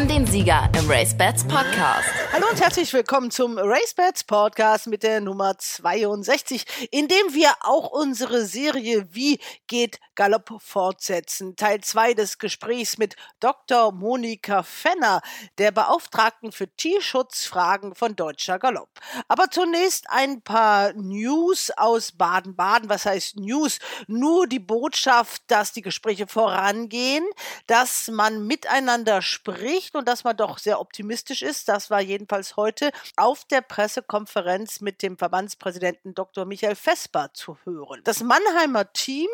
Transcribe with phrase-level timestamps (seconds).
[0.00, 2.08] haben den Sieger im Race Bats Podcast.
[2.32, 7.50] Hallo und herzlich willkommen zum Race Bats Podcast mit der Nummer 62, in dem wir
[7.62, 11.56] auch unsere Serie Wie geht Galopp fortsetzen.
[11.56, 13.90] Teil 2 des Gesprächs mit Dr.
[13.90, 15.20] Monika Fenner,
[15.58, 18.90] der Beauftragten für Tierschutzfragen von Deutscher Galopp.
[19.26, 22.88] Aber zunächst ein paar News aus Baden-Baden.
[22.88, 23.78] Was heißt News?
[24.06, 27.24] Nur die Botschaft, dass die Gespräche vorangehen,
[27.66, 31.68] dass man miteinander spricht und dass man doch sehr optimistisch ist.
[31.68, 36.44] Das war jedenfalls heute auf der Pressekonferenz mit dem Verbandspräsidenten Dr.
[36.44, 38.00] Michael Vesper zu hören.
[38.04, 39.28] Das Mannheimer Team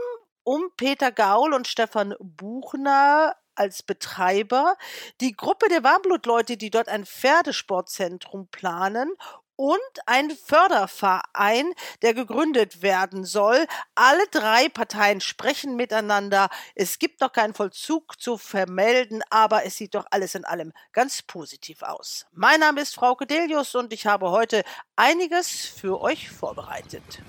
[0.44, 4.76] um Peter Gaul und Stefan Buchner als Betreiber,
[5.20, 9.10] die Gruppe der Warmblutleute, die dort ein Pferdesportzentrum planen
[9.56, 13.66] und ein Förderverein, der gegründet werden soll.
[13.94, 16.48] Alle drei Parteien sprechen miteinander.
[16.74, 21.22] Es gibt noch keinen Vollzug zu vermelden, aber es sieht doch alles in allem ganz
[21.22, 22.26] positiv aus.
[22.32, 24.62] Mein Name ist Frau Kedelius und ich habe heute
[24.94, 27.20] einiges für euch vorbereitet.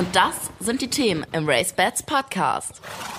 [0.00, 2.72] Und das sind die Themen im Race Bats Podcast.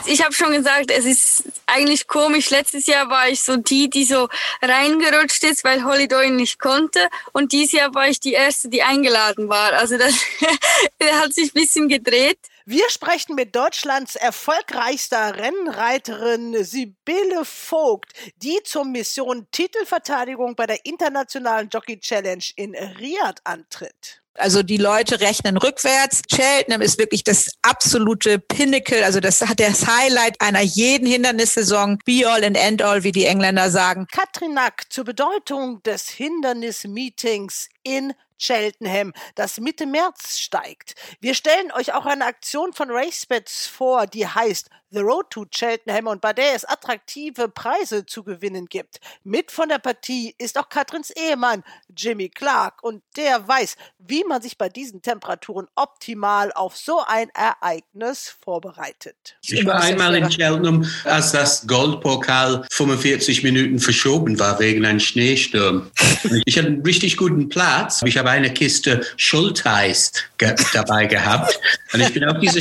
[0.07, 2.49] Ich habe schon gesagt, es ist eigentlich komisch.
[2.49, 4.27] Letztes Jahr war ich so die, die so
[4.63, 7.07] reingerutscht ist, weil Holiday nicht konnte.
[7.33, 9.73] Und dieses Jahr war ich die Erste, die eingeladen war.
[9.73, 10.15] Also das
[11.03, 12.39] hat sich ein bisschen gedreht.
[12.65, 21.69] Wir sprechen mit Deutschlands erfolgreichster Rennreiterin Sibylle Vogt, die zur Mission Titelverteidigung bei der Internationalen
[21.69, 24.20] Jockey Challenge in Riyadh antritt.
[24.35, 26.21] Also die Leute rechnen rückwärts.
[26.29, 31.99] Cheltenham ist wirklich das absolute Pinnacle, also das hat das Highlight einer jeden Hindernissaison.
[32.05, 34.07] Be all and end all, wie die Engländer sagen.
[34.11, 40.95] Katrin Nack zur Bedeutung des Hindernismeetings in Cheltenham, das Mitte März steigt.
[41.19, 46.07] Wir stellen euch auch eine Aktion von RaceBets vor, die heißt The Road to Cheltenham
[46.07, 48.99] und bei der es attraktive Preise zu gewinnen gibt.
[49.23, 51.63] Mit von der Partie ist auch Katrins Ehemann
[51.95, 57.29] Jimmy Clark und der weiß, wie man sich bei diesen Temperaturen optimal auf so ein
[57.29, 59.37] Ereignis vorbereitet.
[59.43, 65.89] Ich war einmal in Cheltenham, als das Goldpokal 45 Minuten verschoben war wegen einem Schneesturm.
[66.45, 68.01] Ich hatte einen richtig guten Platz.
[68.03, 71.57] Ich habe eine Kiste Schulteis ge dabei gehabt
[71.93, 72.59] und ich bin auf diese,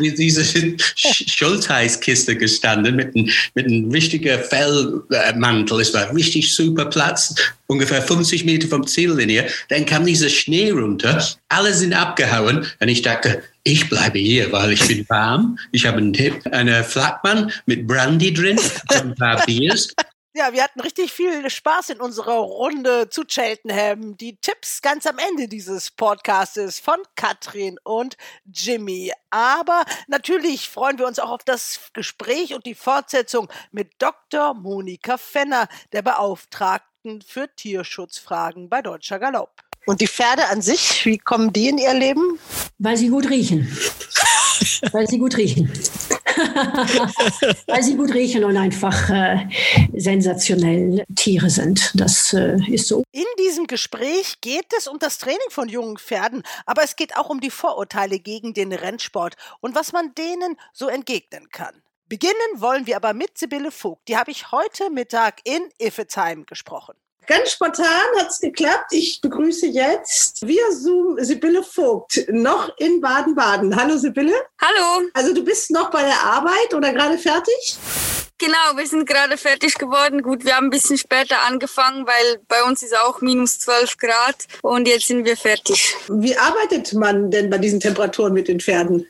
[0.00, 5.80] diese Schulteis Schultheißkiste gestanden mit, ein, mit einem richtigen Fellmantel.
[5.80, 7.34] Es war richtig super Platz,
[7.68, 9.46] ungefähr 50 Meter vom Ziellinie.
[9.68, 14.72] Dann kam dieser Schnee runter, alle sind abgehauen und ich dachte, ich bleibe hier, weil
[14.72, 15.56] ich bin warm.
[15.70, 19.94] Ich habe einen Tipp, eine Flakmann mit Brandy drin, ein paar Biers.
[20.34, 24.16] Ja, wir hatten richtig viel Spaß in unserer Runde zu Cheltenham.
[24.16, 28.16] Die Tipps ganz am Ende dieses Podcastes von Katrin und
[28.46, 29.12] Jimmy.
[29.28, 34.54] Aber natürlich freuen wir uns auch auf das Gespräch und die Fortsetzung mit Dr.
[34.54, 39.52] Monika Fenner, der Beauftragten für Tierschutzfragen bei Deutscher Galopp.
[39.84, 42.38] Und die Pferde an sich, wie kommen die in ihr Leben?
[42.78, 43.70] Weil sie gut riechen.
[44.92, 45.70] Weil sie gut riechen.
[47.66, 49.48] Weil sie gut riechen und einfach äh,
[49.94, 51.92] sensationell Tiere sind.
[51.94, 53.02] Das äh, ist so.
[53.12, 57.28] In diesem Gespräch geht es um das Training von jungen Pferden, aber es geht auch
[57.30, 61.82] um die Vorurteile gegen den Rennsport und was man denen so entgegnen kann.
[62.08, 64.06] Beginnen wollen wir aber mit Sibylle Vogt.
[64.08, 66.94] Die habe ich heute Mittag in Iffezheim gesprochen.
[67.26, 67.86] Ganz spontan
[68.18, 68.92] hat es geklappt.
[68.92, 73.76] Ich begrüße jetzt via Zoom Sibylle Vogt, noch in Baden-Baden.
[73.76, 74.34] Hallo Sibylle.
[74.60, 75.08] Hallo.
[75.14, 77.76] Also du bist noch bei der Arbeit oder gerade fertig?
[78.38, 80.20] Genau, wir sind gerade fertig geworden.
[80.22, 84.36] Gut, wir haben ein bisschen später angefangen, weil bei uns ist auch minus 12 Grad
[84.62, 85.94] und jetzt sind wir fertig.
[86.08, 89.06] Wie arbeitet man denn bei diesen Temperaturen mit den Pferden?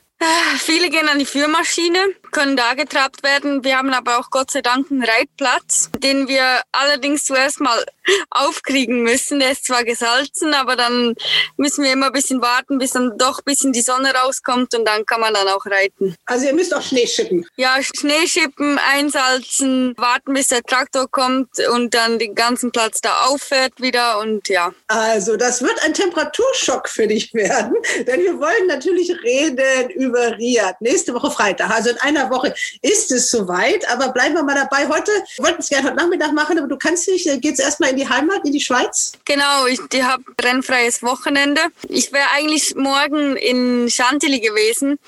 [0.58, 1.98] Viele gehen an die Führmaschine,
[2.32, 3.62] können da getrabt werden.
[3.62, 7.84] Wir haben aber auch Gott sei Dank einen Reitplatz, den wir allerdings zuerst mal
[8.31, 9.38] aufkriegen müssen.
[9.38, 11.14] Der ist zwar gesalzen, aber dann
[11.56, 14.87] müssen wir immer ein bisschen warten, bis dann doch ein bisschen die Sonne rauskommt und
[14.87, 16.17] dann kann man dann auch reiten.
[16.25, 17.46] Also ihr müsst auch Schnee schippen?
[17.56, 23.26] Ja, Schnee schippen, einsalzen, warten, bis der Traktor kommt und dann den ganzen Platz da
[23.26, 24.73] auffährt wieder und ja.
[24.88, 27.75] Also das wird ein Temperaturschock für dich werden,
[28.06, 30.76] denn wir wollen natürlich reden über Riyadh.
[30.81, 34.88] Nächste Woche Freitag, also in einer Woche ist es soweit, aber bleiben wir mal dabei.
[34.88, 37.90] Heute, wir wollten es gerne heute Nachmittag machen, aber du kannst nicht, geht es erstmal
[37.90, 39.12] in die Heimat, in die Schweiz?
[39.24, 41.60] Genau, ich habe rennfreies Wochenende.
[41.88, 44.98] Ich wäre eigentlich morgen in Chantilly gewesen,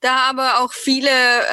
[0.00, 1.10] da aber auch viele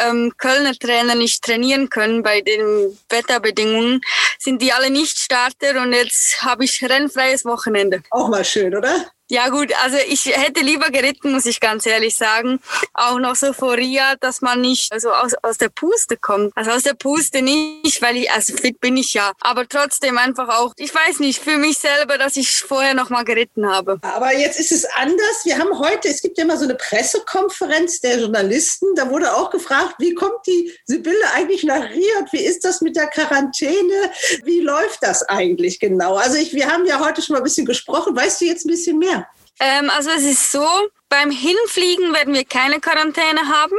[0.08, 4.02] ähm, Kölner Trainer nicht trainieren können bei den Wetterbedingungen,
[4.38, 8.04] sind die alle nicht Starter und jetzt habe ich rennfreies Wochenende.
[8.12, 9.12] Auch mal schön, oder?
[9.32, 12.60] Ja gut, also ich hätte lieber geritten, muss ich ganz ehrlich sagen.
[12.96, 16.52] Auch noch so vor Ria, dass man nicht so aus, aus der Puste kommt.
[16.56, 19.34] Also aus der Puste nicht, weil ich, also fit bin ich ja.
[19.42, 23.24] Aber trotzdem einfach auch, ich weiß nicht, für mich selber, dass ich vorher noch mal
[23.24, 24.00] geritten habe.
[24.02, 25.46] Aber jetzt ist es anders.
[25.46, 28.88] Wir haben heute, es gibt ja immer so eine Pressekonferenz der Journalisten.
[28.96, 32.32] Da wurde auch gefragt, wie kommt die Sibylle eigentlich nach Riad?
[32.32, 34.12] Wie ist das mit der Quarantäne?
[34.44, 36.16] Wie läuft das eigentlich genau?
[36.16, 38.16] Also ich, wir haben ja heute schon mal ein bisschen gesprochen.
[38.16, 39.19] Weißt du jetzt ein bisschen mehr?
[39.60, 40.68] Ähm, also es ist so,
[41.10, 43.76] beim Hinfliegen werden wir keine Quarantäne haben.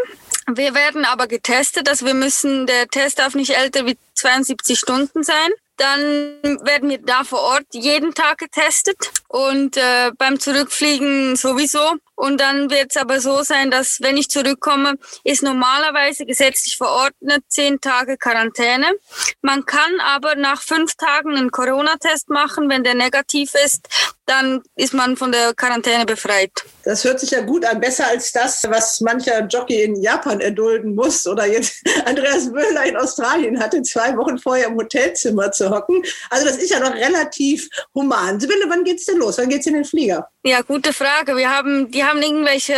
[0.52, 5.22] Wir werden aber getestet, also wir müssen, der Test darf nicht älter wie 72 Stunden
[5.22, 5.50] sein.
[5.76, 8.98] Dann werden wir da vor Ort jeden Tag getestet
[9.28, 11.94] und äh, beim Zurückfliegen sowieso.
[12.16, 17.44] Und dann wird es aber so sein, dass wenn ich zurückkomme, ist normalerweise gesetzlich verordnet
[17.48, 18.92] zehn Tage Quarantäne.
[19.40, 22.68] Man kann aber nach fünf Tagen einen Corona-Test machen.
[22.68, 23.88] Wenn der negativ ist,
[24.30, 26.52] dann ist man von der Quarantäne befreit.
[26.90, 30.96] Das hört sich ja gut an, besser als das, was mancher Jockey in Japan erdulden
[30.96, 36.02] muss oder jetzt Andreas Müller in Australien hatte, zwei Wochen vorher im Hotelzimmer zu hocken.
[36.30, 38.40] Also das ist ja noch relativ human.
[38.40, 39.38] Sibylle, wann geht's denn los?
[39.38, 40.28] Wann geht's in den Flieger?
[40.42, 41.36] Ja, gute Frage.
[41.36, 42.74] Wir haben, die haben irgendwelche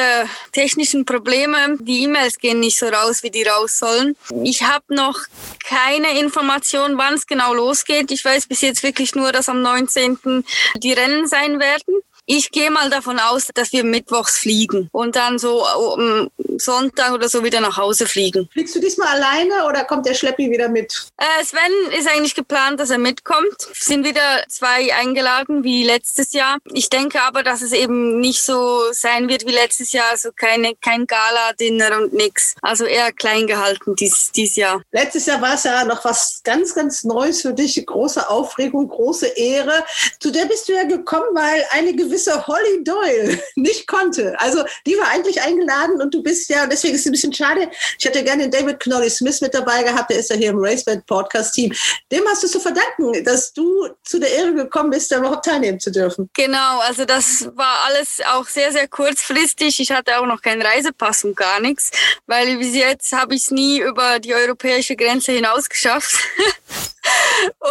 [0.52, 1.78] technischen Probleme.
[1.80, 4.14] Die E-Mails gehen nicht so raus, wie die raus sollen.
[4.42, 5.20] Ich habe noch
[5.64, 8.10] keine Information, wann es genau losgeht.
[8.10, 10.44] Ich weiß bis jetzt wirklich nur, dass am 19.
[10.76, 12.02] die Rennen sein werden.
[12.26, 15.64] Ich gehe mal davon aus, dass wir mittwochs fliegen und dann so
[15.94, 18.48] um Sonntag oder so wieder nach Hause fliegen.
[18.52, 21.08] Fliegst du diesmal alleine oder kommt der Schleppi wieder mit?
[21.16, 23.56] Äh, Sven ist eigentlich geplant, dass er mitkommt.
[23.72, 26.58] Sind wieder zwei eingeladen wie letztes Jahr.
[26.72, 30.74] Ich denke aber, dass es eben nicht so sein wird wie letztes Jahr, also keine,
[30.76, 32.54] kein Gala-Dinner und nix.
[32.62, 34.82] Also eher klein gehalten dies, dies Jahr.
[34.92, 37.84] Letztes Jahr war es ja noch was ganz, ganz Neues für dich.
[37.84, 39.84] Große Aufregung, große Ehre.
[40.20, 44.38] Zu der bist du ja gekommen, weil eine gewisse Holly Doyle nicht konnte.
[44.38, 47.70] Also die war eigentlich eingeladen und du bist ja, deswegen ist es ein bisschen schade.
[47.98, 50.58] Ich hätte gerne den David Knolly Smith mit dabei gehabt, der ist ja hier im
[50.58, 51.72] Raceband Podcast Team.
[52.10, 55.80] Dem hast du zu verdanken, dass du zu der Ehre gekommen bist, da überhaupt teilnehmen
[55.80, 56.28] zu dürfen.
[56.34, 59.80] Genau, also das war alles auch sehr, sehr kurzfristig.
[59.80, 61.90] Ich hatte auch noch keinen Reisepass und gar nichts,
[62.26, 66.14] weil bis jetzt habe ich es nie über die europäische Grenze hinaus geschafft.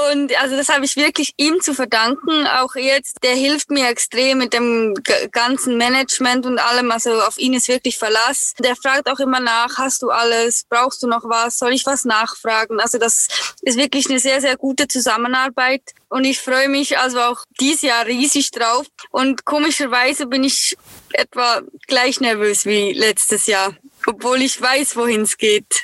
[0.09, 2.47] Und also das habe ich wirklich ihm zu verdanken.
[2.47, 4.95] Auch jetzt, der hilft mir extrem mit dem
[5.31, 6.91] ganzen Management und allem.
[6.91, 8.53] Also auf ihn ist wirklich Verlass.
[8.59, 10.65] Der fragt auch immer nach, hast du alles?
[10.69, 11.57] Brauchst du noch was?
[11.57, 12.79] Soll ich was nachfragen?
[12.79, 13.27] Also das
[13.61, 15.83] ist wirklich eine sehr, sehr gute Zusammenarbeit.
[16.09, 18.85] Und ich freue mich also auch dieses Jahr riesig drauf.
[19.11, 20.77] Und komischerweise bin ich
[21.13, 23.75] etwa gleich nervös wie letztes Jahr
[24.07, 25.83] obwohl ich weiß, wohin es geht.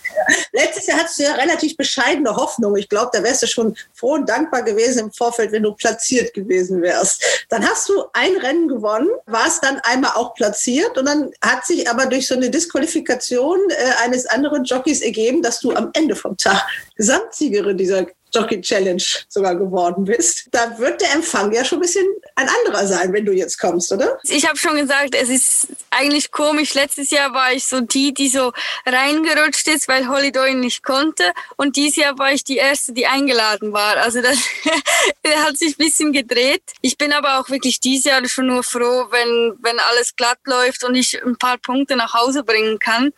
[0.52, 2.76] Letztes Jahr hattest du ja relativ bescheidene Hoffnung.
[2.76, 6.34] Ich glaube, da wärst du schon froh und dankbar gewesen im Vorfeld, wenn du platziert
[6.34, 7.46] gewesen wärst.
[7.50, 11.90] Dann hast du ein Rennen gewonnen, warst dann einmal auch platziert und dann hat sich
[11.90, 16.36] aber durch so eine Disqualifikation äh, eines anderen Jockeys ergeben, dass du am Ende vom
[16.38, 16.66] Tag
[16.96, 20.48] Gesamtsiegerin dieser Jockey Challenge sogar geworden bist.
[20.52, 23.92] Da wird der Empfang ja schon ein bisschen ein anderer sein, wenn du jetzt kommst,
[23.92, 24.20] oder?
[24.24, 26.74] Ich habe schon gesagt, es ist eigentlich komisch.
[26.74, 28.52] Letztes Jahr war ich so die, die so
[28.86, 31.24] reingerutscht ist, weil Holly Doyle nicht konnte.
[31.56, 33.98] Und dieses Jahr war ich die Erste, die eingeladen war.
[33.98, 34.38] Also das
[35.46, 36.62] hat sich ein bisschen gedreht.
[36.82, 40.84] Ich bin aber auch wirklich dieses Jahr schon nur froh, wenn, wenn alles glatt läuft
[40.84, 43.14] und ich ein paar Punkte nach Hause bringen kann.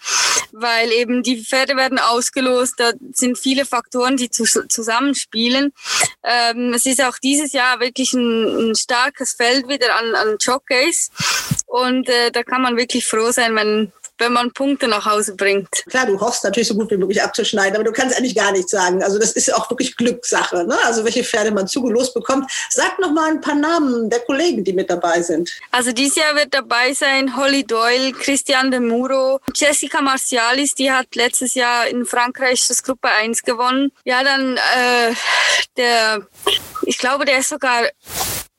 [0.51, 2.75] Weil eben die Pferde werden ausgelost.
[2.77, 4.29] Da sind viele Faktoren, die
[4.99, 5.73] zusammenspielen.
[6.23, 11.09] Ähm, es ist auch dieses Jahr wirklich ein, ein starkes Feld wieder an, an Jockeys.
[11.65, 15.69] Und äh, da kann man wirklich froh sein, wenn, wenn man Punkte nach Hause bringt.
[15.89, 18.71] Klar, du hoffst natürlich so gut wie möglich abzuschneiden, aber du kannst eigentlich gar nichts
[18.71, 19.01] sagen.
[19.03, 20.77] Also das ist auch wirklich Glückssache, ne?
[20.83, 22.51] Also welche Pferde man zugelost bekommt.
[22.69, 25.51] Sag noch mal ein paar Namen der Kollegen, die mit dabei sind.
[25.71, 31.15] Also dieses Jahr wird dabei sein Holly Doyle, Christian de Muro, Jessica Marcialis, die hat
[31.15, 33.91] letztes Jahr in Frankreich das Gruppe 1 gewonnen.
[34.03, 35.13] Ja, dann äh,
[35.77, 36.27] der,
[36.83, 37.83] ich glaube, der ist sogar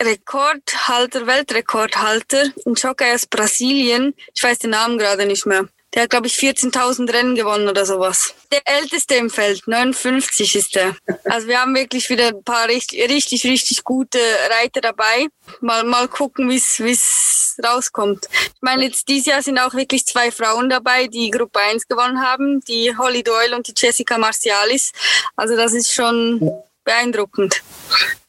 [0.00, 4.14] Rekordhalter, Weltrekordhalter, ein Jockey aus Brasilien.
[4.35, 5.69] Ich weiß den Namen gerade nicht mehr.
[5.92, 8.33] Der hat, glaube ich, 14.000 Rennen gewonnen oder sowas.
[8.52, 10.97] Der älteste im Feld, 59 ist der.
[11.25, 14.19] Also wir haben wirklich wieder ein paar richtig, richtig, richtig gute
[14.50, 15.26] Reiter dabei.
[15.61, 18.28] Mal, mal gucken, wie es rauskommt.
[18.30, 22.23] Ich meine, jetzt dieses Jahr sind auch wirklich zwei Frauen dabei, die Gruppe 1 gewonnen
[22.23, 22.61] haben.
[22.61, 24.92] Die Holly Doyle und die Jessica Marcialis.
[25.35, 27.63] Also das ist schon beeindruckend.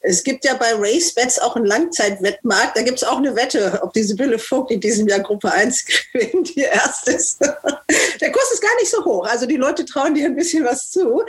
[0.04, 2.76] Es gibt ja bei RaceBets auch einen Langzeitwettmarkt.
[2.76, 5.86] Da gibt es auch eine Wette, ob die Sibylle Vogt in diesem Jahr Gruppe 1
[6.14, 7.40] gewinnt, die erste ist.
[7.40, 9.28] Der Kurs ist gar nicht so hoch.
[9.28, 11.24] Also die Leute trauen dir ein bisschen was zu.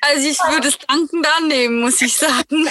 [0.00, 2.68] Also ich würde es dankend annehmen, muss ich sagen.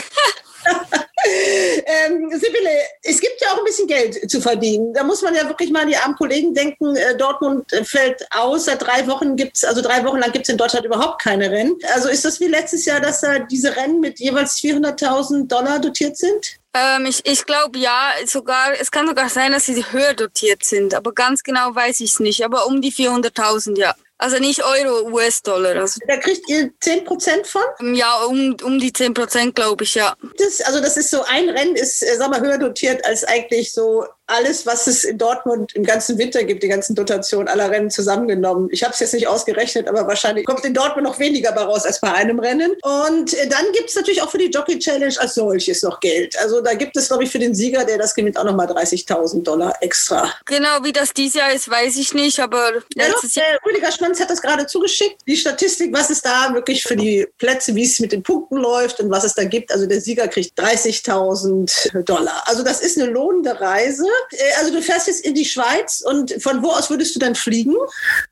[1.86, 4.94] ähm, Sibylle, es gibt ja auch ein bisschen Geld zu verdienen.
[4.94, 6.96] Da muss man ja wirklich mal an die armen Kollegen denken.
[6.96, 8.66] Äh, Dortmund äh, fällt aus.
[8.66, 11.76] Seit drei Wochen gibt's, also drei Wochen lang gibt's in Deutschland überhaupt keine Rennen.
[11.94, 16.18] Also ist das wie letztes Jahr, dass da diese Rennen mit jeweils 400.000 Dollar dotiert
[16.18, 16.58] sind?
[16.74, 20.96] Ähm, ich ich glaube ja, sogar es kann sogar sein, dass sie höher dotiert sind,
[20.96, 22.44] aber ganz genau weiß ich es nicht.
[22.44, 23.94] Aber um die 400.000, ja.
[24.24, 25.76] Also nicht Euro, US-Dollar.
[25.76, 27.62] Also, Da kriegt ihr 10 Prozent von?
[27.94, 30.16] ja, um, um die 10 Prozent, glaube ich, ja.
[30.38, 33.74] Das, also das ist so, ein Rennen ist, äh, sag mal, höher dotiert als eigentlich
[33.74, 37.90] so alles, was es in Dortmund im ganzen Winter gibt, die ganzen Dotationen aller Rennen
[37.90, 38.70] zusammengenommen.
[38.72, 41.86] Ich habe es jetzt nicht ausgerechnet, aber wahrscheinlich kommt in Dortmund noch weniger bei raus
[41.86, 42.72] als bei einem Rennen.
[42.82, 46.38] Und äh, dann gibt es natürlich auch für die Jockey Challenge als solches noch Geld.
[46.40, 49.44] Also da gibt es, glaube ich, für den Sieger, der das gewinnt, auch nochmal 30.000
[49.44, 50.34] Dollar extra.
[50.46, 53.46] Genau, wie das dieses Jahr ist, weiß ich nicht, aber Ja, doch, letztes Jahr.
[53.66, 55.18] Rüdiger Schmanz hat das gerade zugeschickt.
[55.28, 59.00] Die Statistik, was es da wirklich für die Plätze, wie es mit den Punkten läuft
[59.00, 59.72] und was es da gibt.
[59.72, 62.44] Also der Sieger kriegt 30.000 Dollar.
[62.46, 64.06] Also das ist eine lohnende Reise.
[64.32, 67.36] Äh, Also du fährst jetzt in die Schweiz und von wo aus würdest du dann
[67.36, 67.76] fliegen?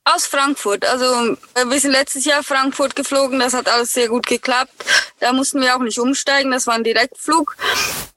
[0.04, 0.86] Aus Frankfurt.
[0.86, 4.74] Also äh, wir sind letztes Jahr Frankfurt geflogen, das hat alles sehr gut geklappt.
[5.20, 7.56] Da mussten wir auch nicht umsteigen, das war ein Direktflug.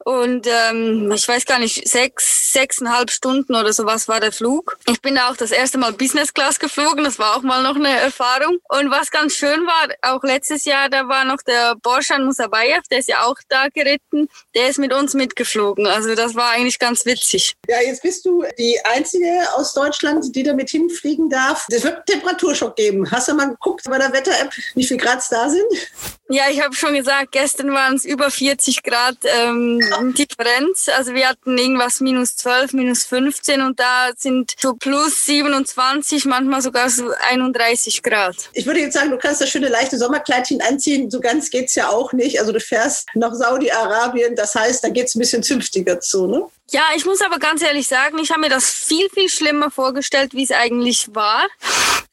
[0.04, 4.76] Und ähm, ich weiß gar nicht, sechs, sechseinhalb Stunden oder sowas war der Flug.
[4.86, 7.76] Ich bin da auch das erste Mal Business Class geflogen, das war auch mal noch
[7.76, 8.58] eine Erfahrung.
[8.68, 12.98] Und was ganz schön war, auch letztes Jahr, da war noch der Borshan Musabayev, der
[12.98, 15.86] ist ja auch da geritten, der ist mit uns mitgeflogen.
[15.86, 17.53] Also das war eigentlich ganz witzig.
[17.68, 21.66] Ja, jetzt bist du die Einzige aus Deutschland, die damit hinfliegen darf.
[21.70, 23.10] Es wird einen Temperaturschock geben.
[23.10, 25.64] Hast du mal geguckt bei der Wetter-App, wie viel Grad es da sind?
[26.30, 29.80] Ja, ich habe schon gesagt, gestern waren es über 40 Grad ähm,
[30.16, 30.88] Differenz.
[30.96, 36.62] Also wir hatten irgendwas minus 12, minus 15 und da sind so plus 27, manchmal
[36.62, 38.36] sogar so 31 Grad.
[38.54, 41.10] Ich würde jetzt sagen, du kannst das schöne leichte Sommerkleidchen anziehen.
[41.10, 42.40] So ganz geht's ja auch nicht.
[42.40, 44.34] Also du fährst nach Saudi-Arabien.
[44.34, 46.46] Das heißt, da geht's ein bisschen zünftiger zu, ne?
[46.70, 50.32] Ja, ich muss aber ganz ehrlich sagen, ich habe mir das viel, viel schlimmer vorgestellt,
[50.32, 51.46] wie es eigentlich war.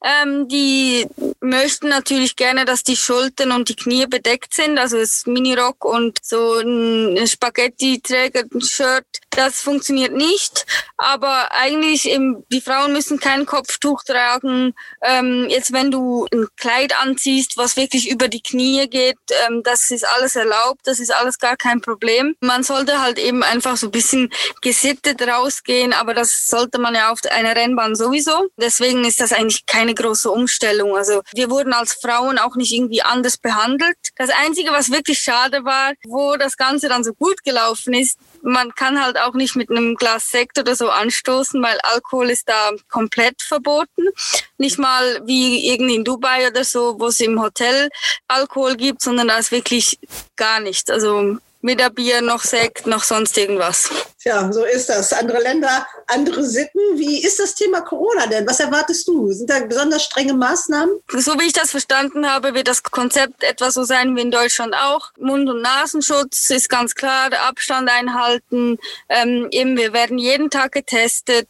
[0.03, 1.07] Ähm, die
[1.39, 6.17] möchten natürlich gerne, dass die Schultern und die Knie bedeckt sind, also das Minirock und
[6.23, 9.05] so ein Spaghetti-Träger-Shirt.
[9.29, 10.65] Das funktioniert nicht,
[11.01, 14.75] aber eigentlich eben, die Frauen müssen kein Kopftuch tragen.
[15.01, 19.17] Ähm, jetzt wenn du ein Kleid anziehst, was wirklich über die Knie geht,
[19.47, 22.35] ähm, das ist alles erlaubt, das ist alles gar kein Problem.
[22.39, 24.29] Man sollte halt eben einfach so ein bisschen
[24.61, 28.49] gesittet rausgehen, aber das sollte man ja auf einer Rennbahn sowieso.
[28.57, 30.95] Deswegen ist das eigentlich keine große Umstellung.
[30.95, 33.97] Also wir wurden als Frauen auch nicht irgendwie anders behandelt.
[34.17, 38.73] Das Einzige, was wirklich schade war, wo das Ganze dann so gut gelaufen ist, man
[38.75, 42.71] kann halt auch nicht mit einem Glas Sekt oder so anstoßen, weil Alkohol ist da
[42.89, 44.09] komplett verboten.
[44.57, 47.89] Nicht mal wie irgendwie in Dubai oder so, wo es im Hotel
[48.27, 49.99] Alkohol gibt, sondern da ist wirklich
[50.35, 50.89] gar nichts.
[50.89, 53.89] Also weder Bier noch Sekt noch sonst irgendwas.
[54.21, 55.13] Tja, so ist das.
[55.13, 56.79] Andere Länder, andere Sitten.
[56.95, 58.47] Wie ist das Thema Corona denn?
[58.47, 59.31] Was erwartest du?
[59.31, 61.01] Sind da besonders strenge Maßnahmen?
[61.17, 64.75] So wie ich das verstanden habe, wird das Konzept etwa so sein wie in Deutschland
[64.75, 65.11] auch.
[65.17, 68.77] Mund- und Nasenschutz ist ganz klar, der Abstand einhalten.
[69.09, 71.47] Ähm, eben, wir werden jeden Tag getestet.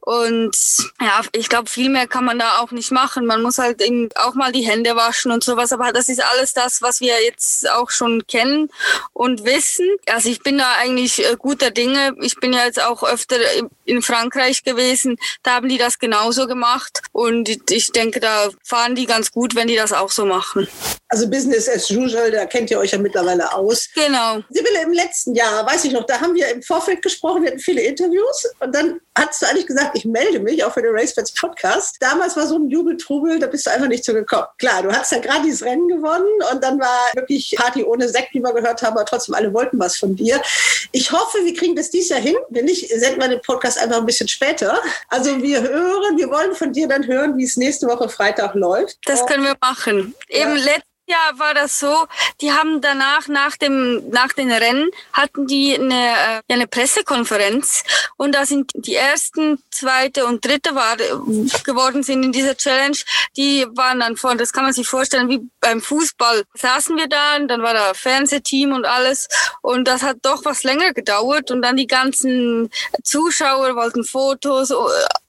[0.00, 0.56] Und
[1.00, 3.26] ja, ich glaube, viel mehr kann man da auch nicht machen.
[3.26, 3.82] Man muss halt
[4.16, 5.72] auch mal die Hände waschen und sowas.
[5.72, 8.68] Aber das ist alles das, was wir jetzt auch schon kennen
[9.12, 9.88] und wissen.
[10.06, 12.14] Also ich bin da eigentlich äh, guter Dinge.
[12.20, 13.36] Ich bin ja jetzt auch öfter
[13.84, 15.16] in Frankreich gewesen.
[15.42, 17.02] Da haben die das genauso gemacht.
[17.12, 20.68] Und ich denke, da fahren die ganz gut, wenn die das auch so machen.
[21.08, 23.88] Also Business as usual, da kennt ihr euch ja mittlerweile aus.
[23.94, 24.42] Genau.
[24.50, 27.60] Sibylle, im letzten Jahr, weiß ich noch, da haben wir im Vorfeld gesprochen, wir hatten
[27.60, 31.32] viele Interviews und dann hast du eigentlich gesagt, ich melde mich auch für den RaceBets
[31.32, 31.96] Podcast.
[32.00, 34.46] Damals war so ein Jubeltrubel, da bist du einfach nicht zugekommen.
[34.58, 38.34] Klar, du hast ja gerade dieses Rennen gewonnen und dann war wirklich Party ohne Sekt,
[38.34, 40.40] wie wir gehört haben, aber trotzdem alle wollten was von dir.
[40.92, 42.36] Ich hoffe, wir kriegen das dieses Jahr hin.
[42.48, 44.80] Wenn nicht, senden wir den Podcast einfach ein bisschen später.
[45.08, 48.98] Also wir hören, wir wollen von dir dann hören, wie es nächste Woche Freitag läuft.
[49.06, 50.14] Das können wir machen.
[50.28, 52.06] Eben letztes Jahr war das so,
[52.40, 57.84] die haben danach, nach dem, nach den Rennen, hatten die eine, äh, ja, eine Pressekonferenz
[58.16, 60.96] und da sind die ersten, zweite und dritte war,
[61.64, 62.96] geworden sind in dieser Challenge,
[63.36, 66.44] die waren dann vor, das kann man sich vorstellen, wie beim Fußball.
[66.54, 69.28] Saßen wir da und dann war da Fernsehteam und alles
[69.62, 72.70] und das hat doch was länger gedauert und dann die ganzen
[73.02, 74.72] Zuschauer wollten Fotos,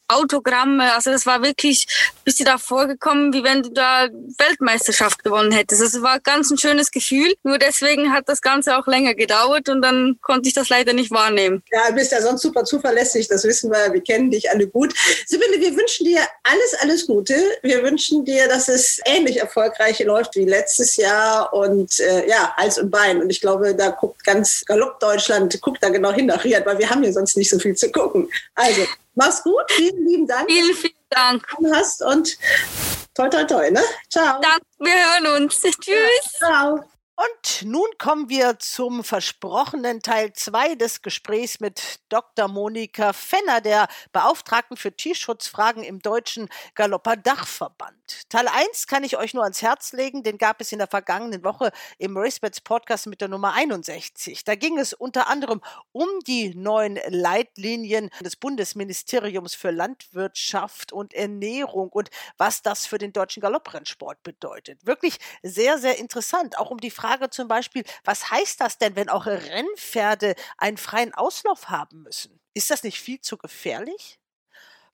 [0.07, 0.93] Autogramme.
[0.93, 1.87] Also das war wirklich,
[2.25, 5.81] bist du da vorgekommen, wie wenn du da Weltmeisterschaft gewonnen hättest.
[5.81, 7.35] Also es war ganz ein schönes Gefühl.
[7.43, 11.11] Nur deswegen hat das Ganze auch länger gedauert und dann konnte ich das leider nicht
[11.11, 11.63] wahrnehmen.
[11.71, 14.93] Ja, du bist ja sonst super zuverlässig, das wissen wir, wir kennen dich alle gut.
[15.27, 17.35] Sibylle, wir wünschen dir alles, alles Gute.
[17.61, 22.79] Wir wünschen dir, dass es ähnlich erfolgreich läuft wie letztes Jahr und äh, ja, Hals
[22.79, 23.21] und Bein.
[23.21, 26.79] Und ich glaube, da guckt ganz Galopp Deutschland, guckt da genau hin nach Riyadh, weil
[26.79, 28.29] wir haben hier sonst nicht so viel zu gucken.
[28.55, 28.81] Also,
[29.13, 29.63] mach's gut.
[29.69, 30.49] Vielen lieben Dank.
[30.49, 31.47] Vielen, vielen Dank.
[31.73, 32.37] Hast und
[33.13, 33.81] toi, toi, toi, ne?
[34.09, 34.41] Ciao.
[34.41, 35.61] Danke, wir hören uns.
[35.61, 36.33] Tschüss.
[36.37, 36.83] Ciao.
[37.17, 42.49] Und nun kommen wir zum versprochenen Teil 2 des Gesprächs mit Dr.
[42.49, 47.95] Monika Fenner, der Beauftragten für Tierschutzfragen im Deutschen Galopper Dachverband.
[48.27, 51.45] Teil 1 kann ich euch nur ans Herz legen, den gab es in der vergangenen
[51.45, 54.43] Woche im Racebets Podcast mit der Nummer 61.
[54.43, 55.61] Da ging es unter anderem
[55.93, 63.13] um die neuen Leitlinien des Bundesministeriums für Landwirtschaft und Ernährung und was das für den
[63.13, 64.85] deutschen Galopprennsport bedeutet.
[64.85, 66.57] Wirklich sehr, sehr interessant.
[66.57, 71.13] Auch um die Frage zum Beispiel, was heißt das denn, wenn auch Rennpferde einen freien
[71.13, 72.39] Auslauf haben müssen?
[72.53, 74.19] Ist das nicht viel zu gefährlich?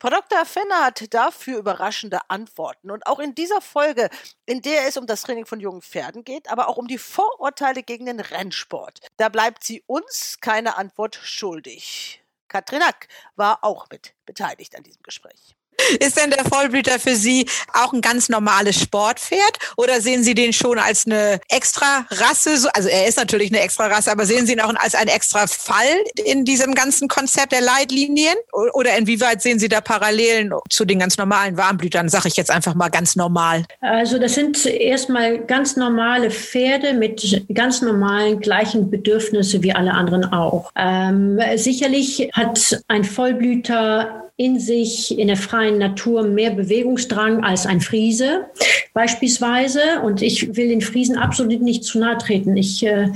[0.02, 0.46] Frau Dr.
[0.46, 2.90] Fenner hat dafür überraschende Antworten.
[2.90, 4.10] Und auch in dieser Folge,
[4.48, 7.84] in der es um das Training von jungen Pferden geht, aber auch um die Vorurteile
[7.84, 12.24] gegen den Rennsport, da bleibt sie uns keine Antwort schuldig.
[12.48, 15.56] Katrin Hack war auch mit beteiligt an diesem Gespräch.
[16.00, 20.54] Ist denn der Vollblüter für Sie auch ein ganz normales Sportpferd oder sehen Sie den
[20.54, 22.70] schon als eine extra Rasse?
[22.74, 25.48] Also er ist natürlich eine extra Rasse, aber sehen Sie ihn auch als ein extra
[25.48, 25.86] Fall
[26.24, 28.36] in diesem ganzen Konzept der Leitlinien?
[28.52, 32.10] Oder inwieweit sehen Sie da Parallelen zu den ganz normalen Warmblütern?
[32.10, 33.66] Sage ich jetzt einfach mal ganz normal.
[33.82, 40.26] Also das sind erstmal ganz normale Pferde mit ganz normalen gleichen Bedürfnissen wie alle anderen
[40.26, 40.72] auch.
[40.76, 47.80] Ähm, sicherlich hat ein Vollblüter in sich in der freien Natur mehr Bewegungsdrang als ein
[47.80, 48.48] Friese
[48.92, 50.02] beispielsweise.
[50.04, 52.58] Und ich will den Friesen absolut nicht zu nahe treten.
[52.58, 53.12] Ich äh,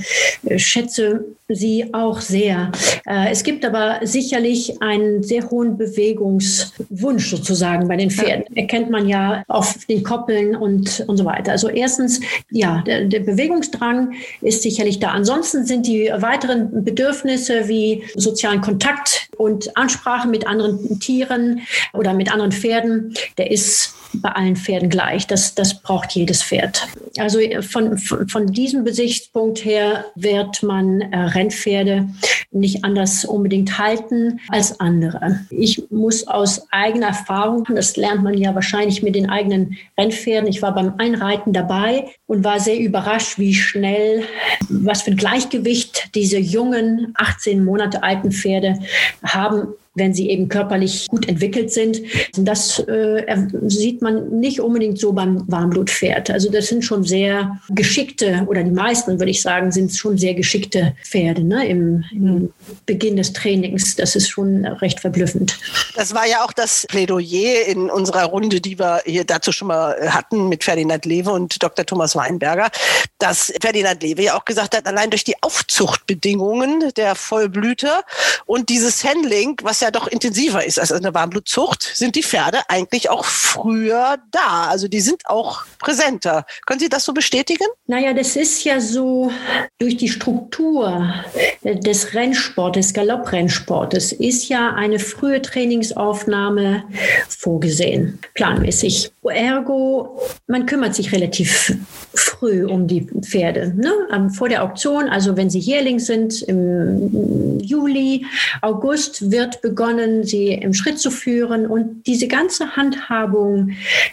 [0.56, 2.70] schätze sie auch sehr.
[3.06, 8.56] Äh, es gibt aber sicherlich einen sehr hohen Bewegungswunsch sozusagen bei den Pferden.
[8.56, 11.52] Erkennt man ja auf den Koppeln und, und so weiter.
[11.52, 15.10] Also erstens, ja, der, der Bewegungsdrang ist sicherlich da.
[15.10, 21.60] Ansonsten sind die weiteren Bedürfnisse wie sozialen Kontakt und Ansprache mit anderen Tieren
[21.92, 25.26] oder mit anderen Pferden, der ist bei allen Pferden gleich.
[25.26, 26.86] Das, das braucht jedes Pferd.
[27.18, 32.08] Also von, von, von diesem Gesichtspunkt her wird man äh, Rennpferde
[32.50, 35.40] nicht anders unbedingt halten als andere.
[35.50, 40.48] Ich muss aus eigener Erfahrung, das lernt man ja wahrscheinlich mit den eigenen Rennpferden.
[40.48, 44.24] Ich war beim Einreiten dabei und war sehr überrascht, wie schnell,
[44.68, 48.78] was für ein Gleichgewicht diese jungen, 18 Monate alten Pferde
[49.22, 52.00] haben wenn sie eben körperlich gut entwickelt sind.
[52.36, 53.24] Das äh,
[53.66, 56.30] sieht man nicht unbedingt so beim Warmblutpferd.
[56.30, 60.34] Also das sind schon sehr geschickte, oder die meisten, würde ich sagen, sind schon sehr
[60.34, 61.66] geschickte Pferde ne?
[61.66, 62.52] Im, im
[62.84, 63.96] Beginn des Trainings.
[63.96, 65.58] Das ist schon recht verblüffend.
[65.94, 69.96] Das war ja auch das Plädoyer in unserer Runde, die wir hier dazu schon mal
[70.10, 71.86] hatten mit Ferdinand Lewe und Dr.
[71.86, 72.70] Thomas Weinberger,
[73.18, 78.04] dass Ferdinand Lewe ja auch gesagt hat, allein durch die Aufzuchtbedingungen der Vollblüter
[78.44, 82.58] und dieses Handling, was ja ja doch intensiver ist als eine Warmblutzucht, sind die Pferde
[82.68, 84.66] eigentlich auch früher da.
[84.68, 86.44] Also die sind auch präsenter.
[86.66, 87.66] Können Sie das so bestätigen?
[87.86, 89.30] Naja, das ist ja so
[89.78, 91.14] durch die Struktur
[91.62, 96.84] des Rennsportes, Galopprennsportes, ist ja eine frühe Trainingsaufnahme
[97.28, 99.12] vorgesehen, planmäßig.
[99.22, 101.74] Ergo, man kümmert sich relativ
[102.14, 103.74] früh um die Pferde.
[103.76, 104.30] Ne?
[104.32, 108.24] Vor der Auktion, also wenn sie Jährling sind, im Juli,
[108.62, 113.72] August wird begonnen, begonnen, sie im Schritt zu führen und diese ganze Handhabung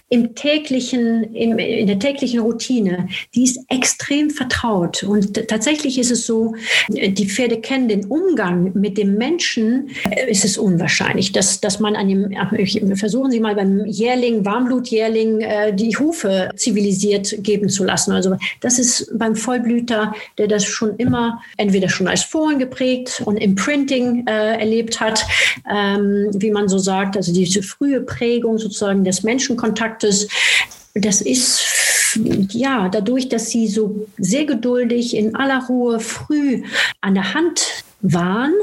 [0.09, 5.03] im täglichen, im, in der täglichen Routine, die ist extrem vertraut.
[5.03, 6.53] Und tatsächlich ist es so,
[6.89, 11.95] die Pferde kennen den Umgang mit dem Menschen, äh, ist es unwahrscheinlich, dass, dass man
[11.95, 18.11] an dem, versuchen Sie mal beim Jährling, Warmblutjährling, äh, die Hufe zivilisiert geben zu lassen.
[18.11, 23.37] Also das ist beim Vollblüter, der das schon immer entweder schon als Fohlen geprägt und
[23.37, 25.25] im Printing äh, erlebt hat,
[25.69, 30.27] ähm, wie man so sagt, also diese frühe Prägung sozusagen des Menschenkontaktes,
[30.95, 31.61] das ist
[32.51, 36.63] ja dadurch, dass sie so sehr geduldig in aller Ruhe früh
[37.01, 38.53] an der Hand waren,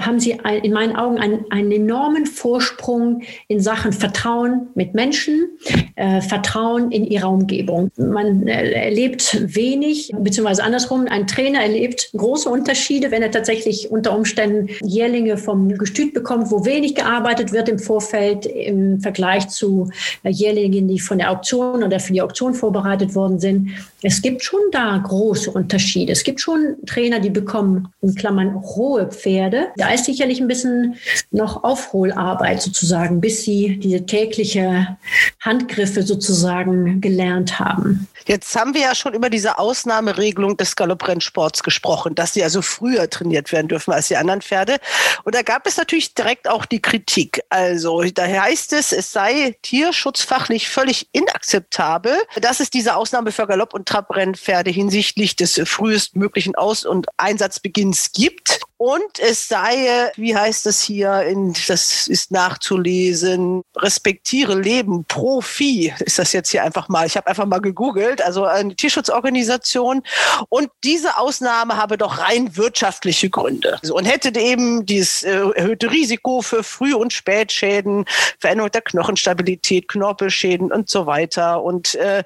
[0.00, 5.56] haben sie in meinen Augen einen, einen enormen Vorsprung in Sachen Vertrauen mit Menschen,
[5.94, 7.90] äh, Vertrauen in ihrer Umgebung.
[7.96, 14.16] Man äh, erlebt wenig, beziehungsweise andersrum, ein Trainer erlebt große Unterschiede, wenn er tatsächlich unter
[14.16, 19.90] Umständen Jährlinge vom Gestüt bekommt, wo wenig gearbeitet wird im Vorfeld im Vergleich zu
[20.24, 23.70] äh, Jährlingen, die von der Auktion oder für die Auktion vorbereitet worden sind.
[24.02, 26.12] Es gibt schon da große Unterschiede.
[26.12, 28.54] Es gibt schon Trainer, die bekommen in Klammern
[28.88, 29.68] rohe Pferde.
[29.76, 30.96] Da ist sicherlich ein bisschen
[31.30, 34.96] noch Aufholarbeit sozusagen, bis sie diese tägliche
[35.40, 38.08] Handgriffe sozusagen gelernt haben.
[38.26, 43.08] Jetzt haben wir ja schon über diese Ausnahmeregelung des Galopprennsports gesprochen, dass sie also früher
[43.08, 44.76] trainiert werden dürfen als die anderen Pferde.
[45.24, 47.40] Und da gab es natürlich direkt auch die Kritik.
[47.48, 53.74] Also daher heißt es, es sei tierschutzfachlich völlig inakzeptabel, dass es diese Ausnahme für Galopp-
[53.74, 58.60] und Trabrennpferde hinsichtlich des frühestmöglichen Aus- und Einsatzbeginns gibt.
[58.78, 65.92] Und es sei, wie heißt es hier, in, das ist nachzulesen, respektiere Leben pro Vieh,
[65.98, 67.04] ist das jetzt hier einfach mal.
[67.04, 70.04] Ich habe einfach mal gegoogelt, also eine Tierschutzorganisation.
[70.48, 73.80] Und diese Ausnahme habe doch rein wirtschaftliche Gründe.
[73.90, 78.04] Und hätte eben dieses äh, erhöhte Risiko für Früh- und Spätschäden,
[78.38, 81.64] Veränderung der Knochenstabilität, Knorpelschäden und so weiter.
[81.64, 82.22] Und äh,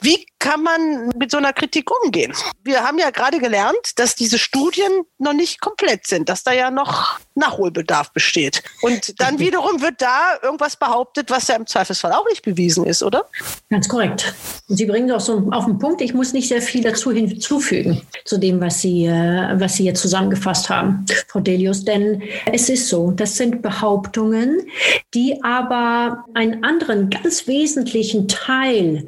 [0.00, 2.32] wie kann man mit so einer Kritik umgehen?
[2.62, 6.70] Wir haben ja gerade gelernt, dass diese Studien noch nicht komplett sind, dass da ja
[6.70, 8.62] noch Nachholbedarf besteht.
[8.80, 13.02] Und dann wiederum wird da irgendwas behauptet, was ja im Zweifelsfall auch nicht bewiesen ist,
[13.02, 13.26] oder?
[13.70, 14.34] Ganz korrekt.
[14.68, 16.00] Und Sie bringen es auch so auf den Punkt.
[16.00, 20.00] Ich muss nicht sehr viel dazu hinzufügen, zu dem, was Sie, äh, was Sie jetzt
[20.00, 21.84] zusammengefasst haben, Frau Delius.
[21.84, 24.60] Denn es ist so, das sind Behauptungen,
[25.12, 29.06] die aber einen anderen ganz wesentlichen Teil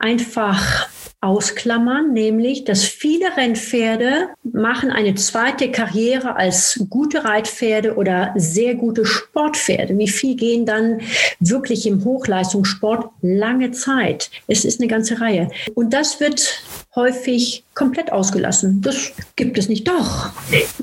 [0.00, 0.88] einfach
[1.22, 9.04] ausklammern, nämlich, dass viele Rennpferde machen eine zweite Karriere als gute Reitpferde oder sehr gute
[9.04, 9.96] Sportpferde.
[9.98, 11.02] Wie viel gehen dann
[11.38, 14.30] wirklich im Hochleistungssport lange Zeit?
[14.46, 15.50] Es ist eine ganze Reihe.
[15.74, 16.62] Und das wird
[16.94, 18.82] häufig komplett ausgelassen.
[18.82, 19.86] Das gibt es nicht.
[19.86, 20.30] Doch.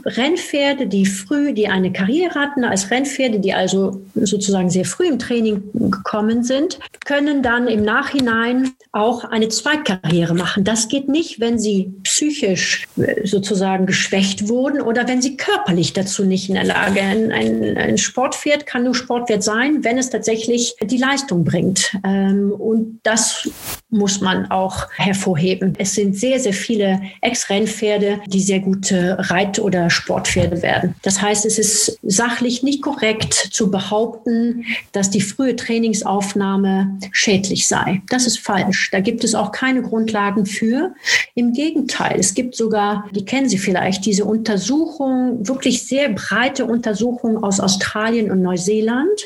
[0.06, 5.20] Rennpferde, die früh, die eine Karriere hatten als Rennpferde, die also sozusagen sehr früh im
[5.20, 10.63] Training gekommen sind, können dann im Nachhinein auch eine Zweitkarriere machen.
[10.63, 16.24] Das geht nicht, wenn sie psychisch äh, sozusagen geschwächt wurden oder wenn sie körperlich dazu
[16.24, 17.02] nicht in der Lage.
[17.02, 21.96] Ein, ein, ein Sportpferd kann nur Sportpferd sein, wenn es tatsächlich die Leistung bringt.
[22.04, 23.50] Ähm, und das
[23.89, 25.74] muss man auch hervorheben.
[25.78, 30.96] Es sind sehr, sehr viele Ex-Rennpferde, die sehr gute Reit- oder Sportpferde werden.
[31.02, 38.02] Das heißt, es ist sachlich nicht korrekt zu behaupten, dass die frühe Trainingsaufnahme schädlich sei.
[38.10, 38.90] Das ist falsch.
[38.92, 40.94] Da gibt es auch keine Grundlagen für.
[41.34, 47.44] Im Gegenteil, es gibt sogar, die kennen Sie vielleicht, diese Untersuchung, wirklich sehr breite Untersuchung
[47.44, 49.20] aus Australien und Neuseeland,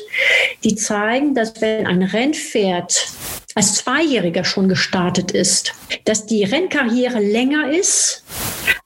[0.64, 3.12] die zeigen, dass wenn ein Rennpferd
[3.54, 8.24] als Zweijähriger schon gestartet ist, dass die Rennkarriere länger ist,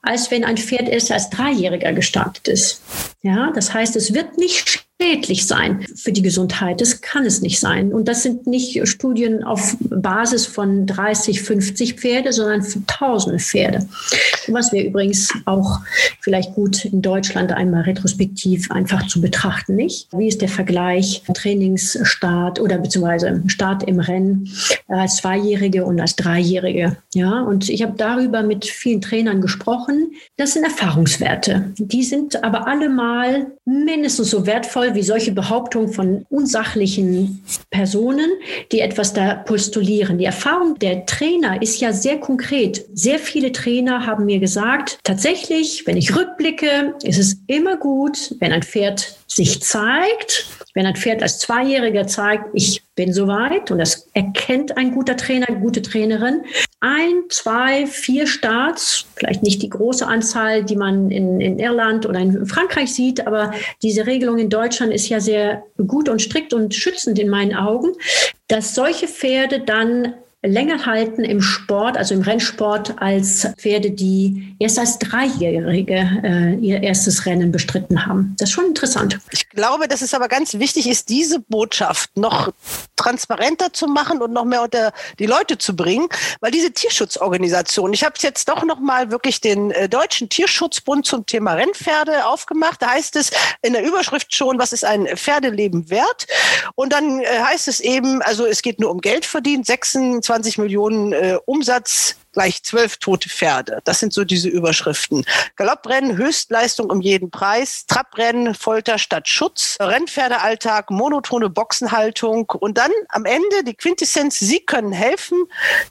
[0.02, 2.82] als wenn ein Pferd erst als Dreijähriger gestartet ist.
[3.22, 6.80] Ja, das heißt, es wird nicht schädlich sein für die Gesundheit.
[6.80, 7.92] Das kann es nicht sein.
[7.92, 13.86] Und das sind nicht Studien auf Basis von 30, 50 Pferde, sondern tausende Pferde.
[14.48, 15.80] Was wir übrigens auch
[16.20, 20.08] vielleicht gut in Deutschland einmal retrospektiv einfach zu betrachten, nicht?
[20.12, 24.48] Wie ist der Vergleich Trainingsstart oder beziehungsweise Start im Rennen
[24.88, 26.96] als Zweijährige und als Dreijährige?
[27.14, 30.12] Ja, und ich habe darüber mit vielen Trainern gesprochen.
[30.36, 31.72] Das sind Erfahrungswerte.
[31.76, 38.30] Die sind aber allemal mindestens so wertvoll wie solche Behauptungen von unsachlichen Personen,
[38.72, 40.18] die etwas da postulieren.
[40.18, 42.84] Die Erfahrung der Trainer ist ja sehr konkret.
[42.94, 48.52] Sehr viele Trainer haben mir gesagt, tatsächlich, wenn ich rückblicke, ist es immer gut, wenn
[48.52, 54.08] ein Pferd sich zeigt, wenn ein Pferd als Zweijähriger zeigt, ich bin soweit und das
[54.14, 56.42] erkennt ein guter Trainer, gute Trainerin.
[56.80, 62.20] Ein, zwei, vier Starts, vielleicht nicht die große Anzahl, die man in, in Irland oder
[62.20, 66.74] in Frankreich sieht, aber diese Regelung in Deutschland ist ja sehr gut und strikt und
[66.74, 67.92] schützend in meinen Augen,
[68.48, 74.78] dass solche Pferde dann länger halten im Sport, also im Rennsport, als Pferde, die erst
[74.78, 78.34] als Dreijährige äh, ihr erstes Rennen bestritten haben.
[78.38, 79.18] Das ist schon interessant.
[79.30, 82.52] Ich glaube, dass es aber ganz wichtig ist, diese Botschaft noch
[82.96, 86.08] transparenter zu machen und noch mehr unter die Leute zu bringen,
[86.40, 91.26] weil diese Tierschutzorganisation, ich habe jetzt doch noch mal wirklich den äh, Deutschen Tierschutzbund zum
[91.26, 92.82] Thema Rennpferde aufgemacht.
[92.82, 93.30] Da heißt es
[93.62, 96.26] in der Überschrift schon, was ist ein Pferdeleben wert?
[96.74, 100.58] Und dann äh, heißt es eben, also es geht nur um Geld verdienen, 26 20
[100.58, 103.80] Millionen äh, Umsatz gleich zwölf tote Pferde.
[103.84, 105.24] Das sind so diese Überschriften.
[105.56, 113.24] Galopprennen, Höchstleistung um jeden Preis, Trabrennen, Folter statt Schutz, Rennpferdealltag, monotone Boxenhaltung und dann am
[113.24, 115.44] Ende die Quintessenz, Sie können helfen,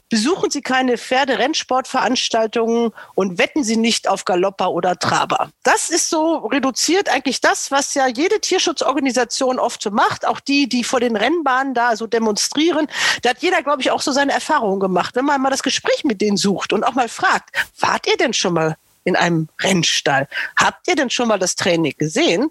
[0.08, 5.50] besuchen Sie keine Pferderennsportveranstaltungen und wetten Sie nicht auf Galopper oder Traber.
[5.64, 10.68] Das ist so reduziert eigentlich das, was ja jede Tierschutzorganisation oft so macht, auch die,
[10.68, 12.86] die vor den Rennbahnen da so demonstrieren.
[13.22, 15.16] Da hat jeder, glaube ich, auch so seine Erfahrungen gemacht.
[15.16, 18.32] Wenn man mal das Gespräch mit denen sucht und auch mal fragt, wart ihr denn
[18.32, 20.28] schon mal in einem Rennstall?
[20.56, 22.50] Habt ihr denn schon mal das Training gesehen?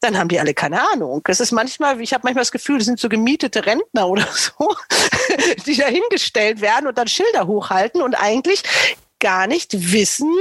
[0.00, 1.22] Dann haben die alle keine Ahnung.
[1.26, 4.74] Es ist manchmal, ich habe manchmal das Gefühl, das sind so gemietete Rentner oder so,
[5.66, 8.62] die da hingestellt werden und dann Schilder hochhalten und eigentlich
[9.20, 10.34] gar nicht wissen,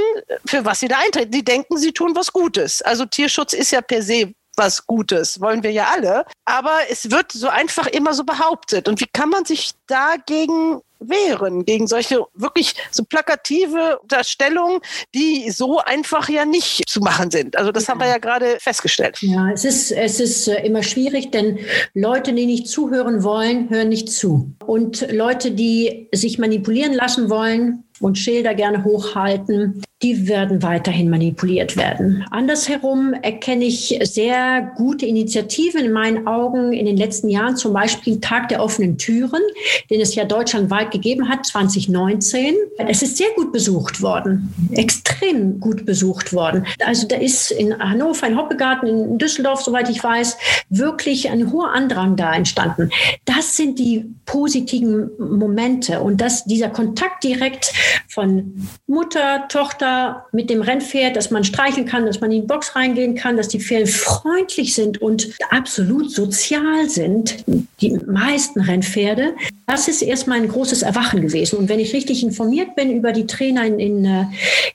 [0.46, 1.32] für was sie da eintreten.
[1.32, 2.82] Die denken, sie tun was Gutes.
[2.82, 6.26] Also Tierschutz ist ja per se was Gutes, wollen wir ja alle.
[6.46, 8.88] Aber es wird so einfach immer so behauptet.
[8.88, 14.82] Und wie kann man sich dagegen wehren, gegen solche wirklich so plakative Unterstellungen,
[15.16, 17.58] die so einfach ja nicht zu machen sind.
[17.58, 17.94] Also das ja.
[17.94, 19.18] haben wir ja gerade festgestellt.
[19.22, 21.60] Ja, es ist, es ist äh, immer schwierig, denn
[21.94, 24.54] Leute, die nicht zuhören wollen, hören nicht zu.
[24.66, 31.76] Und Leute, die sich manipulieren lassen wollen, und Schilder gerne hochhalten, die werden weiterhin manipuliert
[31.76, 32.26] werden.
[32.32, 38.22] Andersherum erkenne ich sehr gute Initiativen in meinen Augen in den letzten Jahren, zum Beispiel
[38.22, 39.42] Tag der offenen Türen,
[39.90, 42.56] den es ja deutschlandweit gegeben hat, 2019.
[42.78, 46.66] Es ist sehr gut besucht worden, extrem gut besucht worden.
[46.86, 50.38] Also da ist in Hannover ein Hoppegarten, in Düsseldorf, soweit ich weiß,
[50.70, 52.90] wirklich ein hoher Andrang da entstanden.
[53.26, 57.74] Das sind die positiven Momente und dass dieser Kontakt direkt
[58.08, 62.76] von Mutter, Tochter mit dem Rennpferd, dass man streicheln kann, dass man in die Box
[62.76, 67.44] reingehen kann, dass die Pferde freundlich sind und absolut sozial sind,
[67.82, 69.34] die meisten Rennpferde.
[69.68, 71.58] Das ist erstmal ein großes Erwachen gewesen.
[71.58, 74.26] Und wenn ich richtig informiert bin über die Trainer in, in, äh,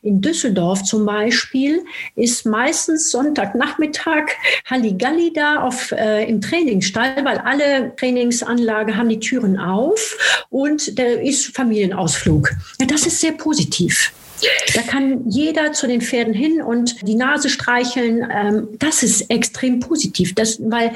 [0.02, 1.82] in Düsseldorf zum Beispiel,
[2.14, 4.28] ist meistens Sonntagnachmittag
[4.66, 11.02] Halligalli da auf, äh, im Trainingsstall, weil alle Trainingsanlagen haben die Türen auf und da
[11.02, 12.50] ist Familienausflug.
[12.80, 14.12] Ja, das ist sehr positiv.
[14.74, 18.26] Da kann jeder zu den Pferden hin und die Nase streicheln.
[18.30, 20.92] Ähm, das ist extrem positiv, das, weil,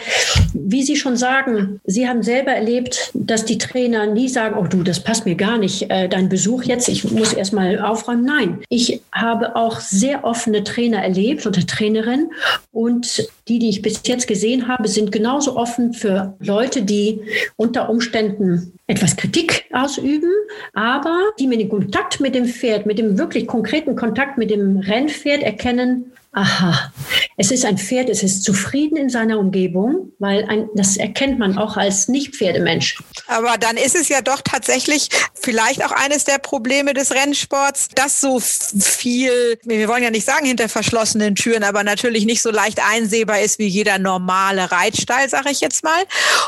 [0.52, 4.82] wie Sie schon sagen, Sie haben selber erlebt, dass die Trainer nie sagen, oh du,
[4.82, 8.24] das passt mir gar nicht, äh, dein Besuch jetzt, ich muss erstmal aufräumen.
[8.24, 12.32] Nein, ich habe auch sehr offene Trainer erlebt oder Trainerinnen
[12.72, 17.20] und die, die ich bis jetzt gesehen habe, sind genauso offen für Leute, die
[17.56, 20.32] unter Umständen etwas Kritik ausüben,
[20.72, 24.78] aber die mit dem Kontakt mit dem Pferd, mit dem wirklich konkreten Kontakt mit dem
[24.78, 26.92] Rennpferd erkennen, aha,
[27.36, 31.58] es ist ein Pferd, es ist zufrieden in seiner Umgebung, weil ein, das erkennt man
[31.58, 32.98] auch als Nicht-Pferdemensch.
[33.26, 38.20] Aber dann ist es ja doch tatsächlich vielleicht auch eines der Probleme des Rennsports, dass
[38.20, 42.80] so viel, wir wollen ja nicht sagen hinter verschlossenen Türen, aber natürlich nicht so leicht
[42.88, 46.04] einsehbar ist wie jeder normale Reitstall, sage ich jetzt mal.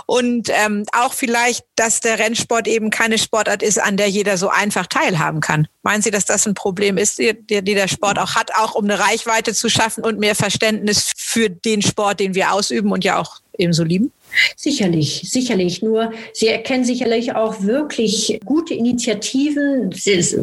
[0.06, 4.50] Und ähm, auch vielleicht, dass der Rennsport eben keine Sportart ist, an der jeder so
[4.50, 5.66] einfach teilhaben kann.
[5.82, 8.84] Meinen Sie, dass das ein Problem ist, die, die der Sport auch hat, auch um
[8.84, 13.18] eine Reichweite zu schaffen und mehr Verständnis für den Sport, den wir ausüben und ja
[13.18, 14.12] auch ebenso lieben?
[14.56, 15.82] Sicherlich, sicherlich.
[15.82, 19.92] Nur Sie erkennen sicherlich auch wirklich gute Initiativen,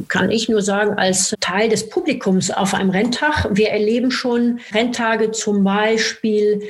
[0.07, 3.47] kann ich nur sagen, als Teil des Publikums auf einem Renntag.
[3.51, 6.61] Wir erleben schon Renntage zum Beispiel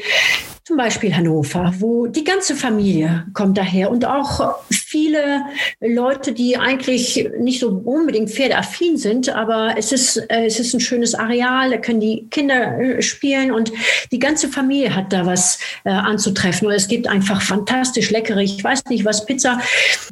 [0.63, 4.55] zum Beispiel Hannover, wo die ganze Familie kommt daher und auch
[4.97, 5.45] viele
[5.79, 10.79] Leute, die eigentlich nicht so unbedingt pferdeaffin sind, aber es ist, äh, es ist ein
[10.79, 13.71] schönes Areal, da können die Kinder äh, spielen und
[14.11, 16.67] die ganze Familie hat da was äh, anzutreffen.
[16.67, 19.59] Und es gibt einfach fantastisch leckere, ich weiß nicht was, Pizza.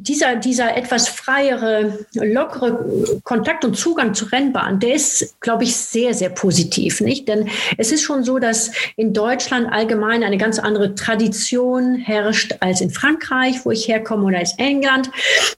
[0.00, 6.14] Dieser, dieser etwas freiere, lockere Kontakt und Zugang zur Rennbahn, der ist, glaube ich, sehr,
[6.14, 7.26] sehr positiv, nicht?
[7.26, 12.80] Denn es ist schon so, dass in Deutschland allgemein eine ganz andere Tradition herrscht als
[12.80, 14.75] in Frankreich, wo ich herkomme, oder als England.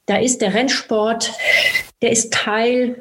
[0.07, 1.33] Da ist der Rennsport,
[2.03, 2.97] der ist Teil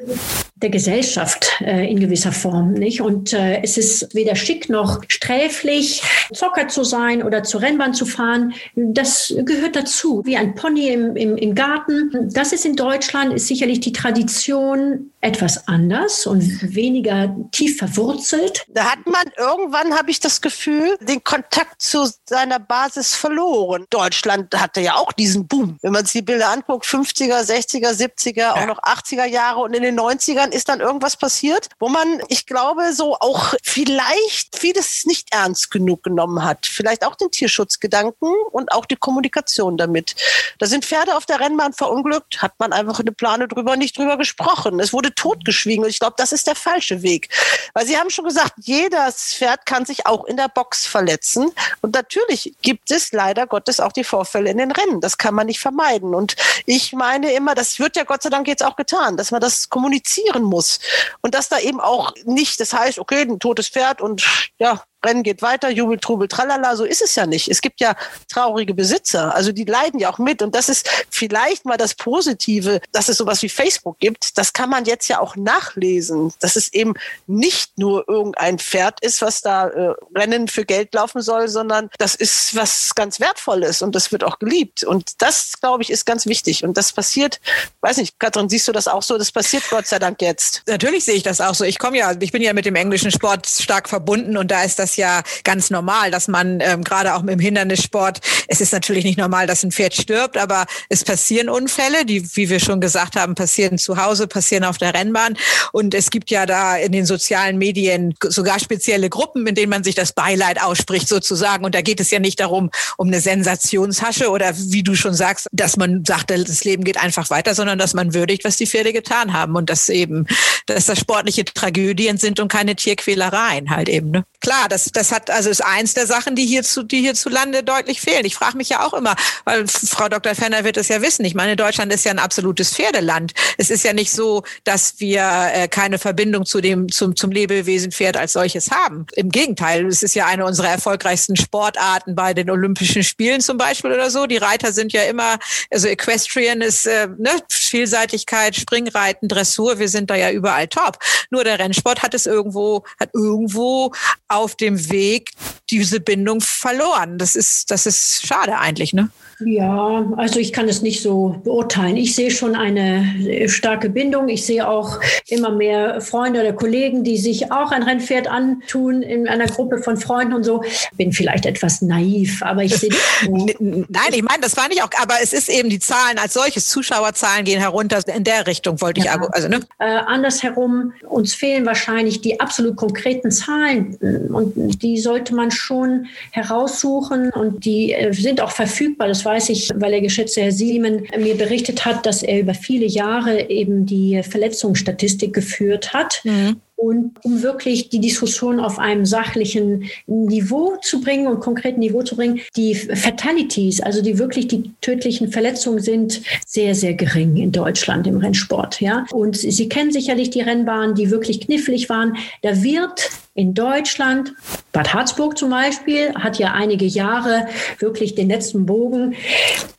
[0.56, 3.02] der Gesellschaft äh, in gewisser Form, nicht?
[3.02, 6.02] Und äh, es ist weder schick noch sträflich,
[6.34, 8.54] Zocker zu sein oder zur Rennbahn zu fahren.
[8.76, 12.30] Das gehört dazu, wie ein Pony im, im, im Garten.
[12.34, 18.66] Das ist in Deutschland, ist sicherlich die Tradition etwas anders und weniger tief verwurzelt.
[18.70, 23.86] Da hat man irgendwann, habe ich das Gefühl, den Kontakt zu seiner Basis verloren.
[23.92, 25.78] Deutschland hatte ja auch diesen Boom.
[25.82, 28.56] Wenn man sich die Bilder anguckt, 50er, 60er, 70er, ja.
[28.56, 32.46] auch noch 80er Jahre und in den 90ern ist dann irgendwas passiert, wo man, ich
[32.46, 36.66] glaube, so auch vielleicht vieles nicht ernst genug genommen hat.
[36.66, 40.16] Vielleicht auch den Tierschutzgedanken und auch die Kommunikation damit.
[40.60, 44.18] Da sind Pferde auf der Rennbahn verunglückt, hat man einfach eine Plane drüber nicht drüber
[44.18, 44.80] gesprochen.
[44.80, 47.30] Es wurde totgeschwiegen und ich glaube, das ist der falsche Weg.
[47.74, 51.52] Weil Sie haben schon gesagt, jedes Pferd kann sich auch in der Box verletzen.
[51.82, 55.02] Und natürlich gibt es leider Gottes auch die Vorfälle in den Rennen.
[55.02, 56.16] Das kann man nicht vermeiden.
[56.16, 59.42] Und ich meine immer, das wird ja Gott sei Dank jetzt auch getan, dass man
[59.42, 60.80] das kommunizieren muss.
[61.22, 64.24] Und dass da eben auch nicht, das heißt, okay, ein totes Pferd und
[64.60, 66.76] ja, Rennen geht weiter, Jubel, Trubel, tralala.
[66.76, 67.50] So ist es ja nicht.
[67.50, 67.96] Es gibt ja
[68.28, 69.34] traurige Besitzer.
[69.36, 70.42] Also die leiden ja auch mit.
[70.42, 74.38] Und das ist vielleicht mal das Positive, dass es sowas wie Facebook gibt.
[74.38, 76.94] Das kann man jetzt ja auch nachlesen, dass es eben
[77.28, 82.16] nicht nur irgendein Pferd ist, was da äh, Rennen für Geld laufen soll, sondern das
[82.16, 84.84] ist was ganz Wertvolles und das wird auch geliebt.
[84.84, 86.64] Und das, glaube ich, ist ganz wichtig.
[86.64, 87.40] Und das passiert,
[87.82, 89.18] weiß nicht, Katrin, siehst du das auch so?
[89.18, 90.64] Das passiert Gott sei Dank jetzt.
[90.68, 91.64] Natürlich sehe ich das auch so.
[91.64, 94.80] Ich komme ja, ich bin ja mit dem englischen Sport stark verbunden und da ist
[94.80, 99.18] das ja ganz normal, dass man ähm, gerade auch im Hindernissport, es ist natürlich nicht
[99.18, 103.36] normal, dass ein Pferd stirbt, aber es passieren Unfälle, die, wie wir schon gesagt haben,
[103.36, 105.38] passieren zu Hause, passieren auf der Rennbahn.
[105.72, 109.84] Und es gibt ja da in den sozialen Medien sogar spezielle Gruppen, in denen man
[109.84, 111.66] sich das Beileid ausspricht sozusagen.
[111.66, 115.48] Und da geht es ja nicht darum, um eine Sensationshasche oder wie du schon sagst,
[115.52, 118.94] dass man sagt, das Leben geht einfach weiter, sondern dass man würdigt, was die Pferde
[118.94, 120.28] getan haben und dass eben,
[120.66, 124.12] dass das sportliche Tragödien sind und keine Tierquälereien halt eben.
[124.12, 124.24] Ne?
[124.42, 128.00] Klar, das, das hat, also ist eins der Sachen, die hier zu, die hierzulande deutlich
[128.02, 128.26] fehlen.
[128.26, 130.36] Ich frage mich ja auch immer, weil Frau Dr.
[130.36, 131.26] Fenner wird es ja wissen.
[131.26, 133.34] Ich meine, Deutschland ist ja ein absolutes Pferdeland.
[133.58, 137.92] Es ist ja nicht so, dass wir äh, keine Verbindung zu dem, zum, zum Lebewesen
[137.92, 139.08] Pferd als solches haben.
[139.14, 143.92] Im Gegenteil, es ist ja eine unserer erfolgreichsten Sportarten bei den Olympischen Spielen zum Beispiel
[143.92, 144.28] oder so.
[144.28, 145.40] Die Reiter sind ja immer,
[145.72, 151.00] also Equestrian ist äh, ne, Vielseitigkeit, Springreiten, Dressur, wir sind da ja überall top.
[151.32, 153.92] Nur der Rennsport hat es irgendwo, hat irgendwo
[154.28, 155.32] auf dem Weg
[155.70, 157.18] diese Bindung verloren.
[157.18, 159.10] Das ist, das ist schade eigentlich, ne?
[159.46, 161.96] Ja, also ich kann es nicht so beurteilen.
[161.96, 164.30] Ich sehe schon eine äh, starke Bindung.
[164.30, 169.28] Ich sehe auch immer mehr Freunde oder Kollegen, die sich auch ein Rennpferd antun in
[169.28, 170.64] einer Gruppe von Freunden und so.
[170.96, 172.90] Bin vielleicht etwas naiv, aber ich sehe.
[173.60, 176.68] Nein, ich meine, das war nicht auch, aber es ist eben die Zahlen als solches.
[176.68, 178.00] Zuschauerzahlen gehen herunter.
[178.08, 179.22] In der Richtung wollte ich ja.
[179.34, 179.60] also ne?
[179.78, 183.96] Äh, andersherum, uns fehlen wahrscheinlich die absolut konkreten Zahlen
[184.32, 189.08] und die sollte man schon heraussuchen und die äh, sind auch verfügbar.
[189.08, 192.86] Das weiß ich, weil der geschätzte Herr Siemen mir berichtet hat, dass er über viele
[192.86, 196.22] Jahre eben die Verletzungsstatistik geführt hat.
[196.24, 196.62] Mhm.
[196.78, 202.16] Und um wirklich die Diskussion auf einem sachlichen Niveau zu bringen und konkreten Niveau zu
[202.16, 208.06] bringen, die Fatalities, also die wirklich die tödlichen Verletzungen sind sehr, sehr gering in Deutschland
[208.06, 208.80] im Rennsport.
[208.80, 209.08] Ja?
[209.12, 212.16] Und Sie kennen sicherlich die Rennbahnen, die wirklich knifflig waren.
[212.44, 214.34] Da wird in Deutschland.
[214.74, 217.48] Bad Harzburg zum Beispiel hat ja einige Jahre
[217.80, 219.16] wirklich den letzten Bogen.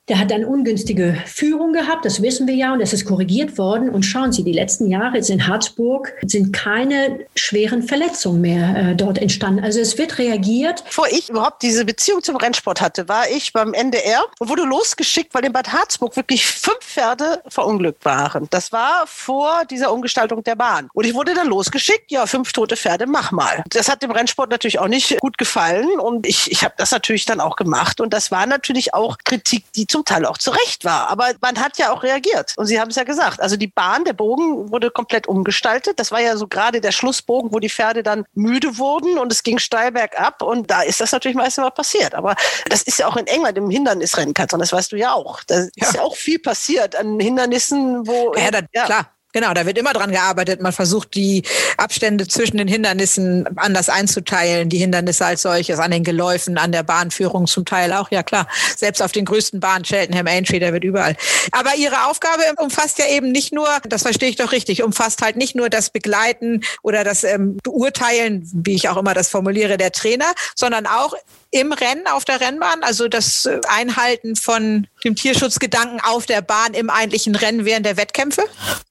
[0.08, 3.90] Der hat eine ungünstige Führung gehabt, das wissen wir ja, und das ist korrigiert worden.
[3.90, 8.94] Und schauen Sie, die letzten Jahre jetzt in Harzburg sind keine schweren Verletzungen mehr äh,
[8.94, 9.62] dort entstanden.
[9.62, 10.84] Also es wird reagiert.
[10.84, 15.34] Bevor ich überhaupt diese Beziehung zum Rennsport hatte, war ich beim NDR und wurde losgeschickt,
[15.34, 18.46] weil in Bad Harzburg wirklich fünf Pferde verunglückt waren.
[18.50, 20.88] Das war vor dieser Umgestaltung der Bahn.
[20.94, 23.62] Und ich wurde dann losgeschickt, ja, fünf tote Pferde, mach mal.
[23.68, 27.26] Das hat dem Rennsport natürlich auch nicht gut gefallen und ich, ich habe das natürlich
[27.26, 30.84] dann auch gemacht und das war natürlich auch Kritik, die zum Teil auch zu Recht
[30.84, 31.08] war.
[31.08, 33.40] Aber man hat ja auch reagiert und Sie haben es ja gesagt.
[33.40, 35.98] Also die Bahn, der Bogen wurde komplett umgestaltet.
[35.98, 39.42] Das war ja so gerade der Schlussbogen, wo die Pferde dann müde wurden und es
[39.42, 42.14] ging steil bergab und da ist das natürlich meistens mal passiert.
[42.14, 42.36] Aber
[42.68, 45.42] das ist ja auch in England im Hindernisrennen, Katrin, das weißt du ja auch.
[45.44, 48.34] Da ist ja auch viel passiert an Hindernissen, wo...
[48.36, 48.84] Ja, da, ja.
[48.84, 49.17] klar.
[49.34, 50.62] Genau, da wird immer dran gearbeitet.
[50.62, 51.42] Man versucht, die
[51.76, 54.70] Abstände zwischen den Hindernissen anders einzuteilen.
[54.70, 58.10] Die Hindernisse als solches an den Geläufen, an der Bahnführung zum Teil auch.
[58.10, 58.48] Ja, klar.
[58.74, 61.14] Selbst auf den größten Bahnen, Cheltenham, Aintree, der wird überall.
[61.52, 65.36] Aber ihre Aufgabe umfasst ja eben nicht nur, das verstehe ich doch richtig, umfasst halt
[65.36, 69.92] nicht nur das Begleiten oder das ähm, Beurteilen, wie ich auch immer das formuliere, der
[69.92, 71.12] Trainer, sondern auch
[71.50, 76.74] im Rennen auf der Rennbahn, also das äh, Einhalten von dem Tierschutzgedanken auf der Bahn
[76.74, 78.42] im eigentlichen Rennen während der Wettkämpfe?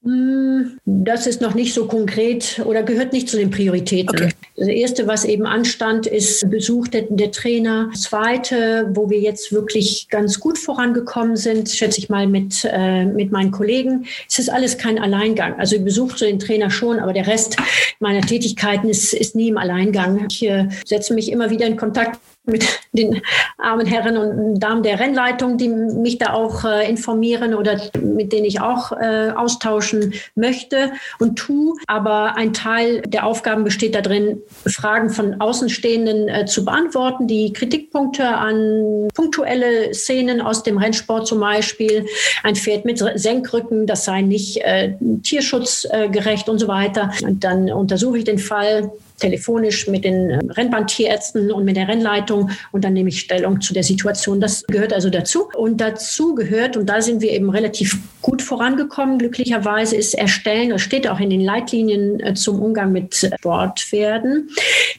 [0.02, 4.08] Hm, das ist noch nicht so konkret oder gehört nicht zu den Prioritäten.
[4.08, 4.32] Okay.
[4.56, 7.90] Das erste, was eben anstand, ist Besuch der, der Trainer.
[7.92, 13.04] Das zweite, wo wir jetzt wirklich ganz gut vorangekommen sind, schätze ich mal mit, äh,
[13.04, 15.58] mit meinen Kollegen, es ist alles kein Alleingang.
[15.60, 17.56] Also ich besuche den Trainer schon, aber der Rest
[18.00, 20.26] meiner Tätigkeiten ist, ist nie im Alleingang.
[20.28, 23.22] Ich äh, setze mich immer wieder in Kontakt mit den
[23.58, 28.44] armen Herren und Damen der Rennleitung, die mich da auch äh, informieren oder mit denen
[28.44, 31.76] ich auch äh, austauschen möchte und tue.
[31.86, 38.26] Aber ein Teil der Aufgaben besteht darin, Fragen von Außenstehenden äh, zu beantworten, die Kritikpunkte
[38.26, 42.06] an punktuelle Szenen aus dem Rennsport zum Beispiel,
[42.42, 47.12] ein Pferd mit Senkrücken, das sei nicht äh, tierschutzgerecht und so weiter.
[47.22, 52.50] Und dann untersuche ich den Fall telefonisch mit den ähm, Rennbahntierärzten und mit der Rennleitung
[52.72, 54.40] und dann nehme ich Stellung zu der Situation.
[54.40, 55.48] Das gehört also dazu.
[55.56, 60.82] Und dazu gehört, und da sind wir eben relativ gut vorangekommen, glücklicherweise ist Erstellen, das
[60.82, 64.50] steht auch in den Leitlinien äh, zum Umgang mit Sportpferden,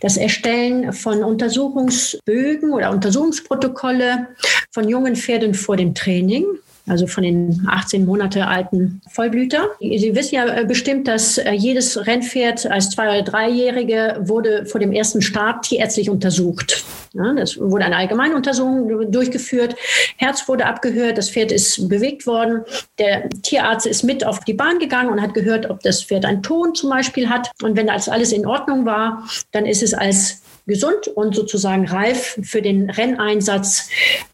[0.01, 4.27] das Erstellen von Untersuchungsbögen oder Untersuchungsprotokolle
[4.71, 6.45] von jungen Pferden vor dem Training
[6.89, 9.69] also von den 18 Monate alten Vollblüter.
[9.79, 14.79] Sie wissen ja äh, bestimmt, dass äh, jedes Rennpferd als zwei- oder dreijährige wurde vor
[14.79, 16.83] dem ersten Start tierärztlich untersucht.
[17.13, 19.75] Ja, das wurde eine Allgemeinuntersuchung durchgeführt.
[20.17, 22.61] Herz wurde abgehört, das Pferd ist bewegt worden.
[22.99, 26.43] Der Tierarzt ist mit auf die Bahn gegangen und hat gehört, ob das Pferd einen
[26.43, 27.49] Ton zum Beispiel hat.
[27.63, 32.39] Und wenn das alles in Ordnung war, dann ist es als gesund und sozusagen reif
[32.43, 33.89] für den Renneinsatz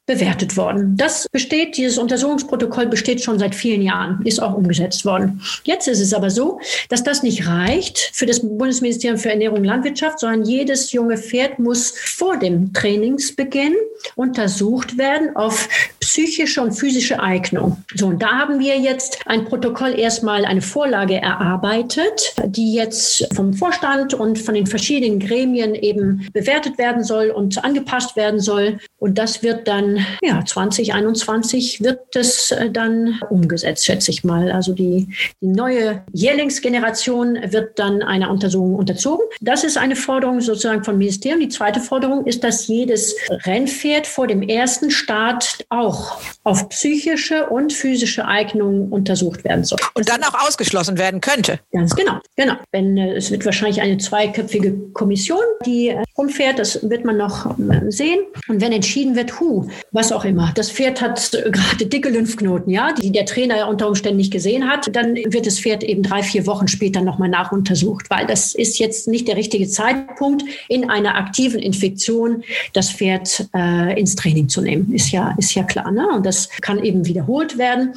[0.05, 0.95] bewertet worden.
[0.97, 5.41] Das besteht, dieses Untersuchungsprotokoll besteht schon seit vielen Jahren, ist auch umgesetzt worden.
[5.63, 6.59] Jetzt ist es aber so,
[6.89, 11.57] dass das nicht reicht für das Bundesministerium für Ernährung und Landwirtschaft, sondern jedes junge Pferd
[11.57, 13.73] muss vor dem Trainingsbeginn
[14.15, 15.67] untersucht werden auf
[16.15, 17.83] psychische und physische Eignung.
[17.93, 23.53] So, und da haben wir jetzt ein Protokoll erstmal eine Vorlage erarbeitet, die jetzt vom
[23.53, 28.77] Vorstand und von den verschiedenen Gremien eben bewertet werden soll und angepasst werden soll.
[28.97, 34.53] Und das wird dann ja, 2021 wird das äh, dann umgesetzt, schätze ich mal.
[34.53, 35.09] Also die,
[35.41, 39.25] die neue Jährlingsgeneration wird dann einer Untersuchung unterzogen.
[39.41, 41.41] Das ist eine Forderung sozusagen vom Ministerium.
[41.41, 46.04] Die zweite Forderung ist, dass jedes Rennpferd vor dem ersten Start auch
[46.43, 49.79] auf psychische und physische Eignung untersucht werden soll.
[49.93, 51.59] Und dann auch ausgeschlossen werden könnte.
[51.71, 52.55] Ganz genau, genau.
[52.71, 57.55] Wenn, äh, es wird wahrscheinlich eine zweiköpfige Kommission, die äh, rumfährt, das wird man noch
[57.89, 58.19] sehen.
[58.47, 60.51] Und wenn entschieden wird, hu, was auch immer.
[60.55, 64.95] Das Pferd hat gerade dicke Lymphknoten, ja, die der Trainer unter Umständen nicht gesehen hat.
[64.95, 69.07] Dann wird das Pferd eben drei, vier Wochen später nochmal nachuntersucht, weil das ist jetzt
[69.07, 72.43] nicht der richtige Zeitpunkt, in einer aktiven Infektion
[72.73, 74.93] das Pferd äh, ins Training zu nehmen.
[74.93, 75.91] Ist ja, ist ja klar.
[75.91, 76.07] Ne?
[76.15, 77.93] Und das kann eben wiederholt werden.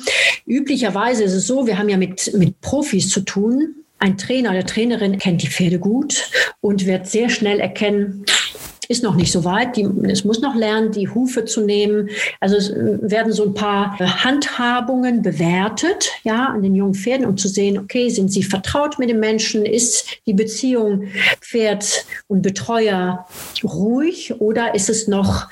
[0.47, 3.78] Üblicherweise ist es so, wir haben ja mit, mit Profis zu tun.
[3.99, 6.31] Ein Trainer oder Trainerin kennt die Pferde gut
[6.61, 8.25] und wird sehr schnell erkennen,
[8.89, 9.77] ist noch nicht so weit.
[9.77, 12.09] Die, es muss noch lernen, die Hufe zu nehmen.
[12.41, 17.37] Also es äh, werden so ein paar Handhabungen bewertet, ja, an den jungen Pferden, um
[17.37, 19.67] zu sehen, okay, sind sie vertraut mit dem Menschen?
[19.67, 21.05] Ist die Beziehung
[21.41, 23.27] Pferd und Betreuer
[23.63, 25.49] ruhig oder ist es noch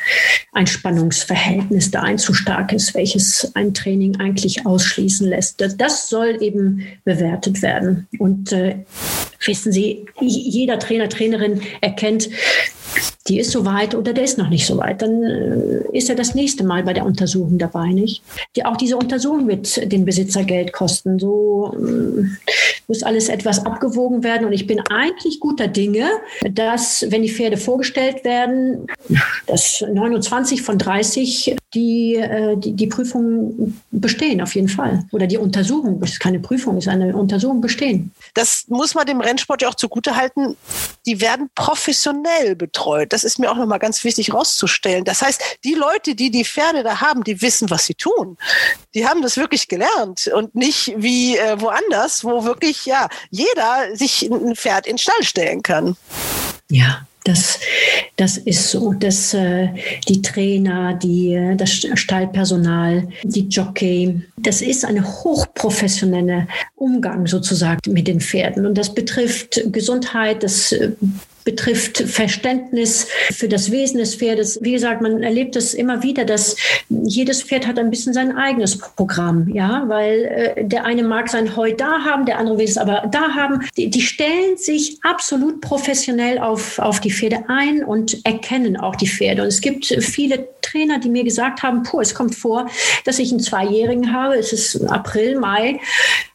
[0.52, 5.62] ein Spannungsverhältnis da ein zu starkes, welches ein Training eigentlich ausschließen lässt?
[5.78, 8.08] Das soll eben bewertet werden.
[8.18, 8.84] Und äh,
[9.46, 12.28] wissen Sie, jeder Trainer, Trainerin erkennt,
[13.28, 16.14] die ist so weit oder der ist noch nicht so weit, dann äh, ist er
[16.14, 18.22] das nächste Mal bei der Untersuchung dabei, nicht?
[18.54, 21.18] Die, auch diese Untersuchung wird den Besitzer Geld kosten.
[21.18, 22.24] So äh,
[22.88, 24.46] muss alles etwas abgewogen werden.
[24.46, 26.08] Und ich bin eigentlich guter Dinge,
[26.48, 28.86] dass, wenn die Pferde vorgestellt werden,
[29.46, 35.04] dass 29 von 30 die, äh, die, die Prüfung bestehen, auf jeden Fall.
[35.10, 38.12] Oder die Untersuchung, das ist keine Prüfung, ist eine Untersuchung bestehen.
[38.34, 40.56] Das muss man dem Rennsport ja auch zugutehalten.
[41.04, 43.12] Die werden professionell betreut.
[43.12, 45.04] Das ist mir auch nochmal ganz wichtig rauszustellen.
[45.04, 48.38] Das heißt, die Leute, die die Pferde da haben, die wissen, was sie tun.
[48.94, 54.22] Die haben das wirklich gelernt und nicht wie äh, woanders, wo wirklich ja jeder sich
[54.22, 55.96] ein Pferd in den Stall stellen kann.
[56.70, 57.58] Ja, das,
[58.16, 59.68] das ist so, dass äh,
[60.08, 66.46] die Trainer, die, äh, das Stallpersonal, die Jockey, das ist ein hochprofessioneller
[66.76, 68.66] Umgang sozusagen mit den Pferden.
[68.66, 70.92] Und das betrifft Gesundheit, das äh,
[71.46, 74.58] betrifft Verständnis für das Wesen des Pferdes.
[74.62, 76.56] Wie gesagt, man erlebt es immer wieder, dass
[76.88, 81.56] jedes Pferd hat ein bisschen sein eigenes Programm, ja, weil äh, der eine mag sein
[81.56, 83.60] Heu da haben, der andere will es aber da haben.
[83.76, 89.08] Die, die stellen sich absolut professionell auf, auf die Pferde ein und erkennen auch die
[89.08, 89.42] Pferde.
[89.42, 92.68] Und es gibt viele Trainer, die mir gesagt haben, puh, es kommt vor,
[93.04, 94.34] dass ich einen Zweijährigen habe.
[94.34, 95.78] Es ist April, Mai.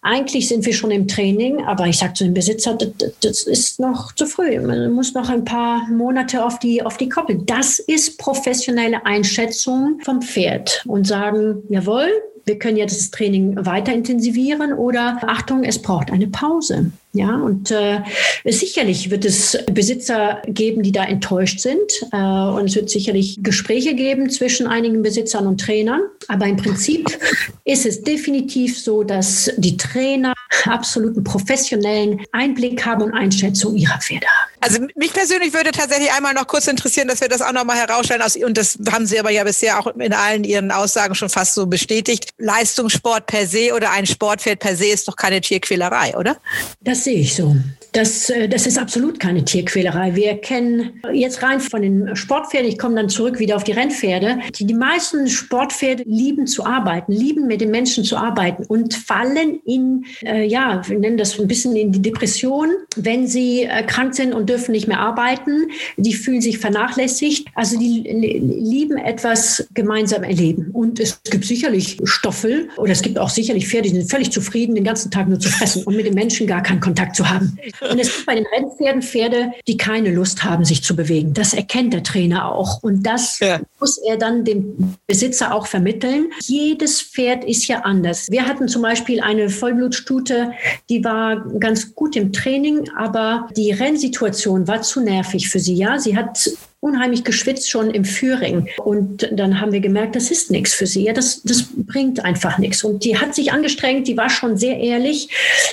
[0.04, 3.80] Eigentlich sind wir schon im Training, aber ich sage zu dem Besitzer, das, das ist
[3.80, 4.60] noch zu früh.
[4.60, 7.40] Man muss noch ein paar Monate auf die, auf die Koppel.
[7.46, 12.10] Das ist professionelle Einschätzung vom Pferd und sagen, jawohl,
[12.46, 16.92] wir können jetzt das Training weiter intensivieren oder Achtung, es braucht eine Pause.
[17.14, 18.00] Ja, und äh,
[18.46, 21.92] sicherlich wird es Besitzer geben, die da enttäuscht sind.
[22.14, 26.02] Äh, und es wird sicherlich Gespräche geben zwischen einigen Besitzern und Trainern.
[26.30, 27.18] Aber im Prinzip
[27.66, 30.34] ist es definitiv so, dass die Trainer
[30.66, 34.52] absoluten professionellen Einblick haben und Einschätzung ihrer Pferde haben.
[34.62, 38.22] Also mich persönlich würde tatsächlich einmal noch kurz interessieren, dass wir das auch nochmal herausstellen.
[38.46, 41.66] Und das haben Sie aber ja bisher auch in allen Ihren Aussagen schon fast so
[41.66, 42.30] bestätigt.
[42.38, 46.38] Leistungssport per se oder ein Sportpferd per se ist doch keine Tierquälerei, oder?
[46.80, 47.56] Das sehe ich so.
[47.92, 50.16] Das, äh, das ist absolut keine Tierquälerei.
[50.16, 54.40] Wir kennen jetzt rein von den Sportpferden, ich komme dann zurück wieder auf die Rennpferde,
[54.56, 59.60] die, die meisten Sportpferde lieben zu arbeiten, lieben mit den Menschen zu arbeiten und fallen
[59.66, 64.16] in, äh, ja, wir nennen das ein bisschen in die Depression, wenn sie äh, krank
[64.16, 65.68] sind und dürfen nicht mehr arbeiten.
[65.98, 67.48] Die fühlen sich vernachlässigt.
[67.56, 70.70] Also die lieben etwas gemeinsam erleben.
[70.72, 74.76] Und es gibt sicherlich Stoffel oder es gibt auch sicherlich Pferde, die sind völlig zufrieden,
[74.76, 77.58] den ganzen Tag nur zu fressen und mit den Menschen gar keinen Kontakt zu haben.
[77.90, 81.34] Und es gibt bei den Rennpferden Pferde, die keine Lust haben, sich zu bewegen.
[81.34, 82.84] Das erkennt der Trainer auch.
[82.84, 83.60] Und das ja.
[83.80, 86.32] muss er dann dem Besitzer auch vermitteln.
[86.42, 88.30] Jedes Pferd ist ja anders.
[88.30, 90.52] Wir hatten zum Beispiel eine Vollblutstute,
[90.90, 95.76] die war ganz gut im Training, aber die Rennsituation war zu nervig für sie.
[95.76, 96.50] Ja, sie hat
[96.82, 98.68] unheimlich geschwitzt schon im Führing.
[98.84, 101.04] Und dann haben wir gemerkt, das ist nichts für sie.
[101.04, 102.84] Ja, das, das bringt einfach nichts.
[102.84, 105.30] Und die hat sich angestrengt, die war schon sehr ehrlich,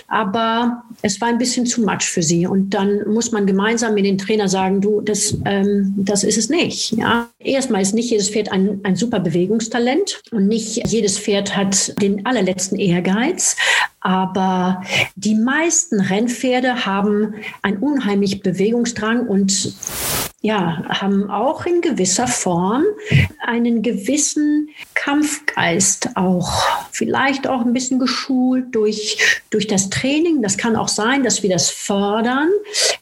[0.07, 2.47] aber es war ein bisschen zu much für sie.
[2.47, 6.51] Und dann muss man gemeinsam mit den Trainer sagen, du, das, ähm, das ist es
[6.51, 6.93] nicht.
[6.93, 7.29] Ja.
[7.39, 12.27] Erstmal ist nicht jedes Pferd ein, ein super Bewegungstalent und nicht jedes Pferd hat den
[12.27, 13.57] allerletzten Ehrgeiz.
[14.01, 14.83] Aber
[15.17, 19.73] die meisten Rennpferde haben einen unheimlich Bewegungsdrang und
[20.41, 22.85] ja, haben auch in gewisser Form
[23.45, 26.63] einen gewissen Kampfgeist auch,
[26.93, 30.41] vielleicht auch ein bisschen geschult durch, durch das Training.
[30.41, 32.51] Das kann auch sein, dass wir das fördern.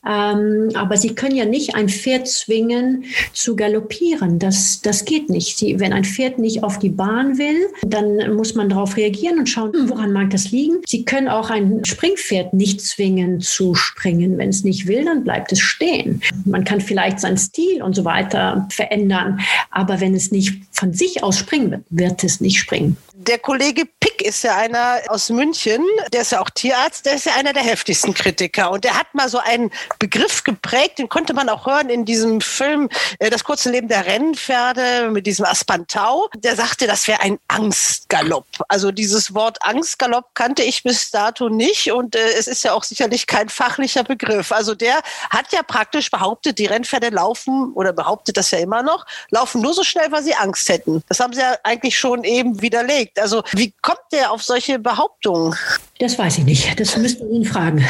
[0.07, 4.39] Ähm, aber sie können ja nicht ein Pferd zwingen zu galoppieren.
[4.39, 5.59] Das, das geht nicht.
[5.59, 9.49] Sie, wenn ein Pferd nicht auf die Bahn will, dann muss man darauf reagieren und
[9.49, 10.79] schauen, woran mag das liegen.
[10.87, 14.39] Sie können auch ein Springpferd nicht zwingen zu springen.
[14.39, 16.23] Wenn es nicht will, dann bleibt es stehen.
[16.47, 19.41] Man kann vielleicht seinen Stil und so weiter verändern.
[19.71, 22.97] Aber wenn es nicht von sich aus springen wird, wird es nicht springen.
[23.27, 27.27] Der Kollege Pick ist ja einer aus München, der ist ja auch Tierarzt, der ist
[27.27, 28.71] ja einer der heftigsten Kritiker.
[28.71, 32.41] Und der hat mal so einen Begriff geprägt, den konnte man auch hören in diesem
[32.41, 36.29] Film äh, Das kurze Leben der Rennpferde mit diesem Aspantau.
[36.37, 38.47] Der sagte, das wäre ein Angstgalopp.
[38.69, 42.85] Also dieses Wort Angstgalopp kannte ich bis dato nicht und äh, es ist ja auch
[42.85, 44.53] sicherlich kein fachlicher Begriff.
[44.53, 45.01] Also der
[45.31, 49.75] hat ja praktisch behauptet, die Rennpferde laufen oder behauptet das ja immer noch, laufen nur
[49.75, 51.03] so schnell, weil sie Angst hätten.
[51.09, 53.16] Das haben sie ja eigentlich schon eben widerlegt.
[53.19, 55.57] Also wie kommt der auf solche Behauptungen?
[55.99, 56.79] Das weiß ich nicht.
[56.79, 57.83] Das müssten Sie ihn fragen.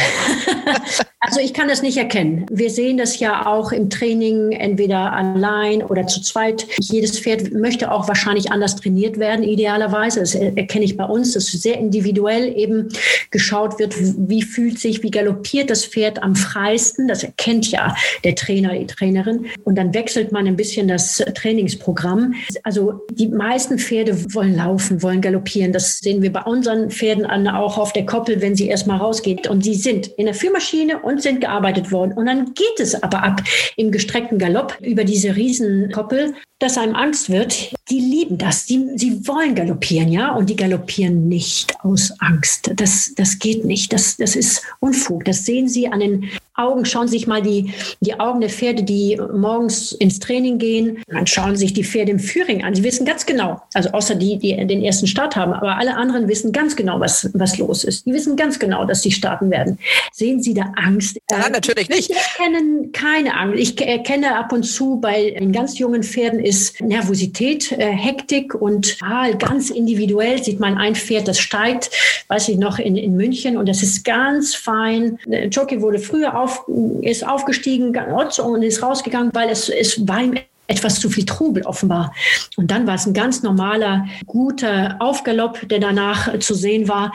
[1.21, 2.47] also ich kann das nicht erkennen.
[2.51, 6.67] Wir sehen das ja auch im Training, entweder allein oder zu zweit.
[6.79, 10.21] Jedes Pferd möchte auch wahrscheinlich anders trainiert werden, idealerweise.
[10.21, 12.91] Das erkenne ich bei uns, dass sehr individuell eben
[13.33, 17.09] geschaut wird, wie fühlt sich, wie galoppiert das Pferd am freisten.
[17.09, 19.47] Das erkennt ja der Trainer, die Trainerin.
[19.65, 22.35] Und dann wechselt man ein bisschen das Trainingsprogramm.
[22.63, 25.73] Also die meisten Pferde wollen laufen, wollen galoppieren.
[25.73, 29.49] Das sehen wir bei unseren Pferden an, auch auf der Koppel, wenn sie erstmal rausgeht.
[29.49, 32.13] Und sie sind in der Führmaschine und sind gearbeitet worden.
[32.13, 33.43] Und dann geht es aber ab
[33.77, 37.73] im gestreckten Galopp über diese Riesenkoppel, dass einem Angst wird.
[37.91, 38.67] Die lieben das.
[38.67, 40.35] Die, sie wollen galoppieren, ja.
[40.35, 42.71] Und die galoppieren nicht aus Angst.
[42.77, 43.93] Das, das geht nicht.
[43.93, 45.25] Das, das ist Unfug.
[45.25, 46.87] Das sehen Sie an den Augen.
[46.87, 51.03] Schauen Sie sich mal die, die Augen der Pferde, die morgens ins Training gehen.
[51.09, 52.75] Dann schauen Sie sich die Pferde im Führing an.
[52.75, 56.29] Sie wissen ganz genau, also außer die, die den ersten Start haben, aber alle anderen
[56.29, 58.07] wissen ganz genau, was, was los ist.
[58.07, 59.79] Die wissen ganz genau, dass sie starten werden.
[60.13, 61.19] Sehen Sie da Angst?
[61.31, 62.11] Ja, natürlich nicht.
[62.11, 63.59] Ich erkenne keine Angst.
[63.59, 68.97] Ich erkenne ab und zu bei den ganz jungen Pferden ist Nervosität, äh, Hektik und
[69.03, 71.91] ah, ganz individuell sieht man ein Pferd, das steigt,
[72.29, 75.19] weiß ich noch, in, in München und das ist ganz fein.
[75.51, 76.65] Jockey wurde früher auf,
[77.03, 80.35] ist aufgestiegen und ist rausgegangen, weil es, es war ihm
[80.69, 82.13] etwas zu viel Trubel offenbar.
[82.57, 87.13] Und dann war es ein ganz normaler, guter Aufgalopp, der danach zu sehen war.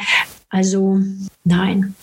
[0.51, 0.99] Also
[1.45, 1.95] nein.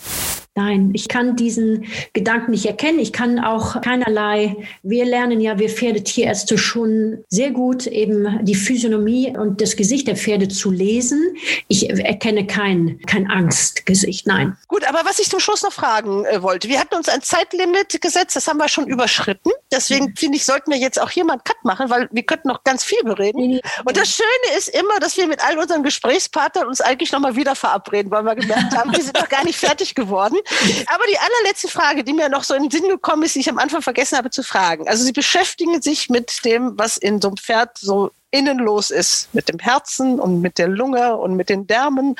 [0.58, 1.84] Nein, ich kann diesen
[2.14, 2.98] Gedanken nicht erkennen.
[2.98, 9.36] Ich kann auch keinerlei, wir lernen ja, wir Pferdetierärzte schon sehr gut eben die Physiognomie
[9.38, 11.36] und das Gesicht der Pferde zu lesen.
[11.68, 14.56] Ich erkenne kein, kein Angstgesicht, nein.
[14.66, 18.00] Gut, aber was ich zum Schluss noch fragen äh, wollte, wir hatten uns ein Zeitlimit
[18.00, 19.52] gesetzt, das haben wir schon überschritten.
[19.70, 22.48] Deswegen finde ich, sollten wir jetzt auch hier mal einen Cut machen, weil wir könnten
[22.48, 23.60] noch ganz viel bereden.
[23.84, 27.54] Und das Schöne ist immer, dass wir mit all unseren Gesprächspartnern uns eigentlich nochmal wieder
[27.54, 30.36] verabreden, weil wir gemerkt haben, wir sind noch gar nicht fertig geworden.
[30.86, 33.50] Aber die allerletzte Frage, die mir noch so in den Sinn gekommen ist, die ich
[33.50, 34.88] am Anfang vergessen habe zu fragen.
[34.88, 39.28] Also Sie beschäftigen sich mit dem, was in so einem Pferd so innen los ist,
[39.32, 42.16] mit dem Herzen und mit der Lunge und mit den Därmen.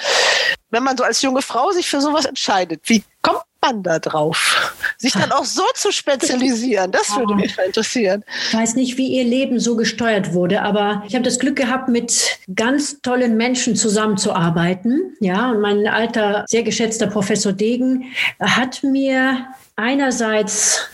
[0.70, 4.74] Wenn man so als junge Frau sich für sowas entscheidet, wie kommt man da drauf?
[4.98, 8.24] Sich dann auch so zu spezialisieren, das würde mich interessieren.
[8.48, 11.88] Ich weiß nicht, wie ihr Leben so gesteuert wurde, aber ich habe das Glück gehabt,
[11.88, 15.16] mit ganz tollen Menschen zusammenzuarbeiten.
[15.20, 18.06] Ja, und mein alter, sehr geschätzter Professor Degen
[18.40, 19.46] hat mir
[19.76, 20.88] einerseits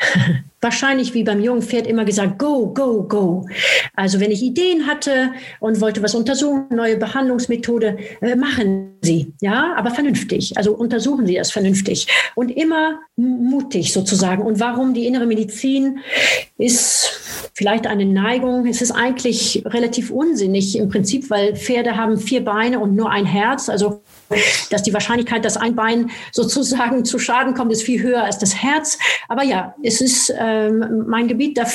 [0.60, 3.46] wahrscheinlich wie beim jungen Pferd immer gesagt, go, go, go.
[3.94, 9.74] Also wenn ich Ideen hatte und wollte was untersuchen, neue Behandlungsmethode, äh, machen Sie, ja,
[9.76, 10.56] aber vernünftig.
[10.56, 14.42] Also untersuchen Sie das vernünftig und immer mutig sozusagen.
[14.42, 16.00] Und warum die innere Medizin
[16.58, 17.20] ist
[17.54, 18.66] vielleicht eine Neigung.
[18.66, 23.26] Es ist eigentlich relativ unsinnig im Prinzip, weil Pferde haben vier Beine und nur ein
[23.26, 23.68] Herz.
[23.68, 24.02] Also
[24.70, 28.54] dass die Wahrscheinlichkeit, dass ein Bein sozusagen zu Schaden kommt, ist viel höher als das
[28.54, 28.98] Herz.
[29.28, 31.66] Aber ja, es ist ähm, mein Gebiet, da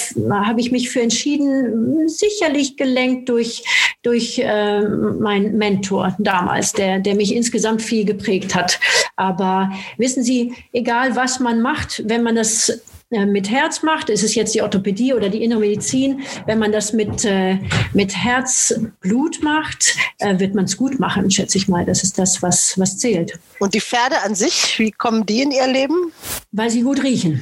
[0.45, 3.64] habe ich mich für entschieden, sicherlich gelenkt durch,
[4.03, 8.80] durch ähm, meinen Mentor damals, der, der mich insgesamt viel geprägt hat.
[9.16, 12.78] Aber wissen Sie, egal was man macht, wenn man das äh,
[13.26, 16.91] mit Herz macht, ist es jetzt die Orthopädie oder die innere Medizin, wenn man das
[16.91, 17.59] mit, äh,
[17.93, 21.86] mit Herzblut macht, äh, wird man es gut machen, schätze ich mal.
[21.86, 23.39] Das ist das, was, was zählt.
[23.59, 26.11] Und die Pferde an sich, wie kommen die in ihr Leben?
[26.51, 27.39] Weil sie gut riechen.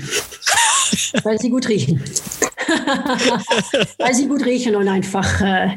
[1.24, 2.02] Weil sie gut riechen.
[3.98, 5.70] Weil sie gut riechen und einfach äh,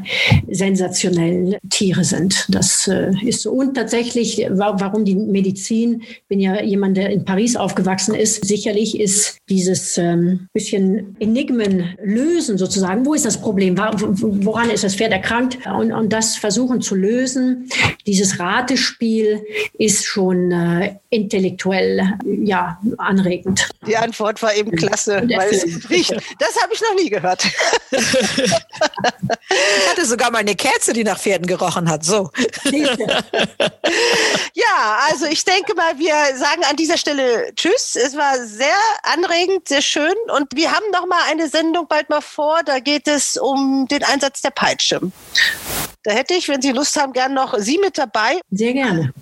[0.50, 2.46] sensationell Tiere sind.
[2.48, 3.52] Das äh, ist so.
[3.52, 9.38] Und tatsächlich, warum die Medizin, bin ja jemand, der in Paris aufgewachsen ist, sicherlich ist
[9.48, 13.04] dieses ähm, bisschen Enigmen lösen sozusagen.
[13.04, 13.76] Wo ist das Problem?
[13.78, 15.58] Woran ist das Pferd erkrankt?
[15.66, 17.68] Und, und das versuchen zu lösen.
[18.06, 19.42] Dieses Ratespiel
[19.78, 23.68] ist schon äh, intellektuell ja, anregend.
[23.86, 26.12] Die Antwort war eben klasse, weil es riecht.
[26.38, 27.44] Das habe ich noch nie gehört.
[27.90, 28.52] ich
[29.90, 32.04] hatte sogar mal eine Kerze, die nach Pferden gerochen hat.
[32.04, 32.30] So.
[34.54, 37.96] ja, also ich denke mal, wir sagen an dieser Stelle Tschüss.
[37.96, 40.14] Es war sehr anregend, sehr schön.
[40.36, 42.60] Und wir haben noch mal eine Sendung bald mal vor.
[42.64, 45.00] Da geht es um den Einsatz der Peitsche.
[46.02, 48.40] Da hätte ich, wenn Sie Lust haben, gern noch Sie mit dabei.
[48.50, 49.12] Sehr gerne.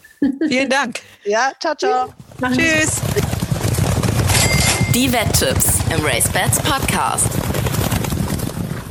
[0.46, 1.00] Vielen Dank.
[1.24, 2.12] Ja, ciao, ciao.
[2.52, 3.00] Tschüss.
[4.94, 7.26] Die Wetttipps im RaceBets Podcast.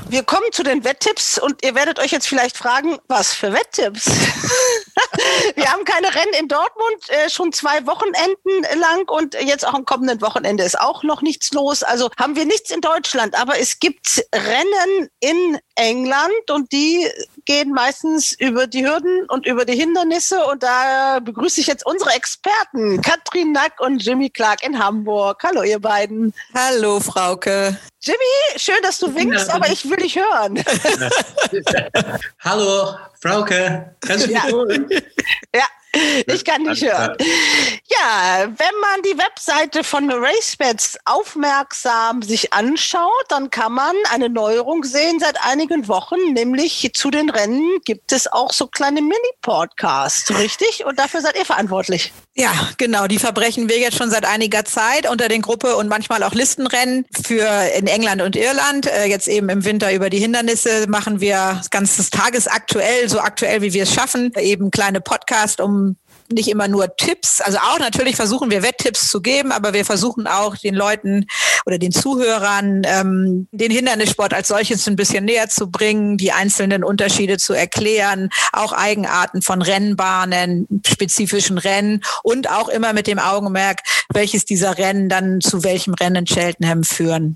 [0.09, 4.05] Wir kommen zu den Wetttipps und ihr werdet euch jetzt vielleicht fragen, was für Wetttipps?
[5.55, 9.85] wir haben keine Rennen in Dortmund, äh, schon zwei Wochenenden lang und jetzt auch am
[9.85, 11.83] kommenden Wochenende ist auch noch nichts los.
[11.83, 17.09] Also haben wir nichts in Deutschland, aber es gibt Rennen in England und die
[17.45, 20.45] gehen meistens über die Hürden und über die Hindernisse.
[20.45, 25.41] Und da begrüße ich jetzt unsere Experten, Katrin Nack und Jimmy Clark in Hamburg.
[25.43, 26.33] Hallo, ihr beiden.
[26.55, 27.77] Hallo, Frauke.
[28.01, 28.17] Jimmy,
[28.57, 30.63] schön, dass du winkst, aber ich will dich hören.
[32.39, 33.95] Hallo, Frauke.
[34.01, 34.49] Kannst du mich Ja.
[34.49, 34.89] hören?
[35.55, 35.63] ja.
[36.27, 37.15] Ich kann nicht hören.
[37.87, 44.83] Ja, wenn man die Webseite von RaceBets aufmerksam sich anschaut, dann kann man eine Neuerung
[44.83, 50.85] sehen seit einigen Wochen, nämlich zu den Rennen gibt es auch so kleine Mini-Podcasts, richtig?
[50.85, 52.11] Und dafür seid ihr verantwortlich.
[52.35, 53.05] Ja, genau.
[53.05, 57.05] Die verbrechen wir jetzt schon seit einiger Zeit unter den Gruppe und manchmal auch Listenrennen
[57.23, 58.87] für in England und Irland.
[58.87, 63.73] Äh, Jetzt eben im Winter über die Hindernisse machen wir ganz tagesaktuell, so aktuell wie
[63.73, 65.95] wir es schaffen, eben kleine Podcast, um
[66.31, 70.27] nicht immer nur Tipps, also auch natürlich versuchen wir Wetttipps zu geben, aber wir versuchen
[70.27, 71.25] auch den Leuten
[71.65, 76.83] oder den Zuhörern ähm, den Hindernissport als solches ein bisschen näher zu bringen, die einzelnen
[76.83, 83.79] Unterschiede zu erklären, auch Eigenarten von Rennbahnen, spezifischen Rennen und auch immer mit dem Augenmerk,
[84.13, 87.35] welches dieser Rennen dann zu welchem Rennen Cheltenham führen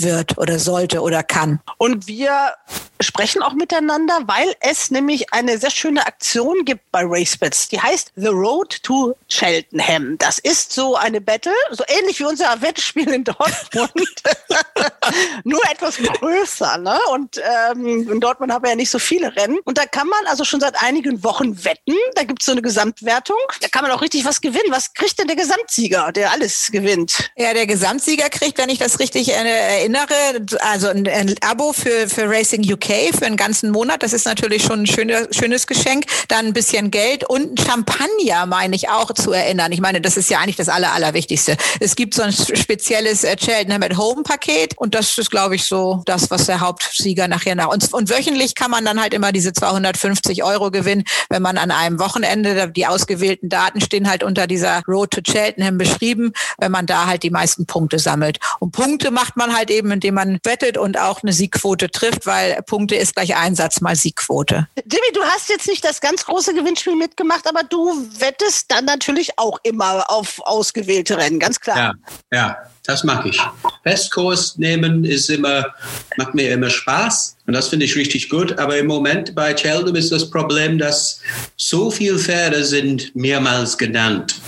[0.00, 1.60] wird oder sollte oder kann.
[1.78, 2.54] Und wir
[3.00, 7.68] sprechen auch miteinander, weil es nämlich eine sehr schöne Aktion gibt bei RaceBets.
[7.68, 10.18] Die heißt The Road to Cheltenham.
[10.18, 13.92] Das ist so eine Battle, so ähnlich wie unser Wettspiel in Dortmund,
[15.44, 16.78] nur etwas größer.
[16.78, 16.98] Ne?
[17.12, 17.40] Und
[17.70, 19.58] ähm, in Dortmund haben wir ja nicht so viele Rennen.
[19.64, 21.94] Und da kann man also schon seit einigen Wochen wetten.
[22.14, 23.36] Da gibt es so eine Gesamtwertung.
[23.60, 24.70] Da kann man auch richtig was gewinnen.
[24.70, 27.30] Was kriegt denn der Gesamtsieger, der alles gewinnt?
[27.36, 32.08] Ja, der Gesamtsieger kriegt, wenn ich das richtig äh, erinnere, also ein, ein Abo für,
[32.08, 34.02] für Racing UK für einen ganzen Monat.
[34.02, 36.04] Das ist natürlich schon ein schönes, schönes Geschenk.
[36.28, 39.72] Dann ein bisschen Geld und Champagner, meine ich auch zu erinnern.
[39.72, 41.56] Ich meine, das ist ja eigentlich das Aller, Allerwichtigste.
[41.80, 45.64] Es gibt so ein spezielles äh, Cheltenham at Home Paket und das ist, glaube ich,
[45.64, 47.68] so das, was der Hauptsieger nachher nach.
[47.68, 51.70] Und, und wöchentlich kann man dann halt immer diese 250 Euro gewinnen, wenn man an
[51.70, 56.86] einem Wochenende, die ausgewählten Daten stehen halt unter dieser Road to Cheltenham beschrieben, wenn man
[56.86, 58.38] da halt die meisten Punkte sammelt.
[58.58, 62.60] Und Punkte macht man halt eben, indem man wettet und auch eine Siegquote trifft, weil
[62.66, 64.66] Punkte ist gleich Einsatz mal Siegquote.
[64.76, 69.38] Jimmy, du hast jetzt nicht das ganz große Gewinnspiel mitgemacht, aber du wettest dann natürlich
[69.38, 71.76] auch immer auf ausgewählte Rennen, ganz klar.
[71.76, 71.92] Ja,
[72.32, 72.56] ja.
[72.88, 73.38] Das mag ich.
[73.82, 75.74] Festkurs nehmen ist immer,
[76.16, 78.58] macht mir immer Spaß und das finde ich richtig gut.
[78.58, 81.20] Aber im Moment bei Cheltenham ist das Problem, dass
[81.58, 84.40] so viele Pferde sind mehrmals genannt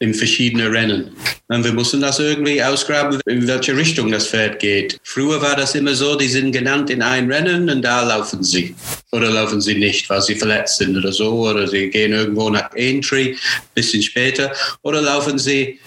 [0.00, 1.10] in verschiedenen Rennen.
[1.48, 5.00] Und wir mussten das irgendwie ausgraben, in welche Richtung das Pferd geht.
[5.02, 8.74] Früher war das immer so, die sind genannt in ein Rennen und da laufen sie.
[9.12, 11.48] Oder laufen sie nicht, weil sie verletzt sind oder so.
[11.48, 13.34] Oder sie gehen irgendwo nach Aintree,
[13.74, 14.52] bisschen später.
[14.82, 15.78] Oder laufen sie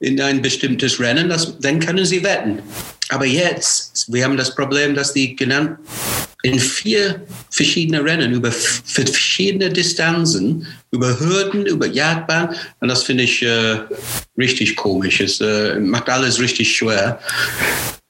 [0.00, 2.60] in ein bestimmtes Rennen, das, dann können sie wetten.
[3.10, 5.78] Aber jetzt, wir haben das Problem, dass die genannt
[6.42, 7.20] in vier
[7.50, 12.54] verschiedene Rennen über verschiedene Distanzen, über Hürden, über Jagdbahn.
[12.80, 13.80] Und das finde ich äh,
[14.38, 15.20] richtig komisch.
[15.20, 17.20] Es äh, macht alles richtig schwer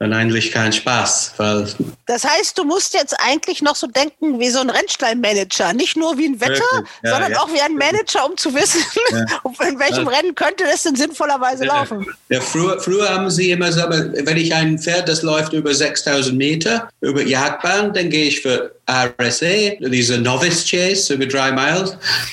[0.00, 1.34] dann eigentlich keinen Spaß.
[1.36, 1.68] Weil
[2.06, 5.74] das heißt, du musst jetzt eigentlich noch so denken wie so ein Rennstallmanager.
[5.74, 6.64] Nicht nur wie ein Wetter,
[7.04, 7.38] ja, sondern ja.
[7.38, 8.80] auch wie ein Manager, um zu wissen,
[9.12, 9.26] ja.
[9.68, 12.06] in welchem Rennen könnte das denn sinnvollerweise laufen.
[12.30, 16.36] Ja, früher, früher haben sie immer gesagt, wenn ich ein Pferd, das läuft über 6000
[16.36, 21.90] Meter, über Jagdbahn, dann gehe ich für RSA, diese Novice Chase über drei Meilen,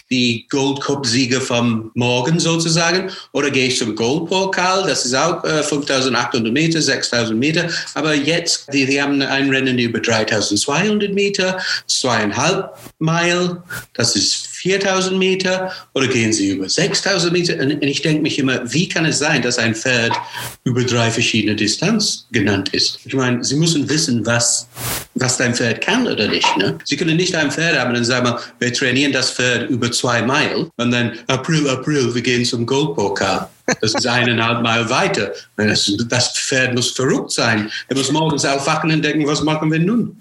[0.10, 5.44] die Gold Cup-Sieger vom Morgen sozusagen, oder gehe ich zum Gold Pokal, das ist auch
[5.44, 11.60] äh, 5800 Meter, 6000 Meter, aber jetzt, die, die haben ein Rennen über 3200 Meter,
[11.88, 13.58] zweieinhalb Meilen,
[13.94, 17.60] das ist 4000 Meter oder gehen sie über 6000 Meter?
[17.60, 20.14] Und ich denke mich immer, wie kann es sein, dass ein Pferd
[20.64, 23.00] über drei verschiedene Distanz genannt ist?
[23.06, 24.68] Ich meine, sie müssen wissen, was,
[25.16, 26.58] was dein Pferd kann oder nicht.
[26.58, 26.78] Ne?
[26.84, 30.70] Sie können nicht ein Pferd haben und sagen, wir trainieren das Pferd über zwei Meilen
[30.78, 33.48] und dann April, April, wir gehen zum Goldpokal.
[33.82, 35.34] Das ist eineinhalb Mal weiter.
[35.58, 37.70] Das, das, Pferd muss verrückt sein.
[37.90, 40.18] Er muss morgens aufwachen und denken, was machen wir nun?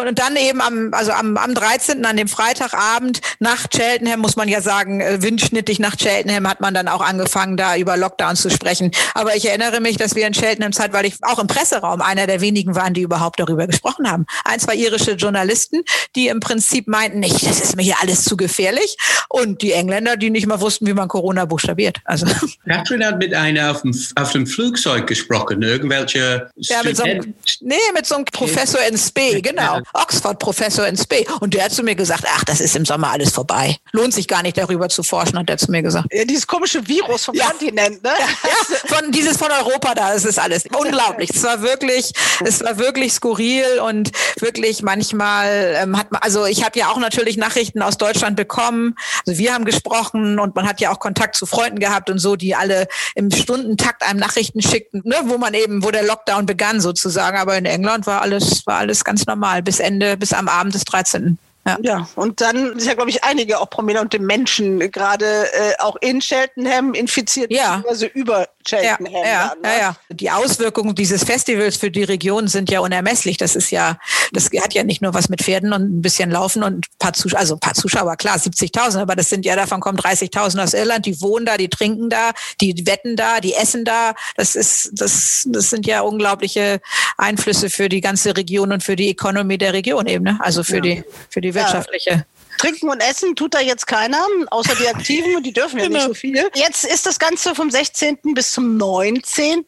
[0.07, 4.49] und dann eben am, also am, am 13., an dem Freitagabend nach Cheltenham, muss man
[4.49, 8.49] ja sagen, äh, windschnittig nach Cheltenham hat man dann auch angefangen, da über Lockdown zu
[8.49, 8.91] sprechen.
[9.15, 12.27] Aber ich erinnere mich, dass wir in Cheltenham Zeit, weil ich auch im Presseraum einer
[12.27, 14.25] der wenigen waren, die überhaupt darüber gesprochen haben.
[14.45, 15.83] Ein, zwei irische Journalisten,
[16.17, 18.97] die im Prinzip meinten, nicht, das ist mir hier alles zu gefährlich.
[19.29, 21.99] Und die Engländer, die nicht mal wussten, wie man Corona buchstabiert.
[22.05, 22.27] Also.
[22.67, 27.35] Catherine hat mit einer auf dem, auf dem Flugzeug gesprochen, irgendwelche ja, mit so einem,
[27.61, 29.81] Nee, mit so einem Professor in Spee, genau.
[29.93, 31.27] Oxford-Professor in Spee.
[31.41, 33.77] Und der hat zu mir gesagt, ach, das ist im Sommer alles vorbei.
[33.93, 36.09] Lohnt sich gar nicht darüber zu forschen, hat er zu mir gesagt.
[36.13, 37.47] Ja, dieses komische Virus vom ja.
[37.47, 38.11] Kontinent, ne?
[38.19, 41.31] Ja, von, dieses von Europa da, das ist alles unglaublich.
[41.31, 42.13] Es war wirklich,
[42.45, 46.99] es war wirklich skurril und wirklich manchmal ähm, hat man, also ich habe ja auch
[46.99, 48.95] natürlich Nachrichten aus Deutschland bekommen.
[49.27, 52.37] Also wir haben gesprochen und man hat ja auch Kontakt zu Freunden gehabt und so,
[52.37, 56.81] die alle im Stundentakt einem Nachrichten schickten, ne, wo man eben, wo der Lockdown begann
[56.81, 57.39] sozusagen.
[57.39, 60.85] Aber in England war alles, war alles ganz normal bis Ende, bis am Abend des
[60.85, 61.39] 13.
[61.65, 61.79] Ja.
[61.83, 66.21] Ja, und dann ist ja, glaube ich, einige auch prominente Menschen gerade äh, auch in
[66.21, 67.77] Cheltenham infiziert, Ja.
[67.77, 69.13] beziehungsweise über Cheltenham.
[69.25, 69.69] ja, ne?
[69.69, 69.97] ja, ja.
[70.11, 73.37] Die Auswirkungen dieses Festivals für die Region sind ja unermesslich.
[73.37, 73.97] Das ist ja,
[74.33, 77.13] das hat ja nicht nur was mit Pferden und ein bisschen Laufen und ein paar
[77.13, 80.75] Zuschauer, also ein paar Zuschauer, klar, 70.000, aber das sind ja, davon kommen 30.000 aus
[80.75, 84.15] Irland, die wohnen da, die trinken da, die wetten da, die essen da.
[84.37, 86.81] Das ist, das, das sind ja unglaubliche
[87.19, 90.39] Einflüsse für die ganze Region und für die Economy der Region eben, ne?
[90.41, 92.27] Also für die, für die wirtschaftliche.
[92.59, 95.99] Trinken und essen tut da jetzt keiner, außer die Aktiven, und die dürfen ja Genau.
[95.99, 96.49] nicht so viel.
[96.55, 98.19] Jetzt ist das Ganze vom 16.
[98.35, 99.65] bis zum 19.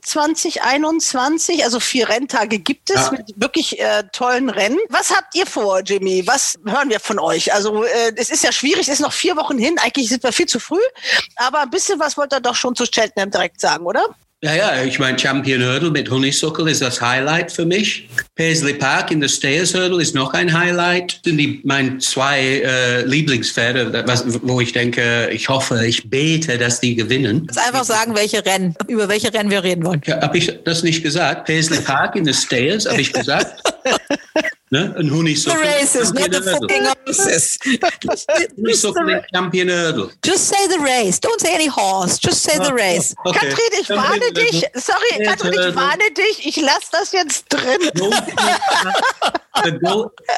[0.00, 3.10] 2021, also vier Renntage gibt es Ja.
[3.12, 4.78] mit wirklich äh, tollen Rennen.
[4.88, 6.26] Was habt ihr vor, Jimmy?
[6.26, 7.52] Was hören wir von euch?
[7.52, 10.32] Also äh, es ist ja schwierig, es ist noch vier Wochen hin, eigentlich sind wir
[10.32, 10.80] viel zu früh,
[11.36, 14.04] aber ein bisschen was wollt ihr doch schon zu Cheltenham direkt sagen, oder?
[14.42, 18.08] Ja, ja, ich meine, Champion Hurdle mit Honeysuckle ist das Highlight für mich.
[18.36, 21.20] Paisley Park in der Stayers Hurdle ist noch ein Highlight.
[21.22, 26.80] Sind die meine zwei äh, Lieblingspferde, was, wo ich denke, ich hoffe, ich bete, dass
[26.80, 27.42] die gewinnen.
[27.48, 30.00] Jetzt einfach sagen, welche Rennen, über welche Rennen wir reden wollen.
[30.06, 31.46] Ja, habe ich das nicht gesagt?
[31.46, 33.62] Paisley Park in der Stayers, habe ich gesagt?
[34.70, 34.94] ne?
[34.96, 35.60] Ein The Honeysuckle.
[35.60, 37.58] races, not the fucking horses.
[38.56, 40.10] Honeysuckle in Champion Hurdle.
[40.22, 41.18] Just say the race.
[41.20, 42.18] Don't say any horse.
[42.18, 43.14] Just say the race.
[43.26, 43.38] Okay.
[43.38, 44.64] Katrin, ich warne dich.
[44.74, 44.92] so.
[44.92, 46.46] Sorry, Katrin, ich warne dich.
[46.46, 47.90] Ich lasse das jetzt drin.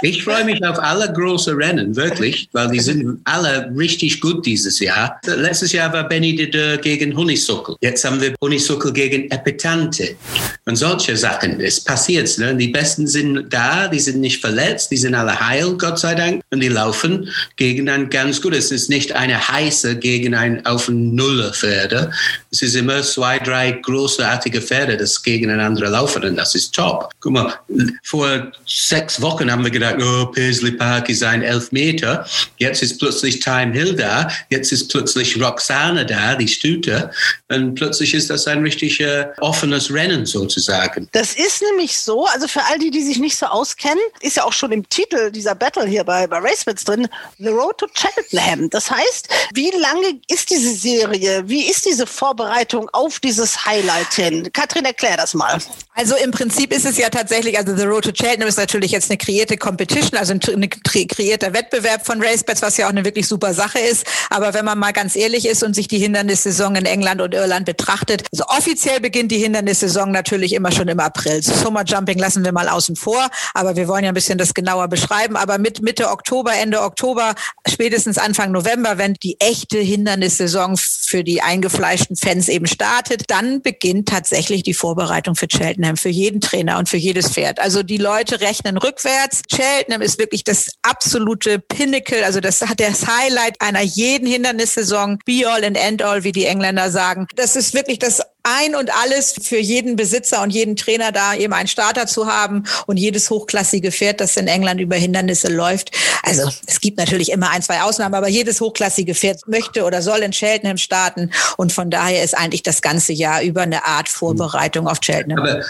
[0.01, 4.81] Ich freue mich auf alle großen Rennen, wirklich, weil die sind alle richtig gut dieses
[4.81, 5.21] Jahr.
[5.27, 7.77] Letztes Jahr war Benny de Deux gegen Honeysuckle.
[7.83, 10.17] Jetzt haben wir Honeysuckle gegen Epitante.
[10.65, 11.61] Und solche Sachen.
[11.61, 12.37] Es passiert.
[12.39, 12.57] Ne?
[12.57, 16.43] Die Besten sind da, die sind nicht verletzt, die sind alle heil, Gott sei Dank.
[16.51, 18.55] Und die laufen gegen ein ganz gut.
[18.55, 22.11] Es ist nicht eine heiße gegen ein auf Nuller Pferde.
[22.51, 26.25] Es ist immer zwei, drei großartige Pferde, das gegeneinander laufen.
[26.25, 27.11] Und das ist top.
[27.21, 27.55] Guck mal,
[28.03, 32.27] vor sechs Wochen haben wir gedacht, oh, Paisley Park ist ein Elfmeter.
[32.59, 34.29] Jetzt ist plötzlich Time Hill da.
[34.51, 37.11] Jetzt ist plötzlich Roxana da, die Stute.
[37.49, 41.09] Und plötzlich ist das ein richtig äh, offenes Rennen sozusagen.
[41.13, 44.45] Das ist nämlich so, also für all die, die sich nicht so auskennen, ist ja
[44.45, 47.09] auch schon im Titel dieser Battle hier bei, bei RaceBets drin,
[47.39, 48.71] The Road to Cheltenham.
[48.71, 51.43] Das heißt, wie lange ist diese Serie?
[51.49, 54.49] Wie ist diese Vorbereitung auf dieses Highlight hin?
[54.53, 55.59] Katrin, erklär das mal.
[55.95, 59.11] Also im Prinzip ist es ja tatsächlich, also The Road to Cheltenham ist natürlich jetzt
[59.11, 60.71] eine kreierte Competition, also ein ein
[61.09, 64.07] kreierter Wettbewerb von RaceBets, was ja auch eine wirklich super Sache ist.
[64.31, 67.67] Aber wenn man mal ganz ehrlich ist und sich die Hindernissaison in England und Irland
[67.67, 71.43] betrachtet, also offiziell beginnt die Hindernissaison natürlich immer schon im April.
[71.43, 74.89] Summer Jumping lassen wir mal außen vor, aber wir wollen ja ein bisschen das genauer
[74.89, 75.37] beschreiben.
[75.37, 77.35] Aber mit Mitte Oktober, Ende Oktober,
[77.69, 84.09] spätestens Anfang November, wenn die echte Hindernissaison für die eingefleischten Fans eben startet, dann beginnt
[84.09, 87.61] tatsächlich die Vorbereitung für Cheltenham, für jeden Trainer und für jedes Pferd.
[87.61, 89.43] Also die Leute rechnen rückwärts.
[89.51, 95.45] Cheltenham ist wirklich das absolute Pinnacle, also das hat das Highlight einer jeden Hindernissaison, be
[95.47, 97.27] all and end all, wie die Engländer sagen.
[97.37, 101.53] Das ist wirklich das ein und alles für jeden Besitzer und jeden Trainer da eben
[101.53, 105.93] einen Starter zu haben und jedes hochklassige Pferd, das in England über Hindernisse läuft.
[106.23, 110.21] Also es gibt natürlich immer ein, zwei Ausnahmen, aber jedes hochklassige Pferd möchte oder soll
[110.21, 114.89] in Cheltenham starten und von daher ist eigentlich das ganze Jahr über eine Art Vorbereitung
[114.89, 115.39] auf Cheltenham.
[115.39, 115.65] Aber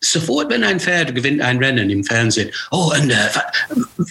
[0.00, 3.44] sofort, wenn ein Pferd gewinnt ein Rennen im Fernsehen, oh, und äh, wa-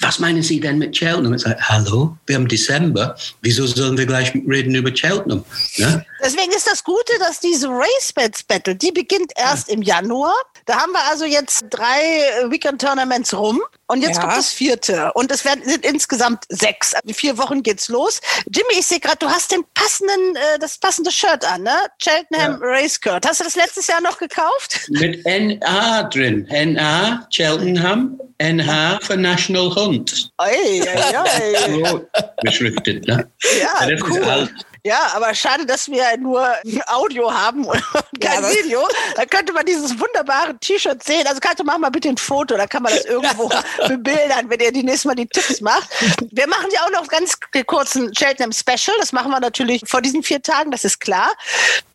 [0.02, 1.34] was meinen Sie denn mit Cheltenham?
[1.34, 5.44] Ich sage, hallo, wir haben Dezember, wieso sollen wir gleich reden über Cheltenham?
[5.78, 6.06] Ne?
[6.24, 10.34] Deswegen ist das Gute, dass diese RaceBets Battle, die beginnt erst im Januar.
[10.70, 12.00] Da haben wir also jetzt drei
[12.44, 13.60] äh, Weekend Tournaments rum.
[13.88, 14.22] Und jetzt Ja.
[14.22, 15.12] kommt das vierte.
[15.16, 16.94] Und es werden, sind insgesamt sechs.
[17.04, 18.22] In vier Wochen geht's los.
[18.54, 21.76] Jimmy, ich sehe gerade, du hast den passenden, äh, das passende Shirt an, ne?
[21.98, 23.26] Cheltenham Race Skirt.
[23.28, 24.82] Hast du das letztes Jahr noch gekauft?
[24.90, 26.48] Mit NA drin.
[26.52, 30.30] NA, Cheltenham, NH für National Hunt.
[30.38, 31.90] Oi, oi, oi.
[31.90, 32.08] Rot
[32.44, 33.28] beschriftet, ne?
[33.60, 34.24] Ja, das ist cool.
[34.24, 34.52] alt.
[34.86, 36.48] Ja, aber schade, dass wir nur
[36.88, 37.84] Audio haben und
[38.22, 38.88] kein das- Video.
[39.16, 41.28] Da könnte man dieses wunderbare T-Shirt sehen.
[41.28, 43.50] Also Katja, mach mal bitte ein Foto, da kann man das irgendwo
[43.88, 45.90] bebildern, wenn ihr die nächste Mal die Tipps macht.
[46.32, 48.96] Wir machen ja auch noch ganz kurzen Cheltenham Special.
[49.00, 51.30] Das machen wir natürlich vor diesen vier Tagen, das ist klar.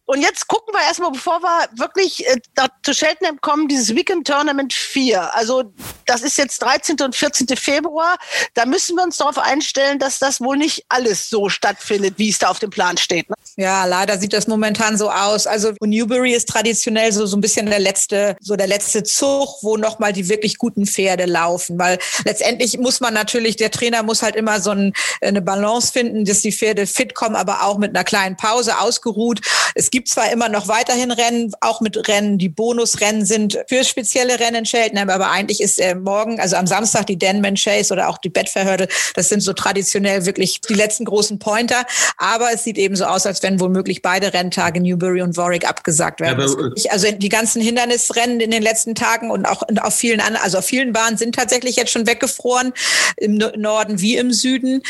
[0.07, 2.37] Und jetzt gucken wir erstmal, bevor wir wirklich äh,
[2.82, 5.35] zu Cheltenham kommen, dieses Weekend Tournament 4.
[5.35, 5.72] Also
[6.07, 6.97] das ist jetzt 13.
[7.03, 7.49] und 14.
[7.57, 8.17] Februar.
[8.55, 12.39] Da müssen wir uns darauf einstellen, dass das wohl nicht alles so stattfindet, wie es
[12.39, 13.29] da auf dem Plan steht.
[13.29, 13.37] Ne?
[13.57, 15.47] Ja, leider sieht das momentan so aus.
[15.47, 19.77] Also Newbury ist traditionell so, so ein bisschen der letzte, so der letzte Zug, wo
[19.77, 21.79] nochmal die wirklich guten Pferde laufen.
[21.79, 26.25] Weil letztendlich muss man natürlich, der Trainer muss halt immer so ein, eine Balance finden,
[26.25, 29.41] dass die Pferde fit kommen, aber auch mit einer kleinen Pause ausgeruht.
[29.77, 34.41] Es gibt zwar immer noch weiterhin Rennen, auch mit Rennen, die Bonusrennen sind für spezielle
[34.41, 38.09] Rennen in Cheltenham, aber eigentlich ist äh, morgen, also am Samstag die Denman Chase oder
[38.09, 41.87] auch die Bettverhörde, das sind so traditionell wirklich die letzten großen Pointer.
[42.17, 46.21] Aber es sieht eben so aus, als wenn womöglich beide Renntage Newbury und Warwick abgesagt
[46.21, 46.41] werden.
[46.41, 50.59] Aber, also die ganzen Hindernisrennen in den letzten Tagen und auch auf vielen anderen, also
[50.59, 52.73] auf vielen Bahnen sind tatsächlich jetzt schon weggefroren,
[53.17, 54.83] im Norden wie im Süden.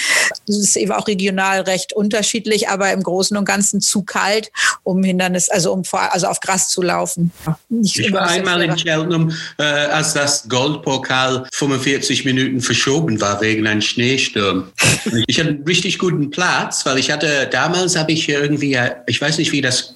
[0.47, 4.53] Das ist eben auch regional recht unterschiedlich, aber im Großen und Ganzen zu kalt,
[4.85, 7.33] um Hindernis, also um vor, also auf Gras zu laufen.
[7.69, 13.67] Nicht ich war einmal in Cheltenham, äh, als das Goldpokal 45 Minuten verschoben war wegen
[13.67, 14.71] einem Schneesturm.
[15.27, 19.39] ich hatte einen richtig guten Platz, weil ich hatte damals habe ich irgendwie, ich weiß
[19.39, 19.95] nicht, wie das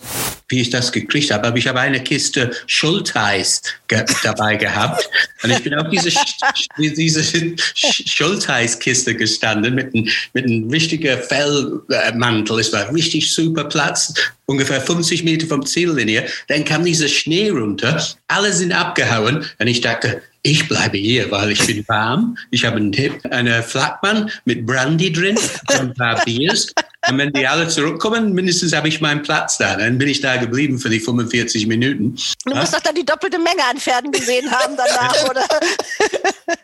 [0.48, 5.08] wie ich das gekriegt habe, aber ich habe eine Kiste Schulteis ge dabei gehabt.
[5.42, 6.10] Und ich bin auf diese,
[6.78, 12.60] diese Schulteiskiste gestanden mit einem, mit einem richtigen Fellmantel.
[12.60, 14.14] Es war richtig super Platz,
[14.46, 16.26] ungefähr 50 Meter vom Ziellinie.
[16.48, 21.50] Dann kam dieser Schnee runter, alle sind abgehauen und ich dachte, ich bleibe hier, weil
[21.50, 22.38] ich bin warm.
[22.50, 25.36] Ich habe einen Tipp, eine Flakmann mit Brandy drin,
[25.68, 26.72] ein paar Biers.
[27.10, 29.76] Und wenn die alle zurückkommen, mindestens habe ich meinen Platz da.
[29.76, 32.16] Dann bin ich da geblieben für die 45 Minuten.
[32.44, 35.44] Du musst doch dann die doppelte Menge an Pferden gesehen haben danach, oder?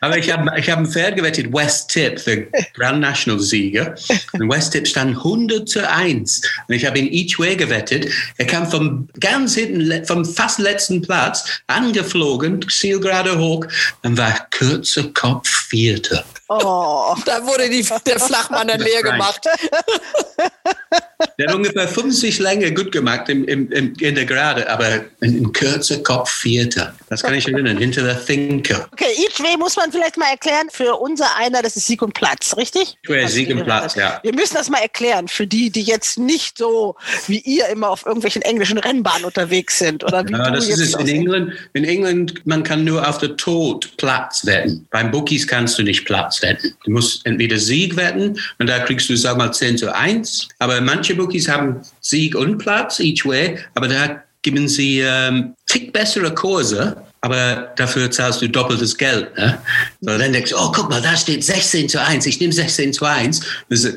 [0.01, 2.43] Aber ich habe ich hab ein Pferd gewettet, West Tip, der
[2.75, 3.95] Grand National Sieger.
[4.33, 6.43] Und West Tip stand 100 zu 1.
[6.69, 8.11] Und ich habe ihn each way gewettet.
[8.37, 13.67] Er kam vom ganz hinten, vom fast letzten Platz, angeflogen, zielgerade hoch,
[14.03, 16.25] und war kürzer Kopf Vierter.
[16.49, 17.15] Oh.
[17.25, 19.47] Da wurde die, der Flachmann dann leer gemacht.
[21.39, 25.53] Der hat ungefähr 50 Länge gut gemacht im, im, im, in der Gerade, aber ein
[25.53, 26.95] kürzer Kopf Vierter.
[27.09, 28.89] Das kann ich erinnern, hinter der Thinker.
[28.93, 30.69] Okay, each way muss man vielleicht mal erklären.
[30.71, 32.97] Für unser einer, das ist Sieg und Platz, richtig?
[33.07, 34.21] Way, Sieg und Platz, ja.
[34.23, 36.97] Wir müssen das mal erklären für die, die jetzt nicht so
[37.27, 40.05] wie ihr immer auf irgendwelchen englischen Rennbahnen unterwegs sind.
[40.05, 40.95] Oder wie ja, das ist es.
[40.95, 44.87] In England, in England, man kann nur auf der Tod Platz wetten.
[44.91, 46.75] Beim Bookies kannst du nicht Platz wetten.
[46.85, 50.49] Du musst entweder Sieg wetten und da kriegst du, sag mal, 10 zu 1.
[50.59, 55.93] Aber manche Bookies haben Sieg und Platz each way, aber da geben sie ähm, tick
[55.93, 59.35] bessere Kurse aber dafür zahlst du doppeltes Geld.
[59.39, 59.59] Ne?
[60.03, 62.93] So, dann denkst du, oh, guck mal, da steht 16 zu 1, ich nehme 16
[62.93, 63.41] zu 1,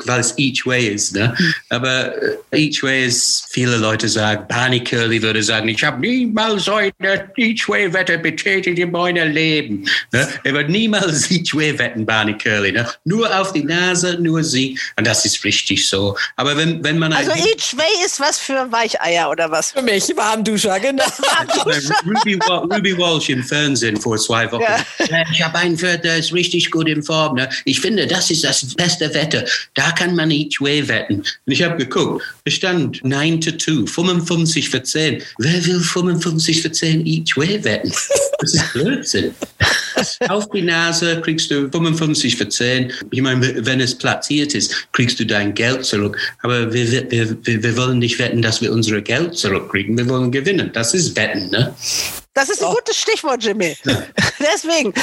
[0.05, 1.13] weil es each way ist.
[1.13, 1.35] Ne?
[1.67, 6.63] Aber äh, each way ist, viele Leute sagen, Barney Curly würde sagen, ich habe niemals
[6.63, 9.85] so eine each way Wette betätigt in meinem Leben.
[10.13, 10.25] Ne?
[10.45, 12.71] Er wird niemals each way wetten, Barney Curly.
[12.71, 12.87] Ne?
[13.03, 14.79] Nur auf die Nase, nur sie.
[14.95, 16.15] Und das ist richtig so.
[16.37, 17.11] Aber wenn, wenn man...
[17.11, 19.73] Also each way ist was für Weicheier oder was?
[19.73, 21.03] Für mich, Warmduscher, genau.
[21.03, 21.93] Warmduscher.
[22.05, 22.39] Ruby,
[22.73, 24.61] Ruby Wall Walsh im Fernsehen vor zwei Wochen.
[24.61, 25.23] Ja.
[25.31, 27.35] Ich habe einen Pferd, der ist richtig gut in Form.
[27.35, 27.49] Ne?
[27.65, 29.43] Ich finde, das ist das beste Wetter.
[29.73, 31.15] Da kann man each way wetten.
[31.15, 35.23] Und ich habe geguckt, es stand 9 to 2, 55 für 10.
[35.39, 37.91] Wer will 55 für 10 each way wetten?
[38.39, 39.33] Das ist Blödsinn.
[40.29, 42.91] Auf die Nase kriegst du 55 für 10.
[43.11, 46.17] Ich meine, wenn es platziert ist, kriegst du dein Geld zurück.
[46.41, 49.97] Aber wir, wir, wir, wir wollen nicht wetten, dass wir unsere Geld zurückkriegen.
[49.97, 50.71] Wir wollen gewinnen.
[50.73, 51.73] Das ist Wetten, ne?
[52.33, 52.75] Das ist ein oh.
[52.75, 53.75] gutes Stichwort, Jimmy.
[53.83, 54.03] Ja.
[54.39, 54.93] Deswegen,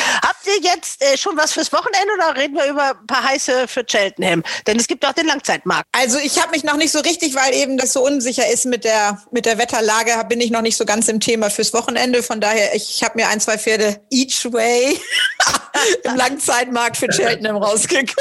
[0.46, 3.84] ihr jetzt äh, schon was fürs Wochenende oder reden wir über ein paar heiße für
[3.84, 4.42] Cheltenham?
[4.66, 5.86] Denn es gibt auch den Langzeitmarkt.
[5.92, 8.84] Also ich habe mich noch nicht so richtig, weil eben das so unsicher ist mit
[8.84, 12.22] der, mit der Wetterlage, bin ich noch nicht so ganz im Thema fürs Wochenende.
[12.22, 15.00] Von daher, ich habe mir ein, zwei Pferde each way
[16.04, 18.16] im Langzeitmarkt für Cheltenham rausgeguckt.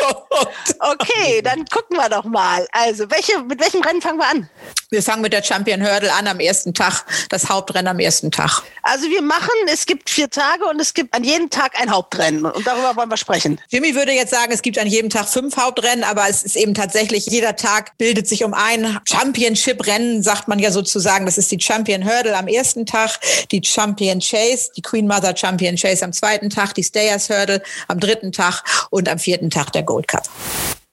[0.79, 2.67] Okay, dann gucken wir doch mal.
[2.71, 4.49] Also, welche, mit welchem Rennen fangen wir an?
[4.89, 8.61] Wir fangen mit der Champion Hurdle an am ersten Tag, das Hauptrennen am ersten Tag.
[8.83, 12.45] Also wir machen, es gibt vier Tage und es gibt an jedem Tag ein Hauptrennen
[12.45, 13.59] und darüber wollen wir sprechen.
[13.69, 16.75] Jimmy würde jetzt sagen, es gibt an jedem Tag fünf Hauptrennen, aber es ist eben
[16.75, 21.25] tatsächlich, jeder Tag bildet sich um ein Championship-Rennen, sagt man ja sozusagen.
[21.25, 23.19] Das ist die Champion Hurdle am ersten Tag,
[23.51, 27.42] die Champion Chase, die Queen Mother Champion Chase am zweiten Tag, die Stayers Hurdle
[27.87, 30.23] am dritten Tag und am vierten Tag der Gold Cup.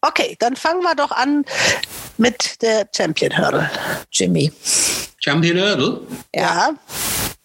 [0.02, 1.44] Okay, dann fangen wir doch an
[2.16, 3.70] mit der Champion Hurdle.
[4.10, 4.50] Jimmy.
[5.18, 6.00] Champion Hurdle?
[6.34, 6.74] Ja.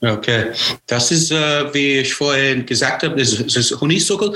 [0.01, 0.51] Okay,
[0.88, 4.34] das ist, äh, wie ich vorhin gesagt habe, das, ist Honeysuckle.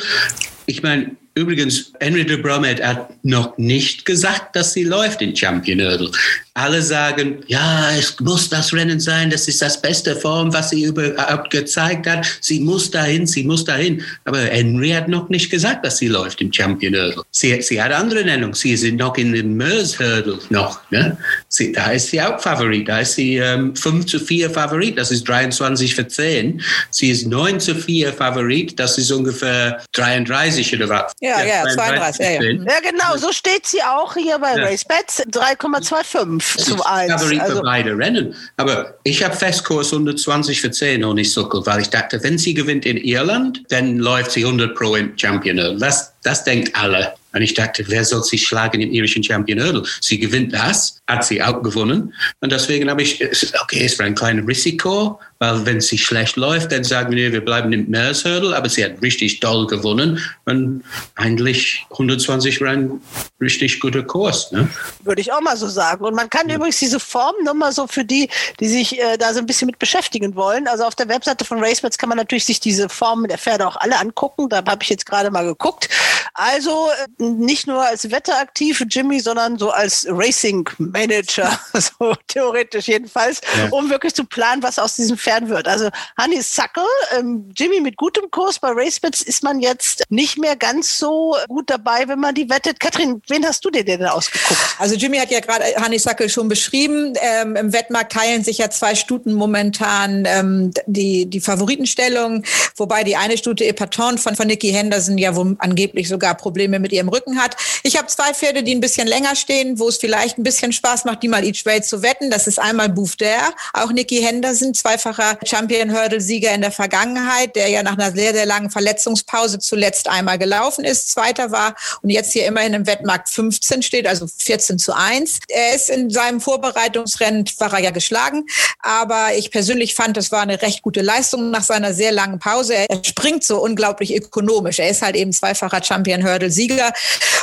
[0.66, 5.80] Ich meine, Übrigens, Henry de Bromet hat noch nicht gesagt, dass sie läuft in Champion
[5.80, 6.12] Hurdle.
[6.54, 10.84] Alle sagen, ja, es muss das Rennen sein, das ist das beste Form, was sie
[10.84, 12.28] überhaupt gezeigt hat.
[12.42, 14.04] Sie muss dahin, sie muss dahin.
[14.26, 17.24] Aber Henry hat noch nicht gesagt, dass sie läuft im Champion Hurdle.
[17.32, 18.54] Sie, sie hat andere Nennungen.
[18.54, 20.82] Sie sind noch in den Mers Hurdle noch.
[20.92, 21.18] Ne?
[21.48, 22.90] Sie, da ist sie auch Favorit.
[22.90, 24.98] Da ist sie ähm, 5 zu 4 Favorit.
[24.98, 26.62] Das ist 23 für 10.
[26.90, 28.78] Sie ist 9 zu 4 Favorit.
[28.78, 31.14] Das ist ungefähr 33 oder was?
[31.22, 32.26] Ja, ja, 32.
[32.26, 32.42] Ja, ja.
[32.42, 33.18] ja, genau.
[33.18, 34.66] So steht sie auch hier bei ja.
[34.66, 35.28] RaceBets.
[35.28, 37.12] 3,25 zu 1.
[37.12, 38.36] Favorit also, für beide Rennen.
[38.58, 42.98] Aber ich habe Festkurs 120 für 10 Honeysuckle, weil ich dachte, wenn sie gewinnt in
[42.98, 45.80] Irland, dann läuft sie 100 Pro im Champion.
[45.80, 47.14] Das, das denkt alle.
[47.32, 49.84] Und ich dachte, wer soll sie schlagen im irischen Champion Hurdle?
[50.02, 52.14] Sie gewinnt das, hat sie auch gewonnen.
[52.40, 53.24] Und deswegen habe ich,
[53.62, 57.46] okay, es war ein kleines Risiko, weil wenn sie schlecht läuft, dann sagen wir, wir
[57.46, 60.20] bleiben im Mears Hurdle, aber sie hat richtig doll gewonnen.
[60.46, 60.84] Und
[61.16, 63.00] eigentlich 120 war ein
[63.40, 64.52] richtig guter Kurs.
[64.52, 64.68] Ne?
[65.04, 66.04] Würde ich auch mal so sagen.
[66.06, 66.56] Und man kann ja.
[66.56, 68.28] übrigens diese Form nur mal so für die,
[68.60, 70.68] die sich äh, da so ein bisschen mit beschäftigen wollen.
[70.68, 73.78] Also auf der Webseite von RaceBets kann man natürlich sich diese Formen der Pferde auch
[73.78, 74.50] alle angucken.
[74.50, 75.90] Da habe ich jetzt gerade mal geguckt.
[76.34, 83.42] Also äh, nicht nur als wetteraktive Jimmy, sondern so als Racing Manager, so theoretisch jedenfalls,
[83.58, 83.70] ja.
[83.72, 85.68] um wirklich zu planen, was aus diesem Pferd wird.
[85.68, 85.90] Also
[86.20, 86.84] Honey Suckle,
[87.18, 91.70] ähm, Jimmy mit gutem Kurs bei RaceBets ist man jetzt nicht mehr ganz so gut
[91.70, 92.80] dabei, wenn man die wettet.
[92.80, 94.60] Katrin, wen hast du dir denn ausgeguckt?
[94.78, 97.14] Also Jimmy hat ja gerade Honey Suckle schon beschrieben.
[97.22, 102.44] Ähm, Im Wettmarkt teilen sich ja zwei Stuten momentan ähm, die, die Favoritenstellung,
[102.76, 106.92] wobei die eine Stute Epaton von, von Nikki Henderson ja wo angeblich sogar Probleme mit
[106.92, 107.56] ihrem Rücken hat.
[107.84, 111.06] Ich habe zwei Pferde, die ein bisschen länger stehen, wo es vielleicht ein bisschen Spaß
[111.06, 112.30] macht, die mal each way zu wetten.
[112.30, 117.84] Das ist einmal Boof Dare, auch Nicky Henderson, zweifacher Champion-Hurdle-Sieger in der Vergangenheit, der ja
[117.84, 122.46] nach einer sehr, sehr langen Verletzungspause zuletzt einmal gelaufen ist, zweiter war und jetzt hier
[122.46, 125.40] immerhin im Wettmarkt 15 steht, also 14 zu 1.
[125.48, 128.46] Er ist in seinem Vorbereitungsrennen, war er ja geschlagen,
[128.80, 132.74] aber ich persönlich fand, es war eine recht gute Leistung nach seiner sehr langen Pause.
[132.76, 134.80] Er springt so unglaublich ökonomisch.
[134.80, 136.94] Er ist halt eben zweifacher Champion Hurdle-Sieger.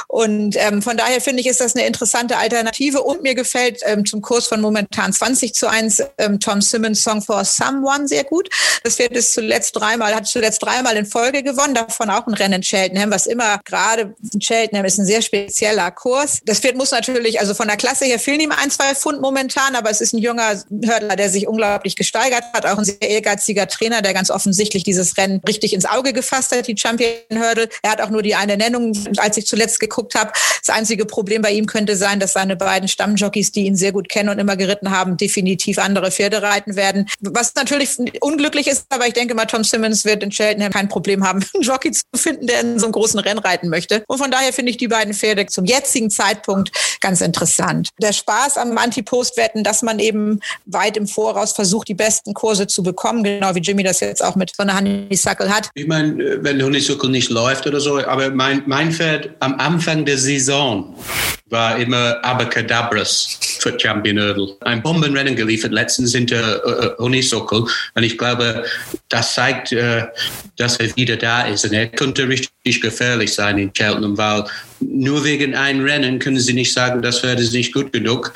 [0.09, 3.03] Und ähm, von daher finde ich, ist das eine interessante Alternative.
[3.03, 7.23] Und mir gefällt ähm, zum Kurs von momentan 20 zu 1 ähm, Tom Simmons Song
[7.23, 8.49] for Someone sehr gut.
[8.85, 12.55] Das wird es zuletzt dreimal, hat zuletzt dreimal in Folge gewonnen, davon auch ein Rennen
[12.55, 16.41] in Cheltenham, was immer gerade in Cheltenham ist ein sehr spezieller Kurs.
[16.45, 19.75] Das Pferd muss natürlich, also von der Klasse her fehlen ihm ein, zwei Pfund momentan,
[19.75, 23.67] aber es ist ein junger Hurdler, der sich unglaublich gesteigert hat, auch ein sehr ehrgeiziger
[23.67, 27.69] Trainer, der ganz offensichtlich dieses Rennen richtig ins Auge gefasst hat, die Champion Hurdle.
[27.83, 30.32] Er hat auch nur die eine Nennung, als ich zuletzt geguckt habe.
[30.64, 34.09] Das einzige Problem bei ihm könnte sein, dass seine beiden Stammjockeys, die ihn sehr gut
[34.09, 37.07] kennen und immer geritten haben, definitiv andere Pferde reiten werden.
[37.20, 37.90] Was natürlich
[38.20, 41.62] unglücklich ist, aber ich denke mal, Tom Simmons wird in Cheltenham kein Problem haben, einen
[41.62, 44.05] Jockey zu finden, der in so einem großen Rennen reiten möchte.
[44.09, 46.70] Und von daher finde ich die beiden Pferde zum jetzigen Zeitpunkt
[47.01, 47.90] ganz interessant.
[48.01, 52.82] Der Spaß am Anti-Post-Wetten, dass man eben weit im Voraus versucht, die besten Kurse zu
[52.82, 55.70] bekommen, genau wie Jimmy das jetzt auch mit so einer Honeysuckle hat.
[55.74, 60.18] Ich meine, wenn Honeysuckle nicht läuft oder so, aber mein, mein Pferd am Anfang der
[60.18, 60.95] Saison
[61.49, 64.57] war immer Abacadabras für Champion Hurdle.
[64.61, 68.64] Ein Bombenrennen geliefert letztens hinter uh, Honeysuckle und ich glaube,
[69.09, 70.03] das zeigt, uh,
[70.57, 74.45] dass er wieder da ist und er könnte richtig gefährlich sein in Cheltenham, weil
[74.81, 78.33] nur wegen einem Rennen können sie nicht sagen, das ist nicht gut genug.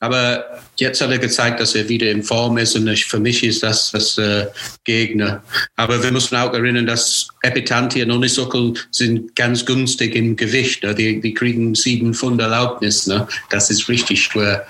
[0.00, 0.44] Aber
[0.76, 3.90] jetzt hat er gezeigt, dass er wieder in Form ist und für mich ist das
[3.90, 4.46] das äh,
[4.84, 5.42] Gegner.
[5.76, 10.84] Aber wir müssen auch erinnern, dass Epitanti und Honeysuckle sind ganz günstig im Gewicht.
[10.84, 10.94] Ne?
[10.94, 13.06] Die, die kriegen sieben Pfund Erlaubnis.
[13.08, 13.26] Ne?
[13.50, 14.66] Das ist richtig schwer.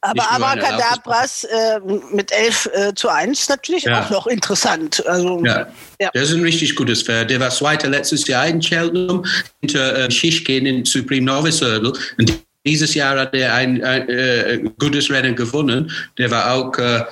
[0.00, 1.80] Aber Abracadabras äh,
[2.12, 4.02] mit 11 äh, zu 1 natürlich ja.
[4.02, 5.04] auch noch interessant.
[5.06, 5.66] Also, ja.
[6.00, 6.10] ja.
[6.12, 7.30] Das ist ein richtig gutes Pferd.
[7.30, 9.24] Der war Zweiter letztes Jahr in Cheltenham
[9.60, 11.92] hinter äh, Schischken in Supreme Novice Hurdle.
[12.18, 15.90] Und dieses Jahr hat er ein, ein äh, gutes Rennen gewonnen.
[16.18, 17.04] Der war auch, äh,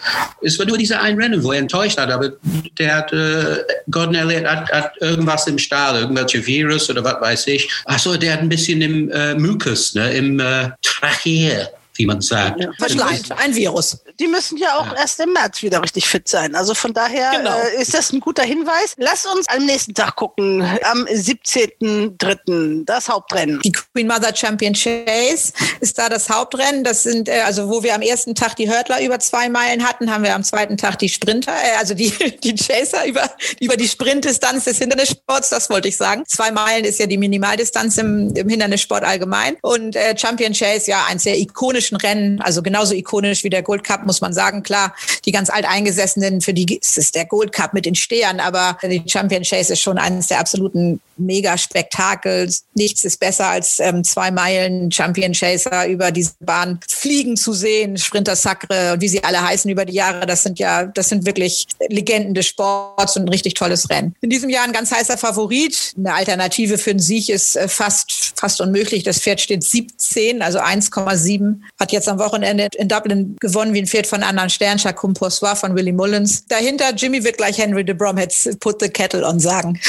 [0.43, 2.33] es war nur dieser ein Rennen, wo er enttäuscht hat, aber
[2.79, 7.47] der hat, äh, Gordon Elliott hat, hat irgendwas im Stahl, irgendwelche Virus oder was weiß
[7.47, 7.71] ich.
[7.85, 12.61] Achso, der hat ein bisschen im Mucus, ne, im äh, Trachea wie man sagt.
[12.61, 13.99] Ja, Verschleiß, ein Virus.
[14.19, 14.97] Die müssen ja auch ja.
[14.97, 16.55] erst im März wieder richtig fit sein.
[16.55, 17.57] Also von daher genau.
[17.59, 18.95] äh, ist das ein guter Hinweis.
[18.97, 22.85] Lass uns am nächsten Tag gucken, am 17.03.
[22.85, 23.61] das Hauptrennen.
[23.65, 26.85] Die Queen Mother Champion Chase ist da das Hauptrennen.
[26.85, 30.11] Das sind, äh, also wo wir am ersten Tag die Hörtler über zwei Meilen hatten,
[30.13, 32.11] haben wir am zweiten Tag die Sprinter, äh, also die,
[32.43, 33.31] die Chaser über,
[33.61, 36.25] über die Sprintdistanz des Hindernissports, das wollte ich sagen.
[36.27, 39.57] Zwei Meilen ist ja die Minimaldistanz im, im Hindernissport allgemein.
[39.63, 43.63] Und äh, Champion Chase, ja, ein sehr ikonisches ikonischen Rennen, also genauso ikonisch wie der
[43.63, 44.63] Gold Cup, muss man sagen.
[44.63, 48.79] Klar, die ganz alteingesessenen, für die ist es der Gold Cup mit den Stehern, aber
[48.83, 52.53] die Champion Chase ist schon eines der absoluten Mega-Spektakel.
[52.75, 57.97] Nichts ist besser als ähm, zwei Meilen Champion Chaser über diese Bahn fliegen zu sehen,
[57.97, 60.27] Sprinter Sacre und wie sie alle heißen über die Jahre.
[60.27, 64.15] Das sind ja, das sind wirklich Legenden des Sports und ein richtig tolles Rennen.
[64.21, 65.95] In diesem Jahr ein ganz heißer Favorit.
[65.97, 69.03] Eine Alternative für einen Sieg ist äh, fast, fast unmöglich.
[69.03, 71.61] Das Pferd steht 17, also 1,7.
[71.81, 75.57] Hat jetzt am Wochenende in Dublin gewonnen wie ein Pferd von anderen Stern, Chacun Poursoir
[75.57, 76.47] von Willie Mullins.
[76.47, 79.81] Dahinter Jimmy wird gleich Henry de Bromheads Put the Kettle on sagen.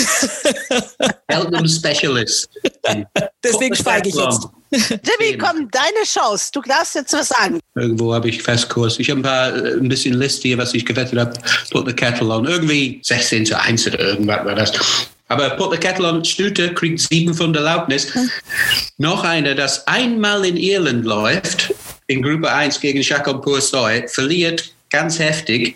[1.28, 2.50] Elton Specialist.
[3.44, 4.48] Deswegen schweige ich jetzt.
[4.72, 6.50] Jimmy, komm, deine Chance.
[6.52, 7.60] Du darfst jetzt was sagen.
[7.76, 9.00] Irgendwo habe ich Festkurs.
[9.00, 11.34] Ich habe ein paar, äh, ein bisschen Liste hier, was ich gewettet habe.
[11.72, 12.46] Put the Kettle on.
[12.46, 14.72] Irgendwie 16 zu 1 oder irgendwas war das.
[15.28, 18.08] Aber Put the Kettle on Stüte kriegt sieben Pfund Erlaubnis.
[18.98, 21.74] Noch eine, das einmal in Irland läuft,
[22.08, 25.76] in Gruppe 1 gegen Chacon Poursoy, verliert ganz heftig.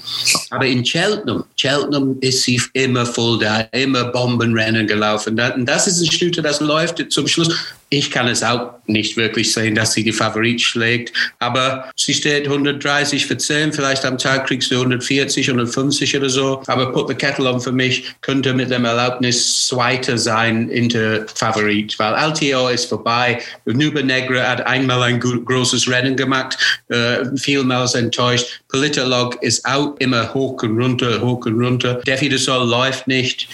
[0.52, 5.40] Aber in Cheltenham, Cheltenham ist sie immer voll da, immer Bombenrennen gelaufen.
[5.40, 7.50] Und das ist ein Stüte, das läuft zum Schluss.
[7.92, 12.46] Ich kann es auch nicht wirklich sehen, dass sie die Favorit schlägt, aber sie steht
[12.46, 16.62] 130 für 10, vielleicht am Tag kriegst du 140, 150 oder so.
[16.68, 21.26] Aber Put the Kettle on für mich könnte mit dem Erlaubnis Zweiter sein in der
[21.34, 23.40] Favorit, weil LTO ist vorbei.
[23.66, 26.58] Nuba Negra hat einmal ein großes Rennen gemacht,
[26.90, 28.62] äh, vielmals enttäuscht.
[28.70, 31.96] Politolog ist auch immer hoch und runter, hoch und runter.
[32.06, 33.48] Defi de Sol läuft nicht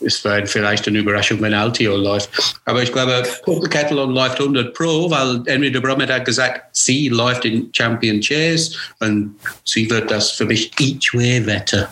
[0.00, 2.30] es wäre vielleicht eine Überraschung, wenn Altio läuft.
[2.64, 3.22] Aber ich glaube,
[3.70, 8.76] Catalan läuft 100 Pro, weil Henry de Bromet hat gesagt, sie läuft in Champion Chase
[9.00, 11.88] und sie wird das für mich each way wetter.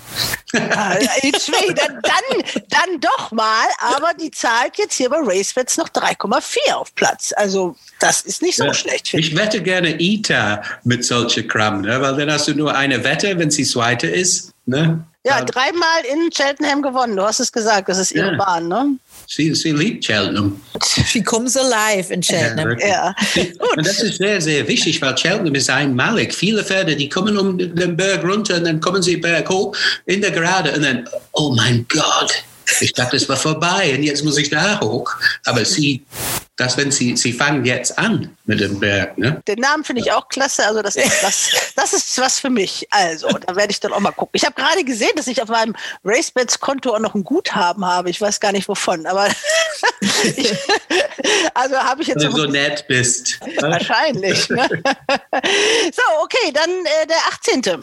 [0.54, 5.76] Ah, each way, dann, dann, dann doch mal, aber die zahlt jetzt hier bei RaceBets
[5.76, 7.32] noch 3,4 auf Platz.
[7.36, 8.74] Also das ist nicht so Ja.
[8.74, 9.12] schlecht.
[9.14, 12.00] Ich wette gerne ITA mit solchen Kram, ne?
[12.00, 14.52] weil dann hast du nur eine Wette, wenn sie zweite ist.
[14.66, 15.04] Ne?
[15.26, 17.16] Ja, dreimal in Cheltenham gewonnen.
[17.16, 18.36] Du hast es gesagt, das ist ihre Ja.
[18.38, 18.96] Bahn, ne?
[19.26, 20.58] sie, sie liebt Cheltenham.
[21.06, 22.68] She comes alive in Cheltenham.
[22.68, 22.88] wirklich.
[22.88, 23.14] Ja.
[23.76, 26.32] Und das ist sehr, sehr wichtig, weil Cheltenham ist einmalig.
[26.34, 29.76] Viele Pferde, die kommen um den Berg runter und dann kommen sie berg hoch
[30.06, 32.32] in der Gerade und dann, oh mein Gott,
[32.80, 35.10] ich dachte, es war vorbei und jetzt muss ich da hoch.
[35.44, 36.04] Aber sie,
[36.58, 39.40] das, wenn sie, sie fangen jetzt an mit dem Berg, ne?
[39.46, 40.66] Den Namen finde ich auch klasse.
[40.66, 42.88] Also das ist was, das ist was für mich.
[42.90, 44.32] Also da werde ich dann auch mal gucken.
[44.32, 48.10] Ich habe gerade gesehen, dass ich auf meinem RaceBets-Konto auch noch ein Guthaben habe.
[48.10, 49.28] Ich weiß gar nicht wovon, aber
[50.36, 50.52] ich,
[51.54, 53.38] also habe ich jetzt Wenn du so nett bist.
[53.60, 54.48] wahrscheinlich.
[54.50, 54.68] Ne?
[55.92, 57.82] So, okay, dann äh, der 18.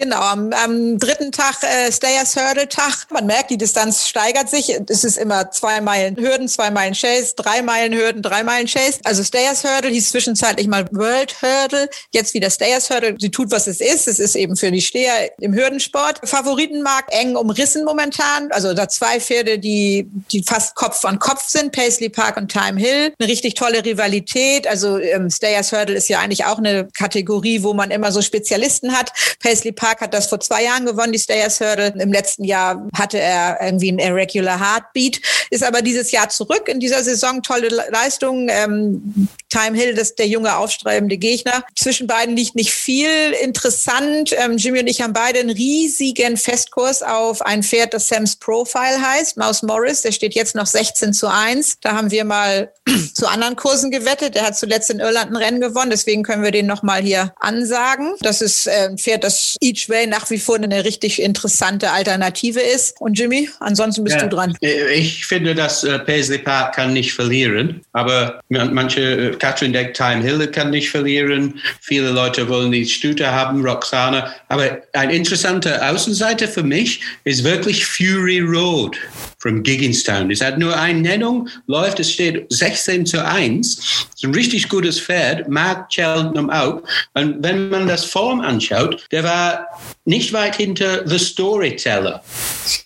[0.00, 3.10] Genau, am, am dritten Tag, äh, Stayers Hurdle Tag.
[3.10, 4.74] Man merkt, die Distanz steigert sich.
[4.88, 8.98] Es ist immer zwei Meilen Hürden, zwei Meilen Chase, drei Meilen Hürden, drei Meilen Chase.
[9.04, 11.88] Also Stayers Hurdle hieß zwischenzeitlich mal World Hurdle.
[12.12, 13.16] Jetzt wieder Stayers Hurdle.
[13.18, 14.08] Sie tut, was es ist.
[14.08, 16.20] Es ist eben für die Steher im Hürdensport.
[16.24, 18.50] Favoritenmarkt eng umrissen momentan.
[18.52, 21.72] Also da zwei Pferde, die, die fast Kopf an Kopf sind.
[21.72, 23.12] Paisley Park und Time Hill.
[23.18, 24.66] Eine richtig tolle Rivalität.
[24.66, 28.96] Also ähm, Stayers Hurdle ist ja eigentlich auch eine Kategorie, wo man immer so Spezialisten
[28.96, 29.12] hat.
[29.40, 31.94] Paisley Park hat das vor zwei Jahren gewonnen, die Stayers Hurdle.
[31.98, 35.20] Im letzten Jahr hatte er irgendwie einen Irregular Heartbeat,
[35.50, 37.42] ist aber dieses Jahr zurück in dieser Saison.
[37.42, 38.48] Tolle Le- Leistung.
[38.50, 41.64] Ähm, Time Hill, das ist der junge aufstrebende Gegner.
[41.76, 43.08] Zwischen beiden liegt nicht viel.
[43.42, 44.32] Interessant.
[44.38, 49.00] Ähm, Jimmy und ich haben beide einen riesigen Festkurs auf ein Pferd, das Sam's Profile
[49.00, 49.36] heißt.
[49.36, 51.78] Mouse Morris, der steht jetzt noch 16 zu 1.
[51.80, 52.72] Da haben wir mal
[53.14, 54.34] zu anderen Kursen gewettet.
[54.34, 55.90] Der hat zuletzt in Irland ein Rennen gewonnen.
[55.90, 58.14] Deswegen können wir den nochmal hier ansagen.
[58.20, 62.60] Das ist äh, ein Pferd, das Each Way nach wie vor eine richtig interessante Alternative
[62.60, 63.00] ist.
[63.00, 64.22] Und Jimmy, ansonsten bist Ja.
[64.22, 64.56] du dran.
[64.60, 69.94] Ich finde, dass äh, Paisley Park kann nicht verlieren, aber man- manche, äh, Catherine Deck
[69.94, 71.58] Time Hill kann nicht verlieren.
[71.80, 74.32] Viele Leute wollen die Stute haben, Roxana.
[74.48, 78.96] Aber ein interessanter Außenseiter für mich ist wirklich Fury Road
[79.38, 80.30] from Gigginstown.
[80.30, 84.06] Es hat nur eine Nennung, läuft, es steht 16 zu 1.
[84.14, 86.82] ist ein richtig gutes Pferd, mag Cheltenham auch.
[87.14, 89.66] Und wenn man das Form anschaut, der war
[90.04, 92.22] nicht weit hinter The Storyteller.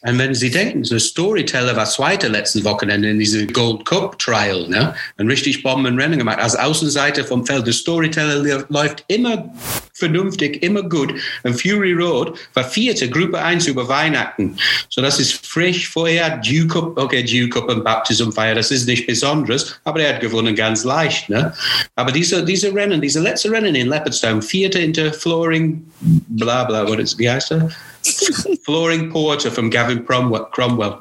[0.03, 4.69] Und wenn Sie denken, The Storyteller war zweiter letzten Wochenende in diesem Gold Cup Trial,
[4.69, 4.95] ne?
[5.17, 6.39] Ein richtig Bombenrennen gemacht.
[6.39, 7.67] Als Außenseiter vom Feld.
[7.67, 9.53] The Storyteller läuft immer
[9.95, 11.15] vernünftig, immer gut.
[11.45, 14.57] Und Fury Road war vierte, Gruppe 1 über Weihnachten.
[14.89, 15.89] So, das ist frisch.
[15.89, 20.15] Vorher Dew Cup, okay, Dew Cup und Baptism Feier, das ist nicht Besonderes, aber er
[20.15, 21.53] hat gewonnen ganz leicht, ne?
[21.95, 27.04] Aber diese, diese Rennen, diese letzte Rennen in Leopardstown, vierte hinter Flooring, bla bla, what
[27.05, 27.71] is, wie heißt er?
[28.65, 30.97] Flooring Porter von Gavin Cromwell.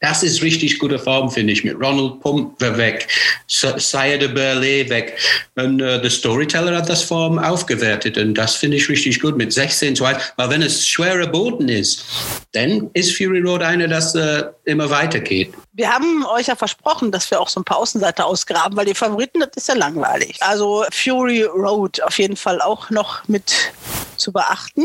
[0.00, 1.64] Das ist richtig gute Form, finde ich.
[1.64, 3.08] Mit Ronald Pump weg,
[3.46, 5.18] Sayed de Burley weg.
[5.54, 8.18] Und äh, der Storyteller hat das Form aufgewertet.
[8.18, 10.34] Und das finde ich richtig gut mit 16 zu 1.
[10.36, 12.04] Weil wenn es schwerer Boden ist,
[12.52, 15.54] dann ist Fury Road eine, das äh, immer weitergeht.
[15.72, 18.94] Wir haben euch ja versprochen, dass wir auch so ein paar Außenseiter ausgraben, weil die
[18.94, 20.36] Favoriten, das ist ja langweilig.
[20.40, 23.72] Also Fury Road auf jeden Fall auch noch mit
[24.16, 24.84] zu beachten.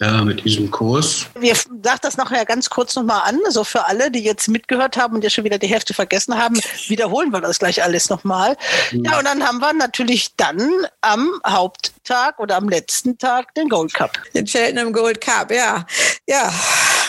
[0.00, 1.26] Ja, mit diesem Kurs.
[1.38, 3.38] Wir sagen das nachher ganz kurz nochmal an.
[3.50, 6.58] So für alle, die jetzt mitgehört haben und ja schon wieder die Hälfte vergessen haben,
[6.86, 8.56] wiederholen wir das gleich alles nochmal.
[8.92, 9.04] Mhm.
[9.04, 13.92] Ja, und dann haben wir natürlich dann am Haupttag oder am letzten Tag den Gold
[13.92, 14.12] Cup.
[14.34, 15.84] Den Cheltenham Gold Cup, ja.
[16.26, 16.50] Ja,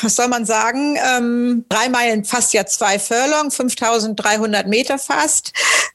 [0.02, 0.98] was soll man sagen?
[1.18, 5.54] Ähm, drei Meilen fast ja zwei Furlong, 5300 Meter fast.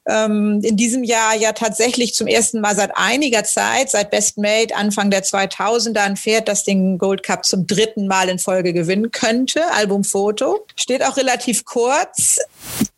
[0.08, 4.74] Ähm, in diesem Jahr ja tatsächlich zum ersten Mal seit einiger Zeit, seit Best Made
[4.74, 9.10] Anfang der 2000er, ein Pferd, das den Gold Cup zum dritten Mal in Folge gewinnen
[9.10, 9.62] könnte.
[9.72, 10.66] Albumfoto.
[10.76, 12.38] Steht auch relativ kurz.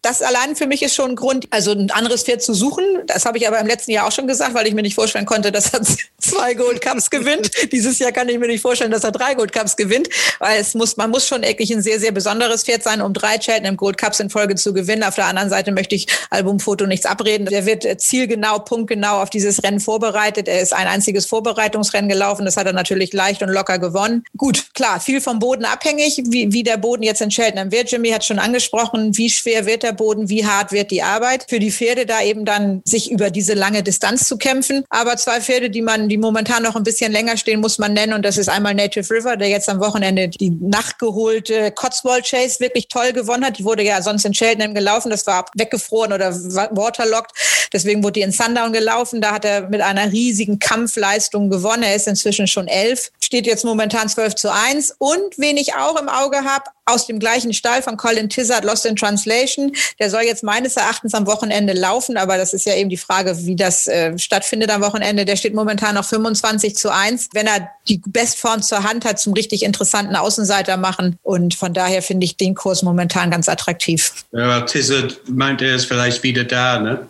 [0.03, 2.85] Das allein für mich ist schon ein Grund, also ein anderes Pferd zu suchen.
[3.07, 5.27] Das habe ich aber im letzten Jahr auch schon gesagt, weil ich mir nicht vorstellen
[5.27, 5.81] konnte, dass er
[6.21, 7.51] zwei Gold Cups gewinnt.
[7.73, 10.09] Dieses Jahr kann ich mir nicht vorstellen, dass er drei Gold Cups gewinnt,
[10.39, 13.39] weil es muss, man muss schon wirklich ein sehr, sehr besonderes Pferd sein, um drei
[13.39, 15.05] Cheltenham Gold Cups in Folge zu gewinnen.
[15.05, 17.47] Auf der anderen Seite möchte ich Albumfoto nichts abreden.
[17.47, 20.49] Der wird zielgenau, punktgenau auf dieses Rennen vorbereitet.
[20.49, 22.45] Er ist ein einziges Vorbereitungsrennen gelaufen.
[22.45, 24.25] Das hat er natürlich leicht und locker gewonnen.
[24.37, 27.91] Gut, klar, viel vom Boden abhängig, wie, wie der Boden jetzt in Cheltenham wird.
[27.91, 31.47] Jimmy hat schon angesprochen, wie schwer wird der Boden, wie hart wird die Arbeit.
[31.49, 34.85] Für die Pferde da eben dann sich über diese lange Distanz zu kämpfen.
[34.89, 38.13] Aber zwei Pferde, die man, die momentan noch ein bisschen länger stehen, muss man nennen.
[38.13, 42.89] Und das ist einmal Native River, der jetzt am Wochenende die nachgeholte Cotswold Chase wirklich
[42.89, 43.59] toll gewonnen hat.
[43.59, 45.11] Die wurde ja sonst in Cheltenham gelaufen.
[45.11, 47.33] Das war weggefroren oder waterlocked.
[47.73, 49.21] Deswegen wurde die in Sundown gelaufen.
[49.21, 51.83] Da hat er mit einer riesigen Kampfleistung gewonnen.
[51.83, 54.97] Er ist inzwischen schon elf, steht jetzt momentan 12 zu 1.
[54.99, 58.87] Und wen ich auch im Auge habe, aus dem gleichen Stall von Colin Tizard, Lost
[58.87, 59.73] in Translation.
[59.99, 63.37] Der soll jetzt meines Erachtens am Wochenende laufen, aber das ist ja eben die Frage,
[63.45, 65.25] wie das äh, stattfindet am Wochenende.
[65.25, 67.31] Der steht momentan noch 25 zu 1.
[67.35, 71.19] Wenn er die Bestform zur Hand hat, zum richtig interessanten Außenseiter machen.
[71.23, 74.13] Und von daher finde ich den Kurs momentan ganz attraktiv.
[74.33, 77.07] Ja, Tizard meint, er ist vielleicht wieder da, ne?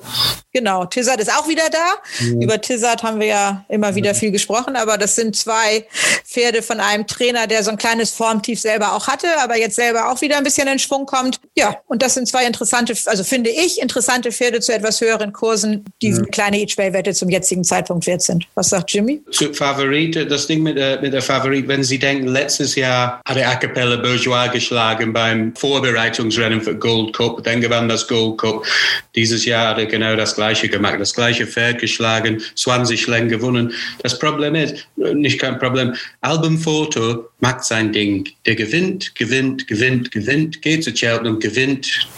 [0.58, 1.78] Genau, Tizard ist auch wieder da.
[2.18, 2.42] Ja.
[2.42, 5.86] Über Tizard haben wir ja immer wieder viel gesprochen, aber das sind zwei
[6.24, 10.10] Pferde von einem Trainer, der so ein kleines Formtief selber auch hatte, aber jetzt selber
[10.10, 11.38] auch wieder ein bisschen in Schwung kommt.
[11.56, 15.84] Ja, und das sind zwei interessante, also finde ich, interessante Pferde zu etwas höheren Kursen,
[16.02, 16.22] die ja.
[16.32, 18.48] kleine Each-Way-Wette zum jetzigen Zeitpunkt wert sind.
[18.56, 19.22] Was sagt Jimmy?
[19.30, 23.36] Zu Favorit, das Ding mit der, mit der Favorit, wenn Sie denken, letztes Jahr hat
[23.36, 28.66] er Acapella Bourgeois geschlagen beim Vorbereitungsrennen für Gold Cup, dann gewann das Gold Cup.
[29.14, 33.72] Dieses Jahr hat er genau das Gleiche gemacht, das gleiche Pferd geschlagen, 20 Längen gewonnen.
[34.02, 38.28] Das Problem ist, nicht kein Problem, Albumfoto macht sein Ding.
[38.46, 42.08] Der gewinnt, gewinnt, gewinnt, gewinnt, geht zu Cheltenham, gewinnt.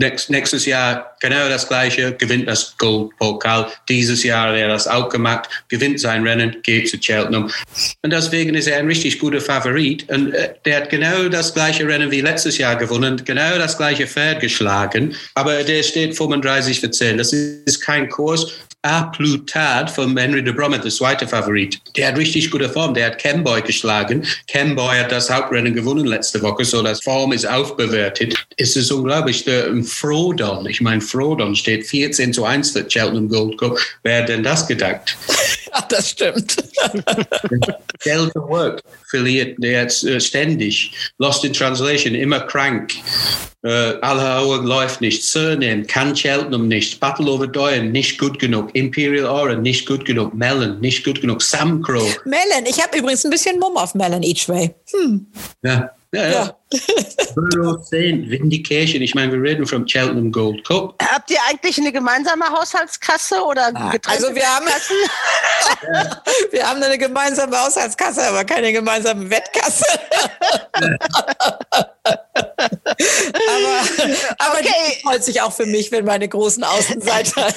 [0.00, 3.66] Nächst, nächstes Jahr genau das Gleiche, gewinnt das Goldpokal.
[3.86, 7.50] Dieses Jahr hat er das auch gemacht, gewinnt sein Rennen, geht zu Cheltenham.
[8.02, 10.08] Und deswegen ist er ein richtig guter Favorit.
[10.08, 14.06] Und äh, der hat genau das gleiche Rennen wie letztes Jahr gewonnen, genau das gleiche
[14.06, 15.14] Pferd geschlagen.
[15.34, 17.18] Aber der steht 35 für 10.
[17.18, 18.50] Das ist kein Kurs.
[18.82, 21.78] A Plutard von Henry de Brommet, der zweite Favorit.
[21.96, 22.94] Der hat richtig gute Form.
[22.94, 24.26] Der hat Camboy geschlagen.
[24.48, 28.34] Camboy hat das Hauptrennen gewonnen letzte Woche, so das Form ist aufbewertet.
[28.56, 29.44] Es ist unglaublich.
[29.44, 33.78] Der Frodon, ich meine, Frodon steht 14 zu 1 für Cheltenham Gold Cup.
[34.02, 35.16] Wer hat denn das gedacht?
[35.72, 36.56] Ja, das stimmt.
[38.04, 40.90] Delta Work verliert der jetzt äh, ständig.
[41.18, 42.92] Lost in Translation, immer krank.
[43.62, 45.22] Äh, Alhaur läuft nicht.
[45.22, 46.98] Surname, kann Cheltenham nicht.
[46.98, 48.69] Battle over Doyen, nicht gut genug.
[48.74, 50.34] Imperial Aura, nicht gut genug.
[50.34, 51.42] Melon, nicht gut genug.
[51.42, 52.20] Sam Crow.
[52.24, 54.74] Melon, ich habe übrigens ein bisschen Mumm auf Melon each way.
[54.92, 55.26] Hm.
[55.62, 55.90] Ja.
[56.12, 56.56] Ja, ja.
[57.34, 59.00] Borough Saint, Vindication.
[59.00, 60.94] Ich meine, wir reden vom Cheltenham Gold Cup.
[61.00, 64.66] Habt ihr eigentlich eine gemeinsame Haushaltskasse oder ah, Also wir haben,
[66.50, 69.84] wir haben eine gemeinsame Haushaltskasse, aber keine gemeinsame Wettkasse.
[71.94, 73.80] aber
[74.38, 74.68] aber okay.
[74.88, 77.52] die freut sich auch für mich, wenn meine großen Außenseiter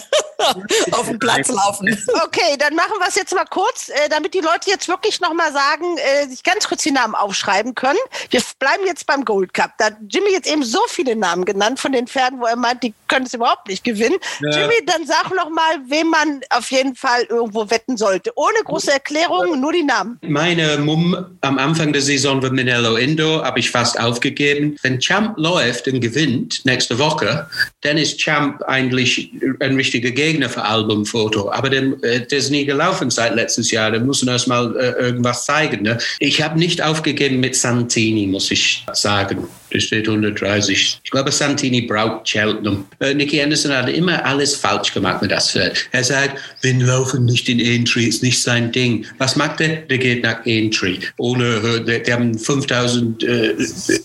[0.91, 1.97] auf den Platz laufen.
[2.25, 5.51] Okay, dann machen wir es jetzt mal kurz, äh, damit die Leute jetzt wirklich nochmal
[5.51, 7.99] sagen, äh, sich ganz kurz die Namen aufschreiben können.
[8.29, 9.71] Wir bleiben jetzt beim Gold Cup.
[9.77, 12.83] Da hat Jimmy jetzt eben so viele Namen genannt von den Pferden, wo er meint,
[12.83, 14.17] die können es überhaupt nicht gewinnen.
[14.41, 14.61] Ja.
[14.61, 18.31] Jimmy, dann sag nochmal, wem man auf jeden Fall irgendwo wetten sollte.
[18.35, 20.19] Ohne große Erklärung, nur die Namen.
[20.21, 24.77] Meine Mumm am Anfang der Saison war Minello Indo, habe ich fast aufgegeben.
[24.81, 27.47] Wenn Champ läuft und gewinnt nächste Woche,
[27.81, 31.51] dann ist Champ eigentlich ein richtiger Gegner für Albumfoto.
[31.51, 33.91] Aber der, äh, der ist nie gelaufen seit letztes Jahr.
[33.91, 35.83] Der muss erst mal äh, irgendwas zeigen.
[35.83, 35.97] Ne?
[36.19, 39.47] Ich habe nicht aufgegeben mit Santini, muss ich sagen.
[39.75, 41.01] Es steht 130.
[41.03, 42.85] Ich glaube, Santini braucht Cheltenham.
[42.99, 45.77] Äh, Nicky Anderson hat immer alles falsch gemacht mit das Pferd.
[45.91, 49.05] Er sagt, wir laufen nicht in Aintree, ist nicht sein Ding.
[49.17, 49.77] Was macht er?
[49.77, 50.99] Der geht nach Aintree.
[51.17, 53.55] Ohne, die, die haben 5000 äh,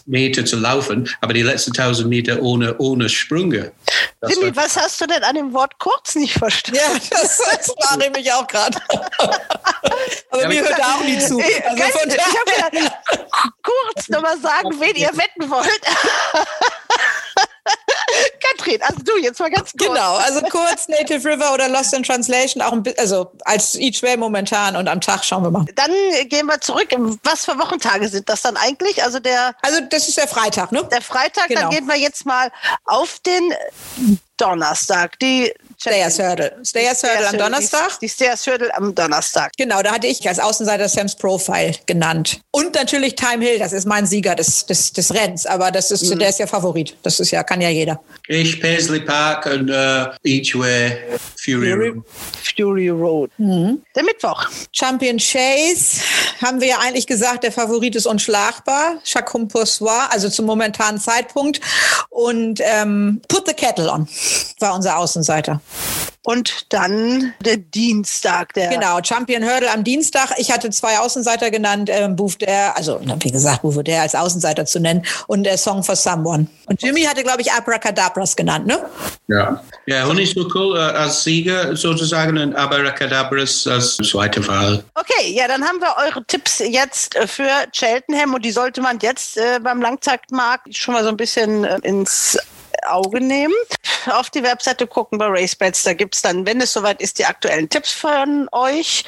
[0.07, 3.73] Meter zu laufen, aber die letzten 1000 Meter ohne, ohne Sprünge.
[4.21, 6.81] Das war- was hast du denn an dem Wort kurz nicht verstanden?
[6.81, 8.79] Ja, das, das war nämlich auch gerade.
[10.31, 11.39] Aber Ja, mir hört da auch nie zu.
[11.39, 12.93] Also ich daher- habe gedacht,
[13.63, 15.58] kurz nochmal sagen, wen ihr wetten wollt.
[18.41, 19.89] Katrin, also du jetzt mal ganz kurz.
[19.89, 24.03] Genau, also kurz Native River oder Lost in Translation, auch ein bisschen, also als Each
[24.03, 25.67] Way momentan und am Tag schauen wir mal.
[25.75, 25.91] Dann
[26.29, 26.89] gehen wir zurück.
[27.25, 29.03] Was für Wochentage sind das dann eigentlich?
[29.03, 30.85] Also der, Also das ist der Freitag, ne?
[30.91, 31.63] der Freitag, Genau.
[31.63, 32.51] dann gehen wir jetzt mal
[32.85, 33.53] auf den
[34.39, 35.19] Donnerstag.
[35.19, 36.57] Die Stayers Hurdle.
[36.65, 38.01] Stayers Hurdle am Donnerstag.
[38.01, 39.53] Die, die Stayers Hurdle am Donnerstag.
[39.57, 42.41] Genau, da hatte ich als Außenseiter Sam's Profile genannt.
[42.51, 46.09] Und natürlich Time Hill, das ist mein Sieger des, des, des Rennens, aber das ist,
[46.21, 46.97] der ist ja Favorit.
[47.05, 48.01] Das ist ja, kann ja jeder.
[48.27, 50.99] Ich, Paisley Park und äh, Each Way,
[51.37, 51.89] Fury Fury.
[51.89, 52.05] Road.
[52.57, 53.31] Fury Road.
[53.39, 53.81] Mhm.
[53.95, 54.47] Der Mittwoch.
[54.73, 56.01] Champion Chase
[56.43, 58.99] haben wir ja eigentlich gesagt, der Favorit ist unschlagbar.
[59.05, 61.61] Chacun Poursoir, also zum momentanen Zeitpunkt.
[62.11, 64.09] Und ähm, Put the Kettle on
[64.59, 65.61] war unser Außenseiter.
[66.29, 68.53] Und dann der Dienstag.
[68.53, 70.33] Der Genau, Champion Hurdle am Dienstag.
[70.37, 74.79] Ich hatte zwei Außenseiter genannt, ähm, Bouffer, also na, wie gesagt, Bouffer als Außenseiter zu
[74.79, 76.47] nennen und der Song for Someone.
[76.67, 78.79] Und Jimmy hatte, glaube ich, Abracadabras genannt, ne?
[79.29, 79.63] Ja.
[79.87, 84.85] Ja, Honeysuckle äh, als Sieger sozusagen und Abracadabras als zweite Wahl.
[84.97, 88.99] Okay, ja, dann haben wir eure Tipps jetzt äh, für Cheltenham und die sollte man
[89.01, 92.39] jetzt äh, beim Langzeitmarkt schon mal so ein bisschen äh, ins
[92.87, 93.55] Auge nehmen.
[94.07, 97.69] Auf die Webseite gucken bei RaceBets, da gibt's dann, wenn es soweit ist, die aktuellen
[97.69, 99.05] Tipps von euch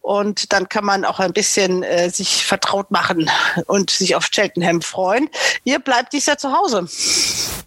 [0.00, 3.30] und dann kann man auch ein bisschen äh, sich vertraut machen
[3.66, 5.28] und sich auf Cheltenham freuen.
[5.64, 6.88] Ihr bleibt dies Jahr zu Hause.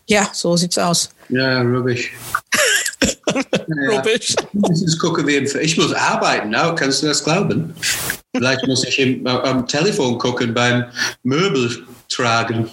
[0.08, 1.10] Ja, so sieht's aus.
[1.30, 2.00] Ja, ja, das
[4.82, 7.76] ist gucken wir im- Ich muss arbeiten, now, kannst du das glauben?
[8.36, 10.86] Vielleicht muss ich im, äh, am Telefon gucken beim
[11.24, 12.70] Möbel tragen.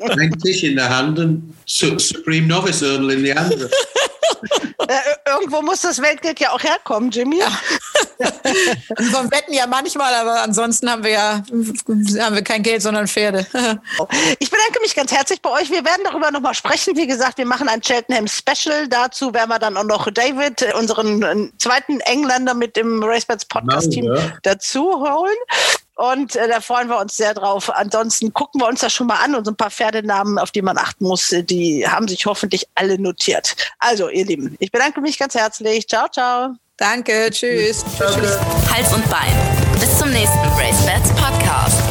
[0.00, 3.70] Ein Tisch in der Hand und Su Supreme Novice Erdl in die andere.
[4.88, 7.40] Äh, irgendwo muss das Weltgeld ja auch herkommen, Jimmy.
[9.10, 11.42] Vom Wetten ja manchmal, aber ansonsten haben wir ja
[12.20, 13.46] haben wir kein Geld, sondern Pferde.
[14.38, 15.70] Ich bedanke mich ganz herzlich bei euch.
[15.70, 16.96] Wir werden darüber nochmal sprechen.
[16.96, 18.86] Wie gesagt, wir machen ein Cheltenham Special.
[18.88, 23.46] Dazu werden wir dann auch noch David, äh, unseren äh, zweiten Engländer mit dem RaceBets
[23.46, 24.32] Podcast-Team, Genau, ja.
[24.42, 25.36] dazu holen.
[25.96, 27.70] Und äh, da freuen wir uns sehr drauf.
[27.74, 30.60] Ansonsten gucken wir uns das schon mal an und so ein paar Pferdenamen, auf die
[30.62, 33.56] man achten muss, äh, die haben sich hoffentlich alle notiert.
[33.78, 35.88] Also, ihr Lieben, ich bedanke mich ganz herzlich.
[35.88, 36.54] Ciao, ciao.
[36.76, 37.82] Danke, tschüss.
[37.98, 39.32] Hals und Bein.
[39.80, 41.85] Bis zum nächsten Race Bats Podcast.